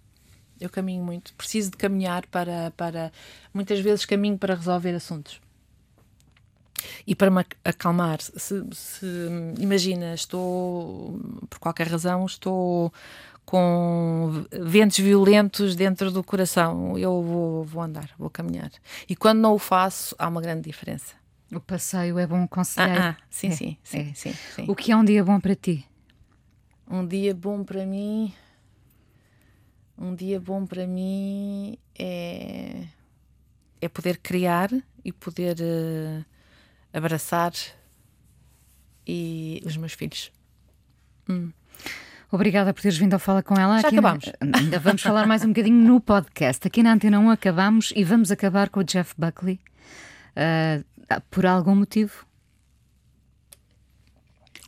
Eu 0.59 0.69
caminho 0.69 1.03
muito. 1.03 1.33
Preciso 1.33 1.71
de 1.71 1.77
caminhar 1.77 2.25
para, 2.27 2.71
para. 2.77 3.11
Muitas 3.53 3.79
vezes 3.81 4.05
caminho 4.05 4.37
para 4.37 4.55
resolver 4.55 4.95
assuntos. 4.95 5.41
E 7.05 7.15
para 7.15 7.31
me 7.31 7.45
acalmar. 7.63 8.21
Se, 8.21 8.63
se, 8.71 9.05
imagina, 9.59 10.13
estou. 10.13 11.19
Por 11.49 11.59
qualquer 11.59 11.87
razão, 11.87 12.25
estou 12.25 12.93
com 13.45 14.45
ventos 14.51 14.97
violentos 14.99 15.75
dentro 15.75 16.11
do 16.11 16.23
coração. 16.23 16.97
Eu 16.97 17.21
vou, 17.21 17.63
vou 17.63 17.81
andar, 17.81 18.09
vou 18.17 18.29
caminhar. 18.29 18.71
E 19.07 19.15
quando 19.15 19.39
não 19.39 19.53
o 19.53 19.59
faço, 19.59 20.15
há 20.17 20.27
uma 20.27 20.41
grande 20.41 20.63
diferença. 20.63 21.15
O 21.51 21.59
passeio 21.59 22.17
é 22.17 22.25
bom 22.25 22.47
conselheiro. 22.47 23.01
Ah, 23.01 23.17
ah 23.19 23.23
sim, 23.29 23.47
é, 23.47 23.51
sim, 23.51 23.77
sim, 23.83 23.99
é. 23.99 24.13
sim, 24.13 24.33
sim. 24.55 24.65
O 24.67 24.75
que 24.75 24.91
é 24.91 24.95
um 24.95 25.03
dia 25.03 25.23
bom 25.23 25.39
para 25.39 25.55
ti? 25.55 25.85
Um 26.89 27.05
dia 27.05 27.33
bom 27.33 27.63
para 27.63 27.85
mim 27.85 28.33
um 30.01 30.15
dia 30.15 30.39
bom 30.39 30.65
para 30.65 30.87
mim 30.87 31.77
é, 31.97 32.87
é 33.79 33.87
poder 33.87 34.17
criar 34.17 34.71
e 35.05 35.11
poder 35.11 35.57
uh, 35.59 36.25
abraçar 36.93 37.53
e 39.07 39.61
os 39.65 39.77
meus 39.77 39.93
filhos. 39.93 40.31
Hum. 41.29 41.51
Obrigada 42.31 42.73
por 42.73 42.81
teres 42.81 42.97
vindo 42.97 43.13
ao 43.13 43.19
Fala 43.19 43.43
com 43.43 43.55
ela. 43.55 43.81
Já 43.81 43.87
Aqui 43.87 43.97
acabamos. 43.97 44.25
Na... 44.39 44.59
Ainda 44.59 44.79
vamos 44.79 45.01
falar 45.01 45.27
mais 45.27 45.43
um 45.43 45.49
bocadinho 45.49 45.75
no 45.75 45.99
podcast. 45.99 46.65
Aqui 46.65 46.81
na 46.81 46.93
Antena 46.93 47.19
1 47.19 47.29
acabamos 47.29 47.91
e 47.95 48.03
vamos 48.03 48.31
acabar 48.31 48.69
com 48.69 48.79
o 48.79 48.83
Jeff 48.83 49.13
Buckley. 49.17 49.59
Uh, 50.31 51.21
por 51.29 51.45
algum 51.45 51.75
motivo? 51.75 52.25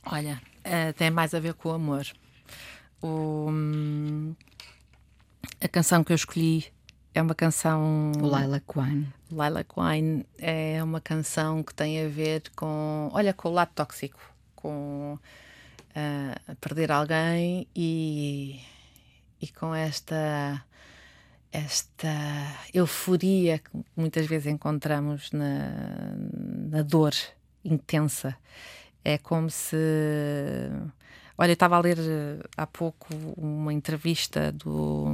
Olha, 0.05 0.41
uh, 0.59 0.93
tem 0.97 1.09
mais 1.09 1.33
a 1.33 1.39
ver 1.39 1.53
com 1.53 1.69
o 1.69 1.71
amor. 1.71 2.05
O, 3.01 3.47
hum, 3.49 4.35
a 5.61 5.67
canção 5.69 6.03
que 6.03 6.11
eu 6.11 6.15
escolhi 6.15 6.65
é 7.13 7.21
uma 7.21 7.35
canção. 7.35 8.11
Lilac 8.15 8.65
Wine. 8.75 9.07
Lilac 9.33 9.69
Wine 9.77 10.25
é 10.37 10.83
uma 10.83 11.01
canção 11.01 11.63
que 11.63 11.73
tem 11.73 12.05
a 12.05 12.07
ver 12.07 12.43
com. 12.55 13.09
Olha, 13.13 13.33
com 13.33 13.49
o 13.49 13.51
lado 13.51 13.71
tóxico, 13.73 14.19
com 14.55 15.17
uh, 15.17 16.55
perder 16.61 16.91
alguém 16.91 17.67
e, 17.75 18.61
e 19.41 19.47
com 19.49 19.73
esta. 19.73 20.63
Esta 21.51 22.09
euforia 22.73 23.59
que 23.59 23.69
muitas 23.95 24.25
vezes 24.25 24.47
encontramos 24.47 25.31
na, 25.31 26.15
na 26.33 26.81
dor 26.81 27.13
intensa. 27.63 28.35
É 29.05 29.19
como 29.19 29.51
se 29.51 29.77
Olha, 31.37 31.49
eu 31.49 31.53
estava 31.53 31.75
a 31.75 31.79
ler 31.79 31.97
há 32.55 32.67
pouco 32.67 33.07
uma 33.35 33.73
entrevista 33.73 34.51
do, 34.51 35.07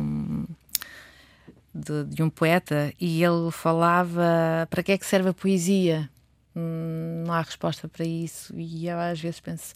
de, 1.73 2.05
de, 2.05 2.23
um 2.23 2.29
poeta 2.29 2.93
e 2.99 3.23
ele 3.23 3.51
falava 3.51 4.67
para 4.69 4.83
que 4.83 4.91
é 4.91 4.97
que 4.97 5.05
serve 5.05 5.29
a 5.29 5.33
poesia? 5.33 6.09
Hum, 6.55 7.23
não 7.25 7.33
há 7.33 7.41
resposta 7.41 7.87
para 7.87 8.05
isso. 8.05 8.53
E 8.57 8.87
eu 8.87 8.97
às 8.97 9.19
vezes 9.19 9.39
penso 9.39 9.73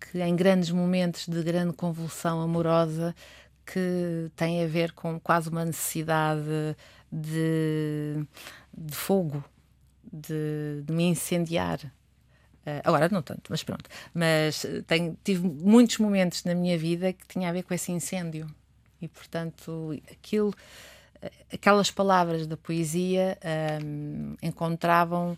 que 0.00 0.20
em 0.20 0.34
grandes 0.36 0.70
momentos 0.70 1.26
de 1.26 1.42
grande 1.42 1.72
convulsão 1.72 2.40
amorosa 2.40 3.14
que 3.66 4.30
tem 4.36 4.62
a 4.62 4.66
ver 4.66 4.92
com 4.92 5.18
quase 5.18 5.48
uma 5.48 5.64
necessidade 5.64 6.76
de, 7.10 8.24
de 8.76 8.94
fogo, 8.94 9.42
de, 10.12 10.82
de 10.84 10.92
me 10.92 11.04
incendiar. 11.04 11.80
Uh, 12.66 12.80
agora 12.84 13.08
não 13.10 13.22
tanto, 13.22 13.42
mas 13.50 13.62
pronto. 13.62 13.88
Mas 14.12 14.64
eh, 14.64 14.82
tenho, 14.86 15.16
tive 15.22 15.46
muitos 15.46 15.98
momentos 15.98 16.44
na 16.44 16.54
minha 16.54 16.78
vida 16.78 17.12
que 17.12 17.26
tinha 17.26 17.50
a 17.50 17.52
ver 17.52 17.62
com 17.62 17.74
esse 17.74 17.92
incêndio. 17.92 18.46
E 19.02 19.08
portanto, 19.08 19.94
aquilo, 20.10 20.54
aquelas 21.52 21.90
palavras 21.90 22.46
da 22.46 22.56
poesia 22.56 23.38
um, 23.82 24.36
encontravam 24.42 25.36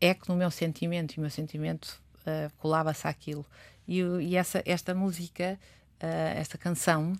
eco 0.00 0.26
no 0.28 0.36
meu 0.36 0.50
sentimento 0.50 1.14
e 1.14 1.18
o 1.18 1.20
meu 1.20 1.30
sentimento 1.30 2.00
uh, 2.20 2.52
colava-se 2.58 3.06
àquilo. 3.06 3.44
E, 3.86 4.00
e, 4.00 4.36
essa, 4.36 4.62
esta 4.66 4.94
música, 4.94 5.58
uh, 6.02 6.38
esta 6.38 6.58
canção, 6.58 7.14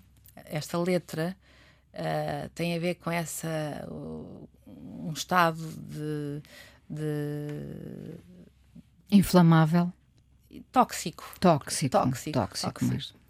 esta 0.44 0.78
letra, 0.78 1.36
uh, 1.92 2.48
tem 2.50 2.76
a 2.76 2.78
ver 2.78 2.96
com 2.96 3.10
essa 3.10 3.86
um 4.66 5.12
estado 5.12 5.58
de, 5.58 6.42
de 6.88 8.18
Inflamável. 9.10 9.92
Tóxico. 10.72 11.24
Tóxico. 11.38 11.90
Tóxico. 11.90 12.32
Tóxico, 12.32 12.32
tóxico, 12.32 12.90
tóxico. 12.90 13.25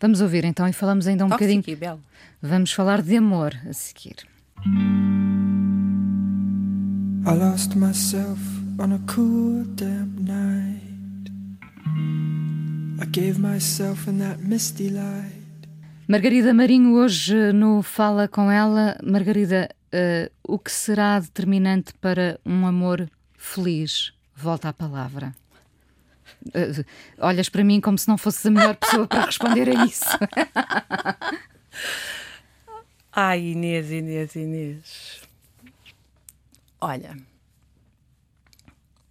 Vamos 0.00 0.20
ouvir 0.20 0.44
então 0.44 0.66
e 0.66 0.72
falamos 0.72 1.06
ainda 1.06 1.24
um 1.24 1.28
tóxico 1.28 1.50
bocadinho. 1.50 1.64
E 1.66 1.76
belo. 1.76 2.00
Vamos 2.40 2.72
falar 2.72 3.02
de 3.02 3.16
amor 3.16 3.54
a 3.68 3.72
seguir. 3.72 4.16
I 7.26 7.34
lost 7.34 7.74
myself 7.74 8.40
on 8.78 8.92
a 8.92 8.98
cool 9.12 9.64
damp 9.74 10.20
night. 10.20 10.88
I 13.00 13.06
gave 13.06 13.38
myself 13.38 14.08
in 14.08 14.18
that 14.18 14.42
misty 14.42 14.88
light. 14.90 15.38
Margarida 16.08 16.54
Marinho, 16.54 16.94
hoje 16.94 17.52
no 17.52 17.82
Fala 17.82 18.26
com 18.26 18.50
ela. 18.50 18.96
Margarida, 19.04 19.68
uh, 19.92 20.30
o 20.42 20.58
que 20.58 20.72
será 20.72 21.20
determinante 21.20 21.92
para 22.00 22.40
um 22.46 22.66
amor 22.66 23.10
feliz? 23.36 24.14
Volta 24.34 24.70
à 24.70 24.72
palavra. 24.72 25.34
Uh, 26.46 26.84
olhas 27.18 27.48
para 27.48 27.64
mim 27.64 27.80
como 27.80 27.98
se 27.98 28.08
não 28.08 28.16
fosses 28.16 28.44
a 28.46 28.50
melhor 28.50 28.76
pessoa 28.76 29.06
para 29.06 29.26
responder 29.26 29.68
a 29.68 29.84
isso. 29.84 30.04
Ai, 33.12 33.40
Inês, 33.40 33.90
Inês, 33.90 34.34
Inês. 34.36 35.22
Olha, 36.80 37.16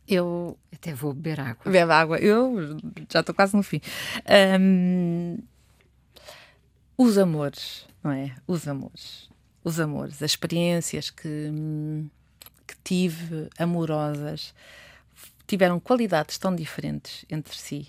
eu. 0.07 0.57
Até 0.73 0.93
vou 0.93 1.13
beber 1.13 1.39
água. 1.39 1.71
Bebe 1.71 1.91
água. 1.91 2.17
Eu 2.17 2.77
já 3.11 3.19
estou 3.19 3.35
quase 3.35 3.55
no 3.55 3.63
fim. 3.63 3.81
Um, 4.59 5.39
os 6.97 7.17
amores, 7.17 7.85
não 8.03 8.11
é? 8.11 8.35
Os 8.47 8.67
amores. 8.67 9.29
Os 9.63 9.79
amores, 9.79 10.15
as 10.23 10.31
experiências 10.31 11.09
que, 11.09 11.51
que 12.65 12.75
tive 12.83 13.49
amorosas 13.57 14.53
tiveram 15.47 15.79
qualidades 15.79 16.37
tão 16.37 16.53
diferentes 16.53 17.25
entre 17.29 17.55
si. 17.55 17.87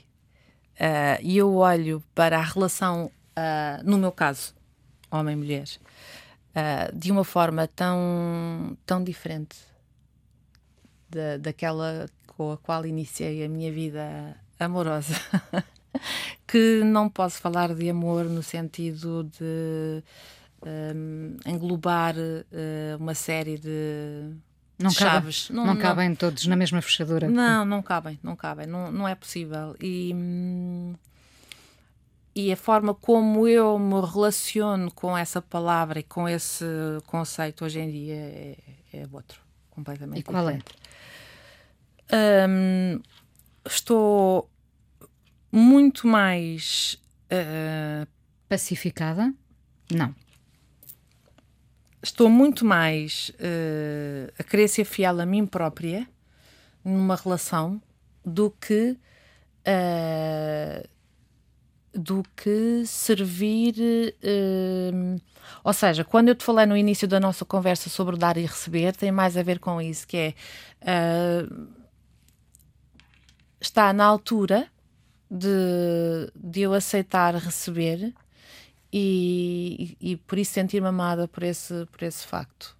Uh, 0.77 1.19
e 1.21 1.37
eu 1.37 1.57
olho 1.57 2.01
para 2.15 2.39
a 2.39 2.43
relação, 2.43 3.11
uh, 3.37 3.83
no 3.85 3.99
meu 3.99 4.13
caso, 4.13 4.55
homem-mulher, 5.11 5.67
uh, 6.55 6.97
de 6.97 7.11
uma 7.11 7.25
forma 7.25 7.67
tão, 7.67 8.79
tão 8.87 9.03
diferente 9.03 9.57
da, 11.11 11.37
daquela 11.39 12.09
com 12.29 12.53
a 12.53 12.57
qual 12.57 12.87
iniciei 12.87 13.45
a 13.45 13.49
minha 13.49 13.73
vida 13.73 14.37
amorosa, 14.61 15.15
que 16.47 16.83
não 16.85 17.09
posso 17.09 17.41
falar 17.41 17.75
de 17.75 17.91
amor 17.91 18.27
no 18.27 18.43
sentido 18.43 19.25
de 19.25 20.05
um, 20.65 21.37
englobar 21.45 22.15
uma 23.01 23.15
série 23.15 23.59
de 23.59 24.33
não 24.79 24.91
chaves. 24.91 25.49
Cabem, 25.49 25.57
não, 25.57 25.74
não, 25.74 25.81
cabem 25.81 26.14
todos 26.14 26.47
na 26.47 26.55
mesma 26.55 26.81
fechadura. 26.81 27.29
Não, 27.29 27.64
não 27.64 27.83
cabem, 27.83 28.18
não 28.22 28.37
cabem, 28.37 28.66
não, 28.66 28.93
não 28.93 29.09
é 29.09 29.14
possível. 29.14 29.74
E, 29.81 30.14
e 32.35 32.53
a 32.53 32.57
forma 32.57 32.95
como 32.95 33.49
eu 33.49 33.79
me 33.79 34.01
relaciono 34.01 34.91
com 34.93 35.16
essa 35.16 35.43
palavra 35.43 35.99
e 35.99 36.03
com 36.05 36.29
esse 36.29 36.64
conceito 37.07 37.64
hoje 37.64 37.81
em 37.81 37.91
dia 37.91 38.14
é, 38.14 38.57
é 38.93 39.07
outro, 39.11 39.41
completamente 39.70 40.20
E 40.20 40.22
qual 40.22 40.49
é? 40.49 40.61
Hum, 42.49 43.01
estou 43.66 44.49
muito 45.51 46.07
mais 46.07 47.03
uh, 47.33 48.07
Pacificada? 48.49 49.35
Não. 49.93 50.14
Estou 52.03 52.29
muito 52.29 52.65
mais 52.65 53.31
uh, 53.35 54.33
a 54.39 54.43
querer 54.43 54.69
ser 54.69 54.85
fiel 54.85 55.21
a 55.21 55.27
mim 55.27 55.47
própria 55.47 56.09
numa 56.85 57.17
relação 57.17 57.81
do 58.25 58.51
que 58.51 58.97
uh, 59.67 60.89
do 61.93 62.23
que 62.37 62.85
servir 62.87 63.75
uh, 64.23 65.21
ou 65.65 65.73
seja, 65.73 66.05
quando 66.05 66.29
eu 66.29 66.35
te 66.35 66.45
falei 66.45 66.67
no 66.67 66.77
início 66.77 67.09
da 67.09 67.19
nossa 67.19 67.45
conversa 67.45 67.89
sobre 67.89 68.17
dar 68.17 68.37
e 68.37 68.43
receber, 68.43 68.95
tem 68.95 69.11
mais 69.11 69.37
a 69.37 69.43
ver 69.43 69.59
com 69.59 69.81
isso, 69.81 70.07
que 70.07 70.17
é 70.17 70.35
está 73.61 73.93
na 73.93 74.05
altura 74.05 74.69
de, 75.31 76.31
de 76.35 76.61
eu 76.63 76.73
aceitar 76.73 77.35
receber 77.35 78.15
e, 78.93 79.97
e, 80.01 80.12
e 80.12 80.16
por 80.16 80.39
isso 80.39 80.53
sentir-me 80.53 80.89
amada 80.89 81.28
por 81.28 81.43
esse, 81.43 81.86
por 81.86 82.03
esse 82.03 82.26
facto. 82.26 82.76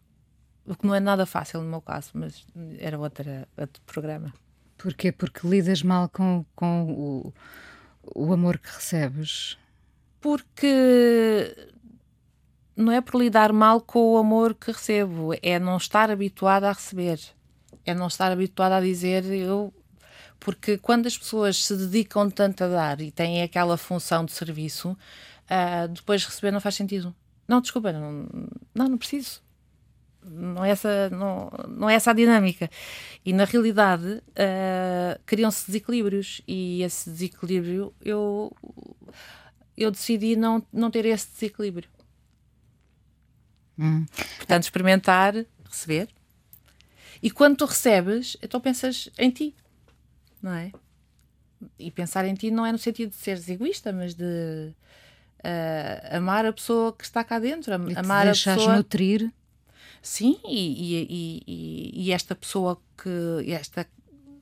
O 0.66 0.74
que 0.74 0.86
não 0.86 0.94
é 0.94 1.00
nada 1.00 1.24
fácil 1.24 1.62
no 1.62 1.68
meu 1.68 1.80
caso, 1.80 2.11
mas 2.14 2.46
era 2.78 2.98
outra, 2.98 3.48
outro 3.56 3.82
programa. 3.86 4.32
Porquê? 4.76 5.11
Porque 5.11 5.46
lidas 5.46 5.82
mal 5.82 6.09
com, 6.09 6.44
com 6.54 6.90
o, 6.90 7.32
o 8.14 8.32
amor 8.32 8.59
que 8.59 8.68
recebes? 8.68 9.59
Porque 10.20 11.56
não 12.76 12.92
é 12.92 13.00
por 13.00 13.20
lidar 13.20 13.52
mal 13.52 13.80
com 13.80 14.12
o 14.12 14.16
amor 14.18 14.54
que 14.54 14.70
recebo, 14.70 15.30
é 15.42 15.59
não 15.59 15.76
estar 15.76 16.11
habituada 16.11 16.68
a 16.68 16.72
receber, 16.72 17.18
é 17.84 17.94
não 17.94 18.06
estar 18.06 18.30
habituada 18.30 18.76
a 18.76 18.80
dizer 18.80 19.24
eu. 19.24 19.72
Porque 20.38 20.78
quando 20.78 21.06
as 21.06 21.18
pessoas 21.18 21.64
se 21.64 21.76
dedicam 21.76 22.30
tanto 22.30 22.62
a 22.62 22.68
dar 22.68 23.00
e 23.00 23.11
têm 23.11 23.42
aquela 23.42 23.76
função 23.76 24.24
de 24.24 24.30
serviço, 24.30 24.96
uh, 25.51 25.88
depois 25.88 26.24
receber 26.24 26.51
não 26.51 26.61
faz 26.61 26.74
sentido. 26.74 27.14
Não, 27.46 27.61
desculpa, 27.61 27.92
não, 27.92 28.28
não, 28.74 28.88
não 28.88 28.99
preciso. 28.99 29.42
Não 30.22 30.64
é, 30.64 30.70
essa, 30.70 31.09
não, 31.11 31.51
não 31.68 31.88
é 31.88 31.94
essa 31.94 32.11
a 32.11 32.14
dinâmica. 32.14 32.68
E 33.24 33.32
na 33.32 33.44
realidade 33.44 34.05
uh, 34.07 35.20
criam-se 35.24 35.66
desequilíbrios 35.66 36.42
e 36.46 36.82
esse 36.82 37.09
desequilíbrio 37.09 37.94
eu, 38.05 38.55
eu 39.76 39.90
decidi 39.90 40.36
não, 40.36 40.62
não 40.72 40.90
ter 40.90 41.07
esse 41.07 41.30
desequilíbrio. 41.32 41.88
Hum. 43.78 44.05
Portanto, 44.36 44.64
experimentar, 44.64 45.34
receber. 45.64 46.09
E 47.22 47.30
quando 47.30 47.57
tu 47.57 47.64
recebes, 47.64 48.36
então 48.42 48.61
pensas 48.61 49.09
em 49.18 49.30
ti, 49.30 49.55
não 50.42 50.53
é? 50.53 50.72
E 51.78 51.90
pensar 51.90 52.24
em 52.26 52.34
ti 52.34 52.51
não 52.51 52.66
é 52.66 52.72
no 52.72 52.78
sentido 52.78 53.11
de 53.11 53.16
seres 53.16 53.49
egoísta, 53.49 53.92
mas 53.92 54.14
de 54.14 54.72
uh, 55.49 56.16
amar 56.16 56.44
a 56.44 56.53
pessoa 56.53 56.92
que 56.92 57.05
está 57.05 57.24
cá 57.24 57.38
dentro, 57.38 57.74
amar 57.74 58.26
a 58.28 58.32
pessoa. 58.32 58.76
nutrir. 58.76 59.32
Sim, 60.01 60.38
e, 60.44 61.03
e, 61.03 61.42
e, 61.46 62.05
e, 62.05 62.12
esta 62.12 62.34
pessoa 62.34 62.80
que. 62.96 63.51
Esta, 63.53 63.86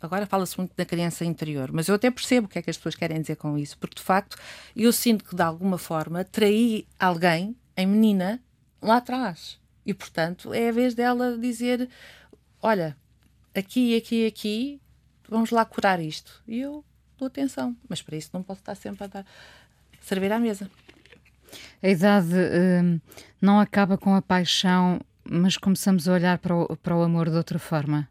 agora 0.00 0.26
fala-se 0.26 0.58
muito 0.58 0.74
da 0.76 0.84
criança 0.84 1.24
interior, 1.24 1.72
mas 1.72 1.88
eu 1.88 1.94
até 1.94 2.10
percebo 2.10 2.46
o 2.46 2.48
que 2.50 2.58
é 2.58 2.62
que 2.62 2.70
as 2.70 2.76
pessoas 2.76 2.94
querem 2.94 3.20
dizer 3.20 3.36
com 3.36 3.56
isso, 3.56 3.78
porque 3.78 3.96
de 3.96 4.02
facto 4.02 4.36
eu 4.74 4.92
sinto 4.92 5.24
que 5.24 5.34
de 5.34 5.42
alguma 5.42 5.78
forma 5.78 6.24
traí 6.24 6.86
alguém, 6.98 7.56
em 7.76 7.86
menina, 7.86 8.40
lá 8.82 8.98
atrás. 8.98 9.58
E, 9.84 9.94
portanto, 9.94 10.52
é 10.52 10.68
a 10.68 10.72
vez 10.72 10.94
dela 10.94 11.38
dizer: 11.38 11.88
Olha, 12.60 12.96
aqui, 13.54 13.96
aqui, 13.96 14.26
aqui, 14.26 14.80
vamos 15.28 15.50
lá 15.50 15.64
curar 15.64 16.00
isto. 16.00 16.42
E 16.46 16.60
eu 16.60 16.84
dou 17.16 17.26
atenção, 17.26 17.76
mas 17.88 18.02
para 18.02 18.16
isso 18.16 18.30
não 18.32 18.42
posso 18.42 18.60
estar 18.60 18.74
sempre 18.74 19.04
a 19.04 19.06
dar, 19.06 19.26
servir 20.00 20.32
à 20.32 20.38
mesa. 20.38 20.70
A 21.82 21.88
idade 21.88 22.34
hum, 22.34 23.00
não 23.40 23.60
acaba 23.60 23.96
com 23.98 24.14
a 24.14 24.22
paixão, 24.22 25.00
mas 25.24 25.56
começamos 25.56 26.08
a 26.08 26.12
olhar 26.12 26.38
para 26.38 26.54
o, 26.54 26.76
para 26.76 26.96
o 26.96 27.02
amor 27.02 27.28
de 27.30 27.36
outra 27.36 27.58
forma. 27.58 28.08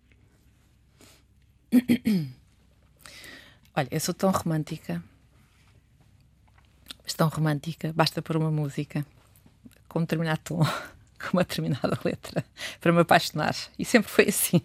Olha, 3.76 3.88
eu 3.92 4.00
sou 4.00 4.14
tão 4.14 4.32
romântica, 4.32 5.04
mas 7.04 7.14
tão 7.14 7.28
romântica, 7.28 7.92
basta 7.94 8.22
por 8.22 8.38
uma 8.38 8.50
música 8.50 9.06
com 9.88 10.00
um 10.00 10.04
determinado 10.04 10.40
tom, 10.44 10.60
com 11.20 11.34
uma 11.34 11.44
determinada 11.44 11.98
letra, 12.04 12.44
para 12.80 12.92
me 12.92 13.02
apaixonar. 13.02 13.56
E 13.78 13.86
sempre 13.86 14.10
foi 14.10 14.30
assim. 14.30 14.62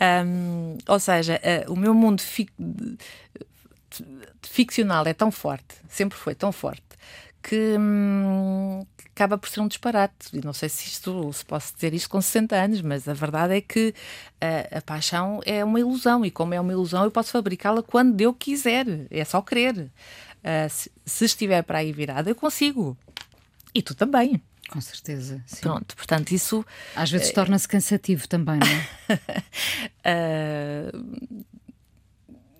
Um, 0.00 0.78
ou 0.86 1.00
seja, 1.00 1.40
uh, 1.66 1.72
o 1.72 1.76
meu 1.76 1.92
mundo 1.94 2.20
fic 2.20 2.52
ficcional 4.40 5.06
é 5.06 5.12
tão 5.12 5.30
forte, 5.30 5.76
sempre 5.88 6.16
foi 6.16 6.34
tão 6.34 6.50
forte, 6.50 6.82
que, 7.42 7.76
hum, 7.78 8.86
acaba 9.14 9.36
por 9.36 9.48
ser 9.48 9.60
um 9.60 9.68
disparate. 9.68 10.28
E 10.32 10.44
não 10.44 10.52
sei 10.52 10.68
se 10.68 10.88
isto 10.88 11.32
se 11.32 11.44
posso 11.44 11.74
dizer 11.74 11.92
isto 11.94 12.08
com 12.08 12.20
60 12.20 12.56
anos, 12.56 12.82
mas 12.82 13.08
a 13.08 13.12
verdade 13.12 13.56
é 13.56 13.60
que 13.60 13.94
a, 14.40 14.78
a 14.78 14.82
paixão 14.82 15.40
é 15.44 15.64
uma 15.64 15.80
ilusão, 15.80 16.24
e 16.24 16.30
como 16.30 16.54
é 16.54 16.60
uma 16.60 16.72
ilusão, 16.72 17.04
eu 17.04 17.10
posso 17.10 17.30
fabricá-la 17.30 17.82
quando 17.82 18.20
eu 18.20 18.32
quiser, 18.32 18.86
é 19.10 19.24
só 19.24 19.40
querer. 19.42 19.90
Uh, 20.42 20.68
se, 20.68 20.90
se 21.04 21.24
estiver 21.24 21.62
para 21.62 21.78
aí 21.78 21.92
virada, 21.92 22.30
eu 22.30 22.34
consigo. 22.34 22.96
E 23.74 23.80
tu 23.82 23.94
também. 23.94 24.42
Com 24.68 24.80
certeza. 24.80 25.42
Sim. 25.46 25.60
Pronto, 25.60 25.94
portanto, 25.94 26.32
isso. 26.32 26.64
Às 26.96 27.10
vezes 27.10 27.28
é... 27.28 27.32
torna-se 27.32 27.68
cansativo 27.68 28.26
também, 28.26 28.58
não 28.58 29.14
é? 29.14 29.18
uh... 30.90 31.42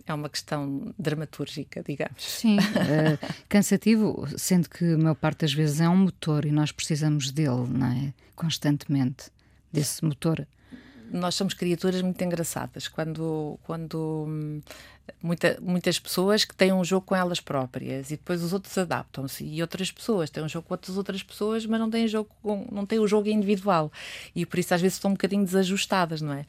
É 0.06 0.12
uma 0.12 0.28
questão 0.28 0.92
dramatúrgica, 0.98 1.82
digamos. 1.82 2.22
Sim, 2.22 2.58
uh, 2.58 3.34
cansativo, 3.48 4.26
sendo 4.36 4.68
que 4.68 4.84
a 4.94 4.98
maior 4.98 5.14
parte 5.14 5.40
das 5.40 5.52
vezes 5.52 5.80
é 5.80 5.88
um 5.88 5.96
motor 5.96 6.44
e 6.44 6.50
nós 6.50 6.72
precisamos 6.72 7.30
dele, 7.30 7.66
não 7.68 7.86
é? 7.86 8.14
Constantemente, 8.34 9.30
desse 9.72 10.04
motor 10.04 10.46
nós 11.12 11.34
somos 11.34 11.52
criaturas 11.52 12.00
muito 12.00 12.22
engraçadas 12.24 12.88
quando, 12.88 13.58
quando 13.64 14.24
hum, 14.26 14.60
muita, 15.22 15.58
muitas 15.60 15.98
pessoas 15.98 16.44
que 16.44 16.54
têm 16.54 16.72
um 16.72 16.82
jogo 16.82 17.06
com 17.06 17.14
elas 17.14 17.38
próprias 17.38 18.10
e 18.10 18.16
depois 18.16 18.42
os 18.42 18.52
outros 18.52 18.76
adaptam-se 18.78 19.44
e 19.44 19.60
outras 19.60 19.92
pessoas 19.92 20.30
têm 20.30 20.42
um 20.42 20.48
jogo 20.48 20.66
com 20.66 20.74
outras 20.74 20.96
outras 20.96 21.22
pessoas 21.22 21.66
mas 21.66 21.78
não 21.78 21.90
têm 21.90 22.08
jogo 22.08 22.30
com, 22.42 22.66
não 22.72 22.86
têm 22.86 22.98
o 22.98 23.06
jogo 23.06 23.28
individual. 23.28 23.92
E 24.34 24.46
por 24.46 24.58
isso 24.58 24.72
às 24.74 24.80
vezes 24.80 24.96
estão 24.96 25.10
um 25.10 25.14
bocadinho 25.14 25.44
desajustadas 25.44 26.22
não 26.22 26.32
é? 26.32 26.46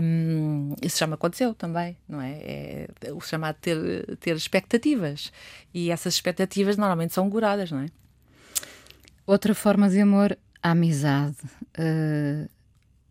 Um, 0.00 0.74
isso 0.80 1.06
me 1.06 1.14
aconteceu 1.14 1.52
também 1.54 1.96
não 2.08 2.20
é, 2.22 2.86
é 3.00 3.12
o 3.12 3.20
chamado 3.20 3.56
ter 3.60 4.16
ter 4.18 4.36
expectativas. 4.36 5.32
E 5.74 5.90
essas 5.90 6.14
expectativas 6.14 6.76
normalmente 6.76 7.12
são 7.14 7.28
goradas 7.28 7.72
não 7.72 7.80
é? 7.80 7.86
Outra 9.26 9.54
forma 9.54 9.90
de 9.90 10.00
amor 10.00 10.38
a 10.62 10.70
amizade. 10.70 11.36
Uh 11.78 12.57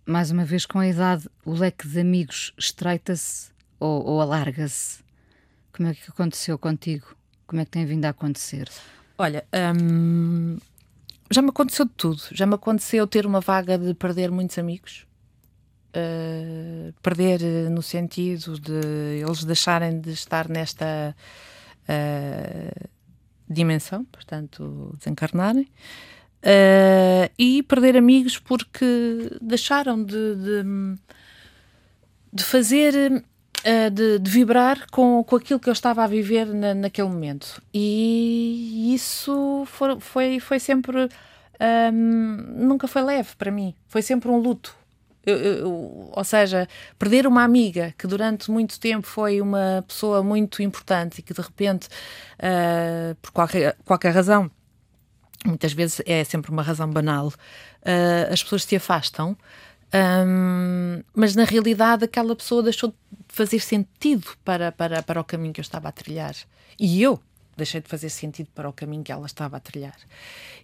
mais 0.07 0.31
uma 0.31 0.45
vez, 0.45 0.65
com 0.65 0.79
a 0.79 0.87
idade, 0.87 1.29
o 1.45 1.53
leque 1.53 1.87
de 1.87 1.99
amigos 1.99 2.53
estreita-se 2.57 3.51
ou, 3.79 4.05
ou 4.05 4.21
alarga-se? 4.21 5.03
Como 5.73 5.89
é 5.89 5.93
que 5.93 6.09
aconteceu 6.09 6.57
contigo? 6.57 7.15
Como 7.45 7.61
é 7.61 7.65
que 7.65 7.71
tem 7.71 7.85
vindo 7.85 8.05
a 8.05 8.09
acontecer? 8.09 8.69
Olha, 9.17 9.45
hum, 9.53 10.57
já 11.29 11.41
me 11.41 11.49
aconteceu 11.49 11.85
de 11.85 11.91
tudo. 11.91 12.21
Já 12.31 12.45
me 12.45 12.55
aconteceu 12.55 13.05
ter 13.05 13.25
uma 13.25 13.41
vaga 13.41 13.77
de 13.77 13.93
perder 13.93 14.31
muitos 14.31 14.57
amigos. 14.57 15.05
Uh, 15.89 16.93
perder 17.01 17.41
no 17.69 17.81
sentido 17.81 18.59
de 18.59 19.21
eles 19.21 19.43
deixarem 19.43 19.99
de 19.99 20.11
estar 20.11 20.47
nesta 20.47 21.15
uh, 21.83 22.89
dimensão, 23.49 24.05
portanto, 24.05 24.95
desencarnarem. 24.97 25.67
Uh, 26.47 27.27
e 27.37 27.61
perder 27.61 27.97
amigos 27.97 28.39
porque 28.39 28.85
deixaram 29.41 30.01
de, 30.01 30.35
de, 30.35 30.63
de 32.31 32.43
fazer, 32.45 33.11
uh, 33.11 33.91
de, 33.91 34.17
de, 34.17 34.31
vibrar 34.31 34.89
com, 34.89 35.21
com 35.25 35.35
aquilo 35.35 35.59
que 35.59 35.67
eu 35.67 35.73
estava 35.73 36.05
a 36.05 36.07
viver 36.07 36.45
na, 36.45 36.73
naquele 36.73 37.09
momento. 37.09 37.61
E 37.73 38.93
isso 38.95 39.63
foi, 39.65 39.99
foi, 39.99 40.39
foi 40.39 40.57
sempre. 40.57 41.09
Um, 41.59 41.65
ehm, 41.65 42.65
nunca 42.65 42.87
foi 42.87 43.01
leve 43.01 43.35
para 43.35 43.51
mim, 43.51 43.75
foi 43.89 44.01
sempre 44.01 44.29
um 44.29 44.37
luto. 44.37 44.73
Eu, 45.25 45.35
eu, 45.37 46.09
ou 46.13 46.23
seja, 46.23 46.65
perder 46.97 47.27
uma 47.27 47.43
amiga 47.43 47.93
que 47.97 48.07
durante 48.07 48.49
muito 48.49 48.79
tempo 48.79 49.05
foi 49.05 49.41
uma 49.41 49.83
pessoa 49.85 50.23
muito 50.23 50.63
importante 50.63 51.19
e 51.19 51.21
que 51.21 51.33
de 51.33 51.41
repente, 51.41 51.89
uh, 52.39 53.13
por 53.21 53.31
qualquer, 53.31 53.75
qualquer 53.83 54.13
razão, 54.13 54.49
muitas 55.45 55.73
vezes 55.73 56.01
é 56.05 56.23
sempre 56.23 56.51
uma 56.51 56.61
razão 56.61 56.89
banal, 56.89 57.27
uh, 57.27 58.33
as 58.33 58.43
pessoas 58.43 58.63
se 58.63 58.75
afastam, 58.75 59.37
um, 59.93 61.01
mas 61.15 61.35
na 61.35 61.43
realidade 61.45 62.03
aquela 62.03 62.35
pessoa 62.35 62.61
deixou 62.61 62.89
de 62.89 62.95
fazer 63.29 63.59
sentido 63.59 64.27
para, 64.43 64.71
para, 64.71 65.01
para 65.01 65.21
o 65.21 65.23
caminho 65.23 65.53
que 65.53 65.59
eu 65.59 65.63
estava 65.63 65.87
a 65.87 65.91
trilhar. 65.91 66.35
E 66.79 67.01
eu 67.01 67.19
deixei 67.55 67.81
de 67.81 67.87
fazer 67.87 68.09
sentido 68.09 68.49
para 68.53 68.69
o 68.69 68.73
caminho 68.73 69.03
que 69.03 69.11
ela 69.11 69.25
estava 69.25 69.57
a 69.57 69.59
trilhar. 69.59 69.97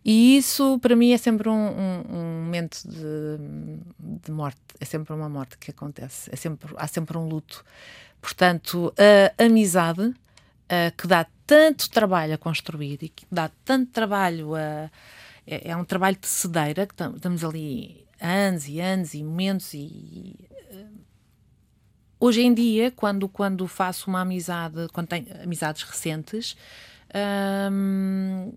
E 0.06 0.38
isso, 0.38 0.78
para 0.80 0.96
mim, 0.96 1.12
é 1.12 1.18
sempre 1.18 1.50
um, 1.50 1.54
um, 1.54 2.04
um 2.10 2.44
momento 2.44 2.84
de, 2.86 4.20
de, 4.24 4.32
morte, 4.32 4.60
é 4.80 4.86
sempre 4.86 5.14
uma 5.14 5.28
morte 5.28 5.58
que 5.58 5.72
acontece, 5.72 6.30
é 6.32 6.36
sempre, 6.36 6.72
há 6.78 6.88
sempre 6.88 7.18
um 7.18 7.28
luto. 7.28 7.66
Portanto, 8.22 8.94
a 9.38 9.44
amizade 9.44 10.14
uh, 10.74 10.96
que 10.98 11.08
dá 11.08 11.26
tanto 11.46 11.90
trabalho 11.90 12.34
a 12.34 12.38
construir 12.38 13.00
e 13.02 13.10
que 13.10 13.26
dá 13.32 13.50
tanto 13.64 13.92
trabalho 13.92 14.56
a. 14.56 14.90
É, 15.46 15.72
é 15.72 15.78
um 15.78 15.84
trabalho 15.84 16.18
de 16.18 16.28
cedeira, 16.28 16.88
que 16.88 16.94
estamos 16.94 17.44
ali 17.44 18.06
anos 18.20 18.68
e 18.68 18.80
anos 18.80 19.14
e 19.14 19.24
momentos 19.24 19.74
e 19.74 20.36
Hoje 22.26 22.42
em 22.42 22.54
dia, 22.54 22.90
quando, 22.90 23.28
quando 23.28 23.68
faço 23.68 24.10
uma 24.10 24.22
amizade, 24.22 24.88
quando 24.94 25.08
tenho 25.08 25.26
amizades 25.44 25.84
recentes, 25.84 26.56
hum, 27.70 28.54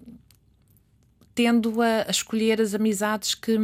tendo 1.34 1.82
a, 1.82 2.04
a, 2.06 2.10
escolher 2.12 2.60
as 2.60 2.74
amizades 2.74 3.34
que 3.34 3.58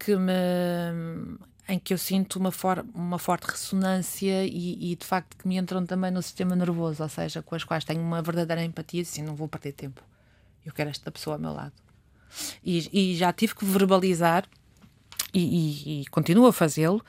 que 0.00 0.16
me 0.16 1.38
em 1.68 1.78
que 1.78 1.92
eu 1.92 1.98
sinto 1.98 2.36
uma, 2.36 2.52
for, 2.52 2.84
uma 2.94 3.18
forte 3.18 3.44
ressonância 3.44 4.44
e, 4.44 4.92
e, 4.92 4.96
de 4.96 5.04
facto 5.04 5.36
que 5.36 5.48
me 5.48 5.56
entram 5.56 5.84
também 5.84 6.10
no 6.10 6.22
sistema 6.22 6.54
nervoso, 6.54 7.02
ou 7.02 7.08
seja, 7.08 7.42
com 7.42 7.54
as 7.54 7.64
quais 7.64 7.84
tenho 7.84 8.00
uma 8.00 8.22
verdadeira 8.22 8.62
empatia, 8.62 9.02
assim, 9.02 9.22
não 9.22 9.34
vou 9.34 9.48
perder 9.48 9.72
tempo. 9.72 10.02
Eu 10.64 10.72
quero 10.72 10.90
esta 10.90 11.10
pessoa 11.10 11.36
ao 11.36 11.40
meu 11.40 11.52
lado. 11.52 11.72
E, 12.64 12.88
e 12.92 13.16
já 13.16 13.32
tive 13.32 13.54
que 13.54 13.64
verbalizar 13.64 14.44
e, 15.34 16.02
e 16.02 16.06
continuo 16.06 16.46
a 16.46 16.52
fazê-lo 16.52 17.04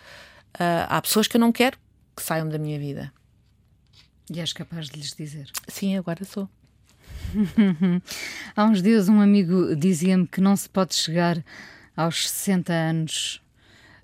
Uh, 0.58 0.90
há 0.90 1.00
pessoas 1.02 1.28
que 1.28 1.38
eu 1.38 1.42
não 1.42 1.52
quero 1.52 1.78
que 2.16 2.24
saiam 2.24 2.50
da 2.50 2.58
minha 2.58 2.80
vida. 2.80 3.14
E 4.30 4.40
és 4.40 4.52
capaz 4.54 4.90
de 4.90 4.98
lhes 4.98 5.14
dizer? 5.14 5.52
Sim, 5.68 5.96
agora 5.96 6.26
sou. 6.26 6.50
há 8.56 8.66
uns 8.66 8.82
dias 8.82 9.08
um 9.08 9.22
amigo 9.22 9.76
dizia-me 9.76 10.26
que 10.26 10.42
não 10.42 10.56
se 10.56 10.68
pode 10.68 10.96
chegar 10.96 11.44
aos 11.96 12.28
60 12.30 12.74
anos 12.74 13.42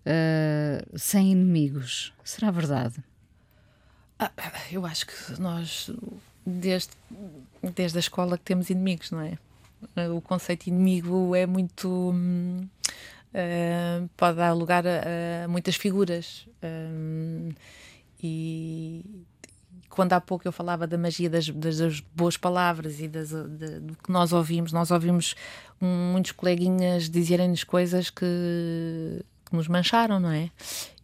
uh, 0.06 0.98
sem 0.98 1.32
inimigos. 1.32 2.14
Será 2.24 2.52
verdade? 2.52 3.04
Ah, 4.20 4.32
eu 4.72 4.86
acho 4.86 5.08
que 5.08 5.42
nós, 5.42 5.90
desde, 6.46 6.92
desde 7.76 7.98
a 7.98 8.00
escola, 8.00 8.38
que 8.38 8.44
temos 8.44 8.70
inimigos, 8.70 9.12
não 9.12 9.22
é? 9.22 9.38
O 10.10 10.22
conceito 10.22 10.68
inimigo 10.68 11.36
é 11.36 11.46
muito. 11.46 11.90
Hum, 11.90 12.68
uh, 13.34 14.10
pode 14.16 14.38
dar 14.38 14.54
lugar 14.54 14.86
a, 14.88 15.44
a 15.44 15.48
muitas 15.48 15.76
figuras. 15.76 16.48
Um, 16.64 17.52
e 18.22 19.26
quando 19.90 20.14
há 20.14 20.22
pouco 20.22 20.48
eu 20.48 20.52
falava 20.52 20.88
da 20.88 20.98
magia 20.98 21.30
das, 21.30 21.50
das 21.50 22.00
boas 22.00 22.38
palavras 22.38 23.00
e 23.00 23.08
das, 23.08 23.30
de, 23.30 23.80
do 23.80 23.96
que 23.96 24.12
nós 24.12 24.32
ouvimos, 24.32 24.72
nós 24.72 24.90
ouvimos 24.90 25.36
um, 25.82 26.14
muitos 26.14 26.32
coleguinhas 26.32 27.10
dizerem-nos 27.10 27.64
coisas 27.64 28.10
que, 28.10 29.24
que, 29.54 29.56
nos 29.56 29.68
mancharam, 29.68 30.20
não 30.20 30.32
é? 30.32 30.50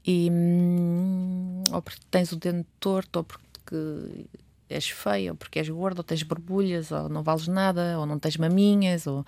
E, 0.06 0.30
hum, 0.32 1.64
ou 1.72 1.82
porque 1.82 2.02
tens 2.10 2.32
o 2.32 2.36
dente 2.36 2.68
torto, 2.80 3.20
ou 3.20 3.24
porque 3.24 4.28
és 4.68 4.89
feio, 4.89 5.32
ou 5.32 5.38
porque 5.38 5.60
és 5.60 5.70
gordo, 5.70 6.00
ou 6.00 6.04
tens 6.04 6.24
borbulhas, 6.24 6.91
ou 6.91 7.08
não 7.08 7.22
vales 7.22 7.47
nada, 7.47 8.00
ou 8.00 8.06
não 8.06 8.18
tens 8.18 8.38
maminhas, 8.38 9.06
ou. 9.06 9.26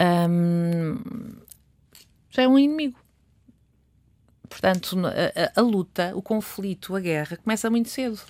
Um, 0.00 0.98
já 2.30 2.42
é 2.42 2.48
um 2.48 2.58
inimigo. 2.58 2.98
Portanto, 4.48 4.96
a, 5.06 5.10
a, 5.10 5.60
a, 5.60 5.62
luta, 5.62 6.12
o 6.16 6.22
conflito, 6.22 6.96
a 6.96 7.00
guerra 7.00 7.36
começa 7.36 7.70
muito 7.70 7.88
cedo. 7.88 8.20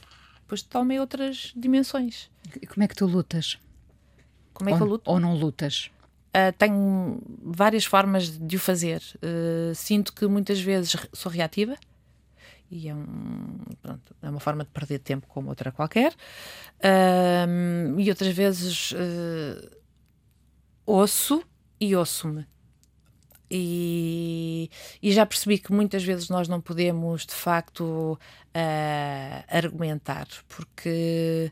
Depois 0.42 0.62
toma 0.62 0.94
outras 0.94 1.52
dimensões. 1.56 2.30
E 2.60 2.66
como 2.66 2.82
é 2.82 2.88
que 2.88 2.94
tu 2.94 3.06
lutas? 3.06 3.58
Como 4.52 4.68
é 4.68 4.72
que 4.72 4.78
ou, 4.80 4.86
eu 4.86 4.90
luto? 4.90 5.10
Ou 5.10 5.20
não 5.20 5.34
lutas? 5.34 5.90
Uh, 6.30 6.52
tenho 6.56 7.20
várias 7.42 7.84
formas 7.84 8.38
de 8.38 8.56
o 8.56 8.60
fazer. 8.60 9.02
Uh, 9.16 9.74
sinto 9.74 10.12
que 10.12 10.26
muitas 10.26 10.60
vezes 10.60 10.96
sou 11.12 11.30
reativa 11.30 11.76
e 12.70 12.88
é, 12.88 12.94
um, 12.94 13.58
pronto, 13.82 14.14
é 14.22 14.30
uma 14.30 14.38
forma 14.38 14.62
de 14.62 14.70
perder 14.70 15.00
tempo 15.00 15.26
como 15.26 15.48
outra 15.48 15.72
qualquer. 15.72 16.12
Uh, 16.78 17.98
e 17.98 18.08
outras 18.08 18.32
vezes 18.32 18.94
ouço 20.86 21.42
e 21.80 21.96
ouço-me. 21.96 22.46
E, 23.52 24.70
e, 25.02 25.12
já 25.12 25.26
percebi 25.26 25.58
que 25.58 25.72
muitas 25.72 26.04
vezes 26.04 26.28
nós 26.28 26.46
não 26.46 26.60
podemos 26.60 27.26
de 27.26 27.34
facto 27.34 28.16
argumentar, 29.48 30.28
porque 30.46 31.50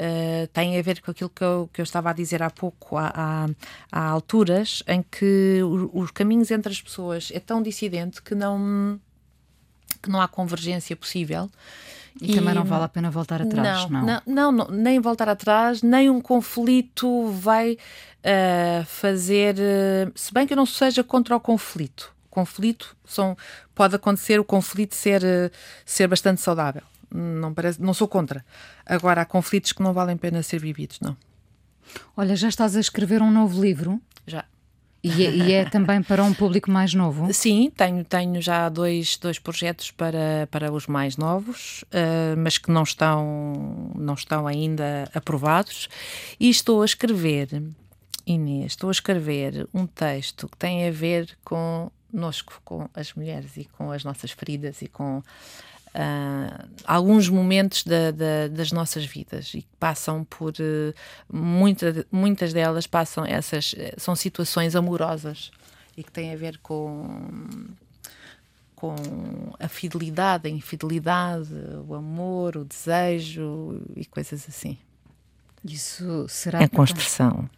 uh, 0.00 0.46
tem 0.48 0.78
a 0.78 0.82
ver 0.82 1.00
com 1.02 1.10
aquilo 1.10 1.30
que 1.30 1.44
eu, 1.44 1.68
que 1.72 1.80
eu 1.80 1.82
estava 1.82 2.10
a 2.10 2.12
dizer 2.12 2.42
há 2.42 2.50
pouco. 2.50 2.96
Há, 2.96 3.12
há, 3.14 3.48
há 3.92 4.08
alturas 4.08 4.82
em 4.86 5.02
que 5.02 5.60
os 5.92 6.10
caminhos 6.10 6.50
entre 6.50 6.72
as 6.72 6.80
pessoas 6.80 7.30
é 7.32 7.38
tão 7.38 7.62
dissidente 7.62 8.22
que 8.22 8.34
não, 8.34 8.98
que 10.02 10.08
não 10.08 10.20
há 10.20 10.26
convergência 10.26 10.96
possível. 10.96 11.50
E, 12.20 12.32
e, 12.32 12.34
também 12.34 12.54
não 12.54 12.64
vale 12.64 12.84
a 12.84 12.88
pena 12.88 13.10
voltar 13.10 13.40
atrás, 13.40 13.88
não, 13.88 14.02
não? 14.02 14.22
Não, 14.26 14.52
não, 14.52 14.68
nem 14.68 14.98
voltar 14.98 15.28
atrás, 15.28 15.80
nem 15.80 16.10
um 16.10 16.20
conflito 16.20 17.28
vai 17.28 17.74
uh, 17.74 18.84
fazer. 18.86 19.54
Uh, 19.54 20.12
se 20.14 20.32
bem 20.32 20.46
que 20.46 20.52
eu 20.52 20.56
não 20.56 20.66
seja 20.66 21.04
contra 21.04 21.36
o 21.36 21.40
conflito. 21.40 22.12
conflito 22.28 22.96
são, 23.04 23.36
pode 23.74 23.94
acontecer 23.94 24.40
o 24.40 24.44
conflito 24.44 24.94
ser, 24.96 25.22
ser 25.84 26.08
bastante 26.08 26.40
saudável. 26.40 26.82
Não, 27.10 27.52
parece, 27.52 27.80
não 27.80 27.92
sou 27.94 28.06
contra. 28.06 28.44
Agora, 28.86 29.22
há 29.22 29.24
conflitos 29.24 29.72
que 29.72 29.82
não 29.82 29.92
valem 29.92 30.14
a 30.14 30.18
pena 30.18 30.42
ser 30.42 30.60
vividos, 30.60 31.00
não. 31.00 31.16
Olha, 32.16 32.36
já 32.36 32.48
estás 32.48 32.76
a 32.76 32.80
escrever 32.80 33.22
um 33.22 33.30
novo 33.30 33.60
livro? 33.60 34.00
Já. 34.26 34.44
E 35.02 35.24
é, 35.24 35.30
e 35.30 35.52
é, 35.52 35.64
também 35.64 36.02
para 36.02 36.22
um 36.22 36.34
público 36.34 36.70
mais 36.70 36.92
novo? 36.92 37.32
Sim, 37.32 37.72
tenho, 37.74 38.04
tenho 38.04 38.40
já 38.40 38.68
dois, 38.68 39.16
dois 39.16 39.38
projetos 39.38 39.90
para, 39.90 40.46
para 40.50 40.70
os 40.70 40.86
mais 40.86 41.16
novos, 41.16 41.82
uh, 41.84 42.36
mas 42.36 42.58
que 42.58 42.70
não 42.70 42.82
estão, 42.82 43.92
não 43.96 44.14
estão 44.14 44.46
ainda 44.46 45.10
aprovados. 45.14 45.88
E 46.38 46.50
estou 46.50 46.82
a 46.82 46.84
escrever, 46.84 47.62
Inês, 48.26 48.72
estou 48.72 48.88
a 48.88 48.92
escrever 48.92 49.66
um 49.72 49.86
texto 49.86 50.46
que 50.48 50.56
tem 50.58 50.86
a 50.86 50.90
ver 50.90 51.36
com 51.42 51.90
nós, 52.12 52.42
com 52.42 52.88
as 52.94 53.14
mulheres 53.14 53.56
e 53.56 53.64
com 53.64 53.90
as 53.90 54.04
nossas 54.04 54.30
feridas 54.32 54.82
e 54.82 54.88
com 54.88 55.22
uh, 55.94 56.68
alguns 56.84 57.28
momentos 57.28 57.84
da, 57.84 58.10
da, 58.10 58.48
das 58.48 58.72
nossas 58.72 59.04
vidas 59.04 59.52
e 59.54 59.62
que 59.62 59.76
passam 59.78 60.24
por 60.24 60.52
uh, 60.52 60.94
muita, 61.32 62.06
muitas 62.10 62.52
delas 62.52 62.86
passam 62.86 63.24
essas 63.24 63.74
são 63.96 64.14
situações 64.14 64.76
amorosas 64.76 65.50
e 65.96 66.02
que 66.02 66.10
têm 66.10 66.32
a 66.32 66.36
ver 66.36 66.58
com 66.58 67.68
com 68.80 68.96
a 69.58 69.68
fidelidade, 69.68 70.48
a 70.48 70.50
infidelidade, 70.50 71.52
o 71.86 71.94
amor, 71.94 72.56
o 72.56 72.64
desejo 72.64 73.78
e 73.94 74.06
coisas 74.06 74.46
assim. 74.48 74.78
Isso 75.62 76.26
será 76.30 76.62
em 76.62 76.68
construção. 76.68 77.48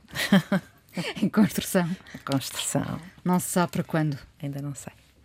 em 1.22 1.28
construção. 1.28 1.88
Em 2.12 2.18
construção. 2.18 3.00
Não 3.24 3.38
se 3.38 3.50
sabe 3.50 3.70
para 3.70 3.84
quando? 3.84 4.18
Ainda 4.42 4.60
não 4.60 4.74
sei. 4.74 4.92